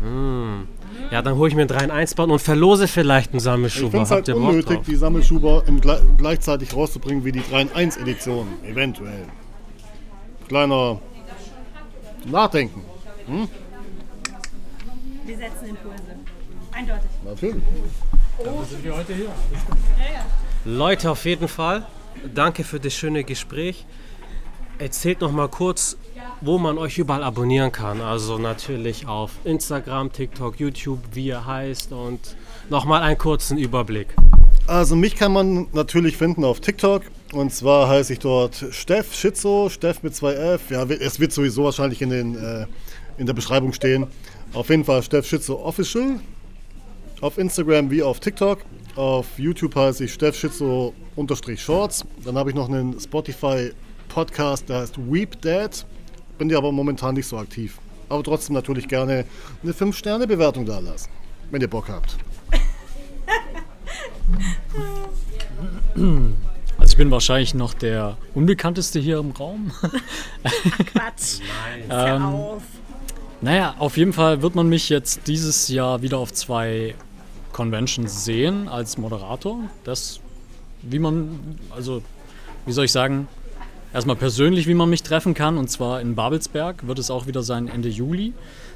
Hm. 0.00 0.68
Ja, 1.10 1.22
dann 1.22 1.36
hole 1.36 1.48
ich 1.48 1.54
mir 1.54 1.62
einen 1.62 1.68
3 1.68 1.84
in 1.84 1.90
1 1.90 2.14
Band 2.16 2.32
und 2.32 2.40
verlose 2.40 2.86
vielleicht 2.88 3.30
einen 3.30 3.38
Ich 3.38 3.44
Sammelschuber. 3.44 3.90
finde 3.90 4.04
es 4.04 4.10
halt 4.10 4.28
unnötig, 4.28 4.80
die 4.86 4.96
Sammelschuber 4.96 5.62
Gle 5.80 6.02
gleichzeitig 6.18 6.74
rauszubringen 6.74 7.24
wie 7.24 7.32
die 7.32 7.42
3 7.42 7.62
in 7.62 7.72
1 7.72 7.96
Edition. 7.98 8.46
Eventuell. 8.64 9.24
Kleiner 10.48 11.00
Nachdenken. 12.30 12.84
Wir 15.26 15.36
setzen 15.36 15.68
Impulse. 15.68 16.02
Eindeutig. 16.72 17.10
Natürlich. 17.24 17.62
Leute, 20.64 21.10
auf 21.10 21.24
jeden 21.24 21.48
Fall, 21.48 21.86
danke 22.34 22.64
für 22.64 22.78
das 22.78 22.94
schöne 22.94 23.24
Gespräch. 23.24 23.84
Erzählt 24.78 25.20
noch 25.20 25.32
mal 25.32 25.48
kurz, 25.48 25.96
wo 26.40 26.58
man 26.58 26.78
euch 26.78 26.98
überall 26.98 27.24
abonnieren 27.24 27.72
kann. 27.72 28.00
Also 28.00 28.38
natürlich 28.38 29.06
auf 29.06 29.32
Instagram, 29.44 30.12
TikTok, 30.12 30.60
YouTube, 30.60 31.00
wie 31.12 31.26
ihr 31.26 31.46
heißt 31.46 31.92
und 31.92 32.36
noch 32.70 32.84
mal 32.84 33.02
einen 33.02 33.18
kurzen 33.18 33.58
Überblick. 33.58 34.14
Also 34.66 34.94
mich 34.94 35.16
kann 35.16 35.32
man 35.32 35.66
natürlich 35.72 36.16
finden 36.16 36.44
auf 36.44 36.60
TikTok. 36.60 37.02
Und 37.32 37.52
zwar 37.52 37.88
heiße 37.88 38.14
ich 38.14 38.18
dort 38.20 38.64
Steff 38.70 39.14
Schizo, 39.14 39.68
Steff 39.68 40.02
mit 40.02 40.14
zwei 40.14 40.32
F. 40.32 40.70
Ja, 40.70 40.84
es 40.84 41.20
wird 41.20 41.32
sowieso 41.32 41.64
wahrscheinlich 41.64 42.00
in, 42.00 42.08
den, 42.10 42.34
äh, 42.36 42.66
in 43.18 43.26
der 43.26 43.34
Beschreibung 43.34 43.74
stehen. 43.74 44.06
Auf 44.54 44.70
jeden 44.70 44.84
Fall 44.84 45.02
Steff 45.02 45.26
Schizo 45.26 45.62
Official. 45.62 46.20
Auf 47.20 47.36
Instagram 47.36 47.90
wie 47.90 48.02
auf 48.02 48.20
TikTok. 48.20 48.60
Auf 48.96 49.26
YouTube 49.38 49.74
heiße 49.74 50.04
ich 50.04 50.14
Steff 50.14 50.36
Schizo 50.36 50.94
unterstrich 51.16 51.62
Shorts. 51.62 52.02
Dann 52.24 52.38
habe 52.38 52.48
ich 52.48 52.56
noch 52.56 52.68
einen 52.68 52.98
Spotify 52.98 53.72
Podcast, 54.08 54.66
der 54.70 54.78
heißt 54.78 54.96
Weep 54.96 55.38
Dad. 55.42 55.84
Bin 56.38 56.48
dir 56.48 56.56
aber 56.56 56.72
momentan 56.72 57.14
nicht 57.14 57.26
so 57.26 57.36
aktiv. 57.36 57.78
Aber 58.08 58.22
trotzdem 58.22 58.54
natürlich 58.54 58.88
gerne 58.88 59.26
eine 59.62 59.72
5-Sterne-Bewertung 59.72 60.64
da 60.64 60.78
lassen, 60.78 61.10
wenn 61.50 61.60
ihr 61.60 61.68
Bock 61.68 61.88
habt. 61.90 62.16
Ich 66.98 67.00
bin 67.00 67.12
wahrscheinlich 67.12 67.54
noch 67.54 67.74
der 67.74 68.16
unbekannteste 68.34 68.98
hier 68.98 69.18
im 69.18 69.30
Raum. 69.30 69.70
Quatsch. 70.92 71.38
Ähm, 71.88 72.22
auf. 72.24 72.62
Naja, 73.40 73.76
auf 73.78 73.96
jeden 73.96 74.12
Fall 74.12 74.42
wird 74.42 74.56
man 74.56 74.68
mich 74.68 74.88
jetzt 74.88 75.28
dieses 75.28 75.68
Jahr 75.68 76.02
wieder 76.02 76.18
auf 76.18 76.32
zwei 76.32 76.96
Conventions 77.52 78.24
sehen 78.24 78.66
als 78.66 78.98
Moderator. 78.98 79.60
Das, 79.84 80.18
wie 80.82 80.98
man, 80.98 81.38
also, 81.70 82.02
wie 82.66 82.72
soll 82.72 82.86
ich 82.86 82.92
sagen, 82.92 83.28
erstmal 83.94 84.16
persönlich, 84.16 84.66
wie 84.66 84.74
man 84.74 84.90
mich 84.90 85.04
treffen 85.04 85.34
kann. 85.34 85.56
Und 85.56 85.70
zwar 85.70 86.00
in 86.00 86.16
Babelsberg 86.16 86.84
wird 86.88 86.98
es 86.98 87.12
auch 87.12 87.28
wieder 87.28 87.44
sein 87.44 87.68
Ende 87.68 87.88
Juli. 87.88 88.32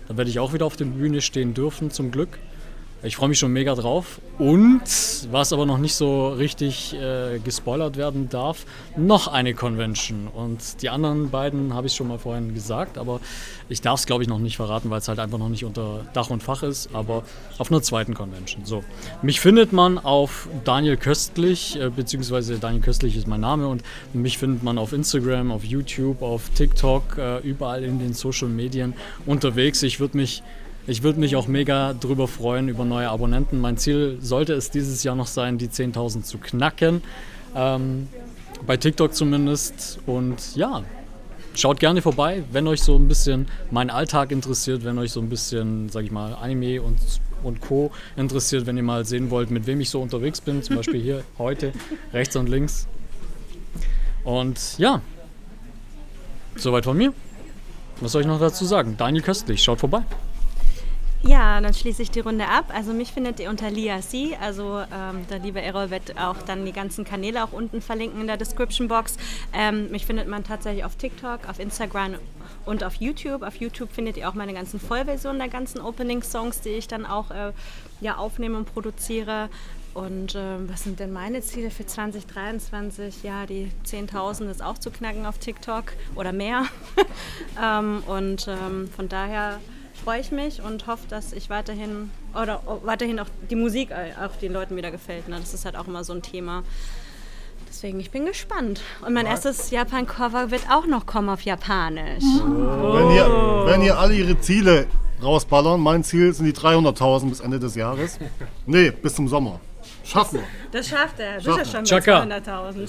Da 0.07 0.17
werde 0.17 0.31
ich 0.31 0.39
auch 0.39 0.53
wieder 0.53 0.67
auf 0.67 0.77
der 0.77 0.85
Bühne 0.85 1.23
stehen 1.23 1.55
dürfen, 1.55 1.91
zum 1.91 2.13
Glück. 2.13 2.39
Ich 3.05 3.17
freue 3.17 3.29
mich 3.29 3.39
schon 3.41 3.53
mega 3.53 3.75
drauf. 3.75 4.21
Und, 4.39 4.83
was 5.33 5.53
aber 5.53 5.67
noch 5.67 5.79
nicht 5.79 5.95
so 5.95 6.29
richtig 6.29 6.95
äh, 6.95 7.41
gespoilert 7.41 7.97
werden 7.97 8.29
darf, 8.29 8.65
noch 8.97 9.27
eine 9.27 9.55
Convention. 9.55 10.29
Und 10.29 10.83
die 10.83 10.89
anderen 10.89 11.31
beiden 11.31 11.75
habe 11.75 11.89
ich 11.89 11.95
schon 11.95 12.07
mal 12.07 12.19
vorhin 12.19 12.55
gesagt, 12.55 12.99
aber 12.99 13.21
ich 13.69 13.81
darf 13.81 13.99
es, 13.99 14.07
glaube 14.07 14.23
ich, 14.23 14.29
noch 14.29 14.39
nicht 14.39 14.57
verraten, 14.57 14.89
weil 14.89 15.01
es 15.01 15.09
halt 15.09 15.19
einfach 15.19 15.39
noch 15.39 15.49
nicht 15.49 15.65
unter 15.65 16.07
Dach 16.13 16.31
und 16.31 16.45
Fach 16.45 16.63
ist, 16.63 16.91
aber 16.93 17.25
auf 17.59 17.73
einer 17.73 17.83
zweiten 17.83 18.15
Convention. 18.15 18.65
So. 18.65 18.85
Mich 19.21 19.41
findet 19.41 19.73
man 19.73 19.99
auf 19.99 20.49
Daniel 20.65 20.97
Köstlich, 20.97 21.81
äh, 21.81 21.91
beziehungsweise 21.91 22.59
Daniel 22.59 22.83
Köstlich 22.83 23.17
ist 23.17 23.27
mein 23.27 23.41
Name 23.41 23.67
und 23.67 23.83
mich 24.13 24.39
findet 24.39 24.63
man 24.63 24.79
auf 24.79 24.93
Instagram, 24.93 25.51
auf 25.51 25.65
YouTube, 25.65 26.23
auf 26.23 26.51
TikTok, 26.51 27.19
äh, 27.19 27.39
überall 27.39 27.83
in 27.83 27.99
den 27.99 28.13
Social 28.15 28.49
Medien 28.49 28.95
unterwegs. 29.27 29.83
Ich 29.83 29.99
würde 29.99 30.17
mich 30.17 30.43
ich 30.87 31.03
würde 31.03 31.21
mich 31.21 31.37
auch 31.37 31.47
mega 31.47 31.95
drüber 31.95 32.27
freuen 32.27 32.69
über 32.69 32.85
neue 32.85 33.09
Abonnenten. 33.09 33.61
Mein 33.61 33.77
Ziel 33.77 34.19
sollte 34.21 34.55
es 34.55 34.71
dieses 34.71 35.03
Jahr 35.05 35.15
noch 35.15 35.29
sein, 35.29 35.59
die 35.59 35.69
10.000 35.69 36.23
zu 36.23 36.39
knacken. 36.39 37.03
Ähm, 37.55 38.09
bei 38.67 38.77
TikTok 38.77 39.15
zumindest. 39.15 40.01
Und 40.07 40.57
ja, 40.57 40.83
schaut 41.55 41.79
gerne 41.79 42.03
vorbei, 42.03 42.43
wenn 42.51 42.67
euch 42.67 42.83
so 42.83 42.97
ein 42.97 43.07
bisschen 43.07 43.47
mein 43.71 43.91
Alltag 43.91 44.33
interessiert, 44.33 44.85
wenn 44.85 44.99
euch 44.99 45.13
so 45.13 45.21
ein 45.21 45.29
bisschen, 45.29 45.89
sag 45.89 46.05
ich 46.05 46.11
mal, 46.11 46.35
Anime 46.35 46.83
und, 46.83 46.99
und 47.45 47.61
Co. 47.61 47.93
interessiert, 48.17 48.67
wenn 48.67 48.77
ihr 48.77 48.83
mal 48.83 49.05
sehen 49.05 49.31
wollt, 49.31 49.51
mit 49.51 49.67
wem 49.67 49.81
ich 49.81 49.91
so 49.91 50.01
unterwegs 50.01 50.41
bin. 50.41 50.63
Zum 50.63 50.77
Beispiel 50.77 51.01
hier 51.01 51.25
heute, 51.39 51.73
rechts 52.13 52.35
und 52.35 52.49
links. 52.49 52.89
Und 54.25 54.79
ja, 54.79 55.01
soweit 56.57 56.85
von 56.85 56.97
mir. 56.97 57.13
Was 58.01 58.13
soll 58.13 58.23
ich 58.23 58.27
noch 58.27 58.41
dazu 58.41 58.65
sagen? 58.65 58.97
Daniel 58.99 59.23
Köstlich, 59.23 59.63
schaut 59.63 59.79
vorbei. 59.79 60.03
Ja, 61.25 61.61
dann 61.61 61.73
schließe 61.73 62.03
ich 62.03 62.11
die 62.11 62.21
Runde 62.21 62.49
ab. 62.49 62.73
Also 62.75 62.93
mich 62.93 63.13
findet 63.13 63.39
ihr 63.39 63.49
unter 63.49 63.71
Lia 63.71 64.01
C. 64.01 64.37
Also 64.41 64.81
ähm, 64.81 65.25
der 65.31 65.39
liebe 65.39 65.63
Errol 65.63 65.91
wird 65.91 66.19
auch 66.19 66.43
dann 66.43 66.67
die 66.67 66.73
ganzen 66.73 67.05
Kanäle 67.05 67.45
auch 67.45 67.53
unten 67.53 67.81
verlinken 67.81 68.21
in 68.21 68.27
der 68.27 68.37
Description 68.37 68.89
Box. 68.89 69.19
Ähm, 69.53 69.89
mich 69.93 70.05
findet 70.05 70.27
man 70.27 70.43
tatsächlich 70.43 70.85
auf 70.85 70.97
TikTok, 70.97 71.49
auf 71.49 71.61
Instagram 71.61 72.17
und 72.67 72.83
auf 72.83 72.97
YouTube. 72.97 73.43
Auf 73.43 73.55
YouTube 73.57 73.93
findet 73.93 74.17
ihr 74.17 74.29
auch 74.29 74.35
meine 74.35 74.53
ganzen 74.53 74.81
Vollversionen 74.81 75.39
der 75.39 75.49
ganzen 75.49 75.81
Opening-Songs, 75.81 76.61
die 76.61 76.71
ich 76.71 76.89
dann 76.89 77.07
auch 77.07 77.31
äh, 77.31 77.53
ja, 78.01 78.17
aufnehme 78.17 78.59
und 78.59 78.73
produziere. 78.73 79.49
Und 79.95 80.35
ähm, 80.35 80.69
was 80.73 80.83
sind 80.83 80.99
denn 80.99 81.13
meine 81.13 81.41
Ziele 81.43 81.71
für 81.71 81.87
2023? 81.87 83.23
Ja, 83.23 83.47
die 83.47 83.71
10.000 83.87 84.51
ist 84.51 84.63
auch 84.63 84.79
zu 84.79 84.91
knacken 84.91 85.25
auf 85.27 85.39
TikTok 85.39 85.93
oder 86.17 86.33
mehr. 86.33 86.65
ähm, 87.63 88.03
und 88.07 88.49
ähm, 88.49 88.89
von 88.97 89.09
daher 89.09 89.61
freue 90.03 90.21
ich 90.21 90.31
mich 90.33 90.63
und 90.63 90.87
hoffe, 90.87 91.07
dass 91.09 91.33
ich 91.33 91.51
weiterhin 91.51 92.11
oder 92.35 92.61
oh, 92.67 92.81
weiterhin 92.85 93.21
auch 93.21 93.27
die 93.51 93.57
Musik 93.57 93.91
auch 93.93 94.37
den 94.37 94.53
Leuten 94.53 94.77
wieder 94.77 94.91
gefällt. 94.91 95.29
Ne? 95.29 95.37
Das 95.39 95.55
ist 95.55 95.65
halt 95.65 95.77
auch 95.77 95.87
immer 95.87 96.05
so 96.05 96.13
ein 96.13 96.23
Thema. 96.23 96.65
Deswegen, 97.69 98.01
ich 98.01 98.11
bin 98.11 98.27
gespannt. 98.27 98.83
Und 99.05 99.15
mein 99.15 99.27
erstes 99.27 99.71
Japan-Cover 99.71 100.51
wird 100.51 100.63
auch 100.71 100.87
noch 100.87 101.07
kommen 101.07 101.31
auf 101.31 101.43
Japanisch. 101.43 102.23
Wenn, 102.23 103.11
ihr, 103.13 103.65
wenn 103.67 103.83
ihr 103.83 103.99
alle 103.99 104.15
ihre 104.15 104.39
Ziele 104.41 104.87
rausballern, 105.23 105.81
mein 105.81 106.05
Ziel 106.05 106.35
sind 106.35 106.47
die 106.47 106.53
300.000 106.53 107.29
bis 107.31 107.41
Ende 107.41 107.59
des 107.59 107.75
Jahres. 107.75 108.19
Nee, 108.67 108.91
bis 108.91 109.15
zum 109.15 109.27
Sommer. 109.29 109.59
Schaffen 110.05 110.41
wir. 110.41 110.47
Das 110.71 110.89
schafft 110.89 111.19
er. 111.19 111.37
Das 111.37 111.45
Schafft 111.45 111.63
ist 111.63 111.73
ja 111.73 111.79
schon 111.79 111.85
Chaka. 111.85 112.25
bei 112.25 112.37
200.000. 112.39 112.89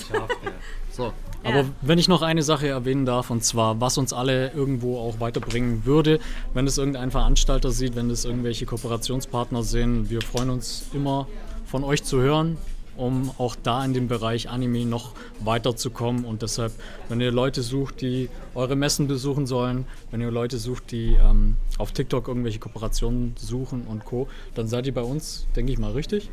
So. 0.91 1.13
Aber 1.43 1.59
Ja. 1.61 1.65
wenn 1.81 1.99
ich 1.99 2.07
noch 2.07 2.21
eine 2.21 2.41
Sache 2.41 2.67
erwähnen 2.67 3.05
darf, 3.05 3.29
und 3.29 3.43
zwar, 3.43 3.81
was 3.81 3.97
uns 3.97 4.13
alle 4.13 4.51
irgendwo 4.51 4.97
auch 4.97 5.19
weiterbringen 5.19 5.85
würde, 5.85 6.19
wenn 6.53 6.65
es 6.67 6.77
irgendein 6.77 7.11
Veranstalter 7.11 7.71
sieht, 7.71 7.95
wenn 7.95 8.09
es 8.09 8.23
irgendwelche 8.25 8.65
Kooperationspartner 8.65 9.61
sehen, 9.63 10.09
wir 10.09 10.21
freuen 10.21 10.49
uns 10.49 10.85
immer 10.93 11.27
von 11.65 11.83
euch 11.83 12.03
zu 12.03 12.21
hören, 12.21 12.57
um 12.95 13.31
auch 13.39 13.55
da 13.61 13.83
in 13.83 13.93
dem 13.93 14.07
Bereich 14.07 14.49
Anime 14.49 14.85
noch 14.85 15.13
weiterzukommen. 15.39 16.25
Und 16.25 16.43
deshalb, 16.43 16.71
wenn 17.09 17.19
ihr 17.19 17.31
Leute 17.31 17.61
sucht, 17.61 18.01
die 18.01 18.29
eure 18.55 18.75
Messen 18.75 19.07
besuchen 19.07 19.47
sollen, 19.47 19.85
wenn 20.11 20.21
ihr 20.21 20.31
Leute 20.31 20.57
sucht, 20.59 20.91
die 20.91 21.15
ähm, 21.21 21.55
auf 21.77 21.91
TikTok 21.91 22.27
irgendwelche 22.27 22.59
Kooperationen 22.59 23.33
suchen 23.37 23.85
und 23.87 24.05
Co., 24.05 24.27
dann 24.55 24.67
seid 24.67 24.85
ihr 24.85 24.93
bei 24.93 25.01
uns, 25.01 25.47
denke 25.55 25.71
ich 25.73 25.79
mal, 25.79 25.91
richtig. 25.91 26.29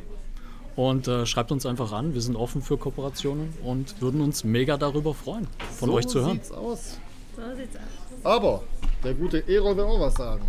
Und 0.76 1.08
äh, 1.08 1.26
schreibt 1.26 1.52
uns 1.52 1.66
einfach 1.66 1.92
an. 1.92 2.14
Wir 2.14 2.20
sind 2.20 2.36
offen 2.36 2.62
für 2.62 2.78
Kooperationen 2.78 3.52
und 3.64 4.00
würden 4.00 4.20
uns 4.20 4.44
mega 4.44 4.76
darüber 4.76 5.14
freuen, 5.14 5.46
von 5.78 5.90
so 5.90 5.94
euch 5.94 6.06
zu 6.06 6.20
hören. 6.20 6.34
Sieht's 6.34 6.52
aus. 6.52 6.98
So 7.36 7.42
sieht's 7.56 7.76
aus. 7.76 8.24
Aber 8.24 8.62
der 9.02 9.14
gute 9.14 9.46
Erol 9.48 9.76
will 9.76 9.84
auch 9.84 10.00
was 10.00 10.14
sagen. 10.14 10.42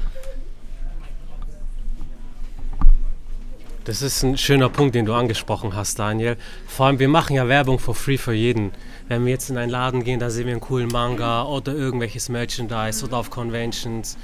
Das 3.84 4.04
ist 4.04 4.22
ein 4.22 4.38
schöner 4.38 4.70
Punkt, 4.70 4.94
den 4.94 5.06
du 5.06 5.14
angesprochen 5.14 5.76
hast, 5.76 5.98
Daniel. 5.98 6.38
Vor 6.68 6.86
allem, 6.86 7.00
wir 7.00 7.08
machen 7.08 7.36
ja 7.36 7.48
Werbung 7.48 7.80
for 7.80 7.96
free 7.96 8.18
für 8.18 8.34
jeden. 8.34 8.72
Wenn 9.08 9.26
wir 9.26 9.32
jetzt 9.32 9.50
in 9.50 9.58
einen 9.58 9.72
Laden 9.72 10.04
gehen, 10.04 10.20
da 10.20 10.30
sehen 10.30 10.46
wir 10.46 10.54
einen 10.54 10.62
coolen 10.62 10.90
Manga 10.90 11.44
oder 11.46 11.74
irgendwelches 11.74 12.30
Merchandise 12.30 13.04
oder 13.04 13.18
auf 13.18 13.32
Conventions. 13.32 14.18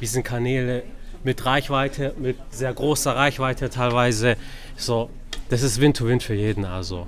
Wir 0.00 0.08
sind 0.08 0.24
Kanäle 0.24 0.82
mit 1.22 1.46
Reichweite, 1.46 2.12
mit 2.18 2.36
sehr 2.50 2.74
großer 2.74 3.14
Reichweite 3.14 3.70
teilweise. 3.70 4.36
So, 4.76 5.10
das 5.54 5.62
ist 5.62 5.80
Win-to-Win 5.80 6.18
für 6.18 6.34
jeden. 6.34 6.64
Also 6.64 7.06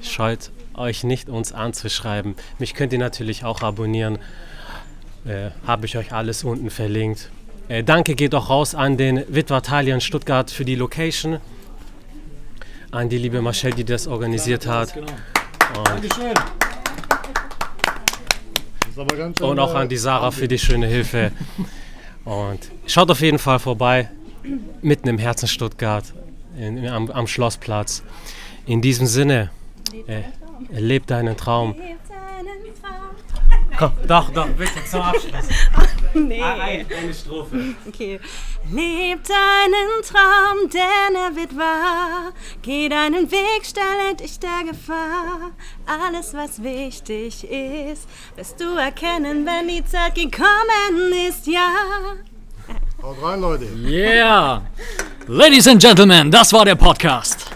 scheut 0.00 0.50
euch 0.72 1.04
nicht, 1.04 1.28
uns 1.28 1.52
anzuschreiben. 1.52 2.34
Mich 2.58 2.72
könnt 2.72 2.94
ihr 2.94 2.98
natürlich 2.98 3.44
auch 3.44 3.60
abonnieren. 3.60 4.18
Äh, 5.26 5.50
Habe 5.66 5.84
ich 5.84 5.98
euch 5.98 6.10
alles 6.10 6.42
unten 6.42 6.70
verlinkt. 6.70 7.28
Äh, 7.68 7.84
danke 7.84 8.14
geht 8.14 8.34
auch 8.34 8.48
raus 8.48 8.74
an 8.74 8.96
den 8.96 9.22
Witwatalien 9.28 10.00
Stuttgart 10.00 10.50
für 10.50 10.64
die 10.64 10.74
Location. 10.74 11.38
An 12.92 13.10
die 13.10 13.18
liebe 13.18 13.42
Marcel, 13.42 13.74
die 13.74 13.84
das 13.84 14.06
organisiert 14.06 14.66
hat. 14.66 14.94
Genau. 14.94 15.06
Dankeschön. 15.84 16.32
Und 19.42 19.58
auch 19.58 19.74
äh, 19.74 19.76
an 19.76 19.88
die 19.90 19.98
Sarah 19.98 20.30
für 20.30 20.48
die 20.48 20.58
schöne 20.58 20.86
Hilfe. 20.86 21.30
Und 22.24 22.70
schaut 22.86 23.10
auf 23.10 23.20
jeden 23.20 23.38
Fall 23.38 23.58
vorbei, 23.58 24.08
mitten 24.80 25.08
im 25.08 25.18
Herzen 25.18 25.46
Stuttgart, 25.46 26.14
in, 26.58 26.86
am, 26.88 27.10
am 27.10 27.26
Schlossplatz. 27.26 28.02
In 28.66 28.82
diesem 28.82 29.06
Sinne, 29.06 29.50
äh, 30.06 30.22
lebt 30.70 31.10
deinen 31.10 31.36
Traum. 31.36 31.74
Komm, 33.78 33.92
doch, 34.08 34.30
doch, 34.30 34.48
bitte 34.48 34.84
zum 34.90 35.00
Abschluss. 35.02 35.48
Nee. 36.14 36.42
Eine 36.42 37.12
Strophe. 37.12 37.74
Okay. 37.86 38.18
Leb 38.72 39.20
deinen 39.24 40.02
Traum, 40.02 40.70
denn 40.72 41.14
er 41.14 41.36
wird 41.36 41.54
wahr. 41.58 42.32
Geh 42.62 42.88
deinen 42.88 43.30
Weg, 43.30 43.66
stelle 43.66 44.14
dich 44.14 44.38
der 44.38 44.64
Gefahr. 44.70 45.52
Alles, 45.84 46.32
was 46.32 46.62
wichtig 46.62 47.44
ist, 47.44 48.08
wirst 48.34 48.58
du 48.58 48.76
erkennen, 48.76 49.44
wenn 49.44 49.68
die 49.68 49.84
Zeit 49.84 50.14
gekommen 50.14 51.12
ist, 51.28 51.46
ja. 51.46 51.70
Haut 53.06 53.22
rein, 53.22 53.40
Leute. 53.40 53.66
Yeah! 53.84 54.62
Ladies 55.28 55.68
and 55.68 55.80
Gentlemen, 55.80 56.28
das 56.28 56.52
war 56.52 56.64
der 56.64 56.74
Podcast. 56.74 57.46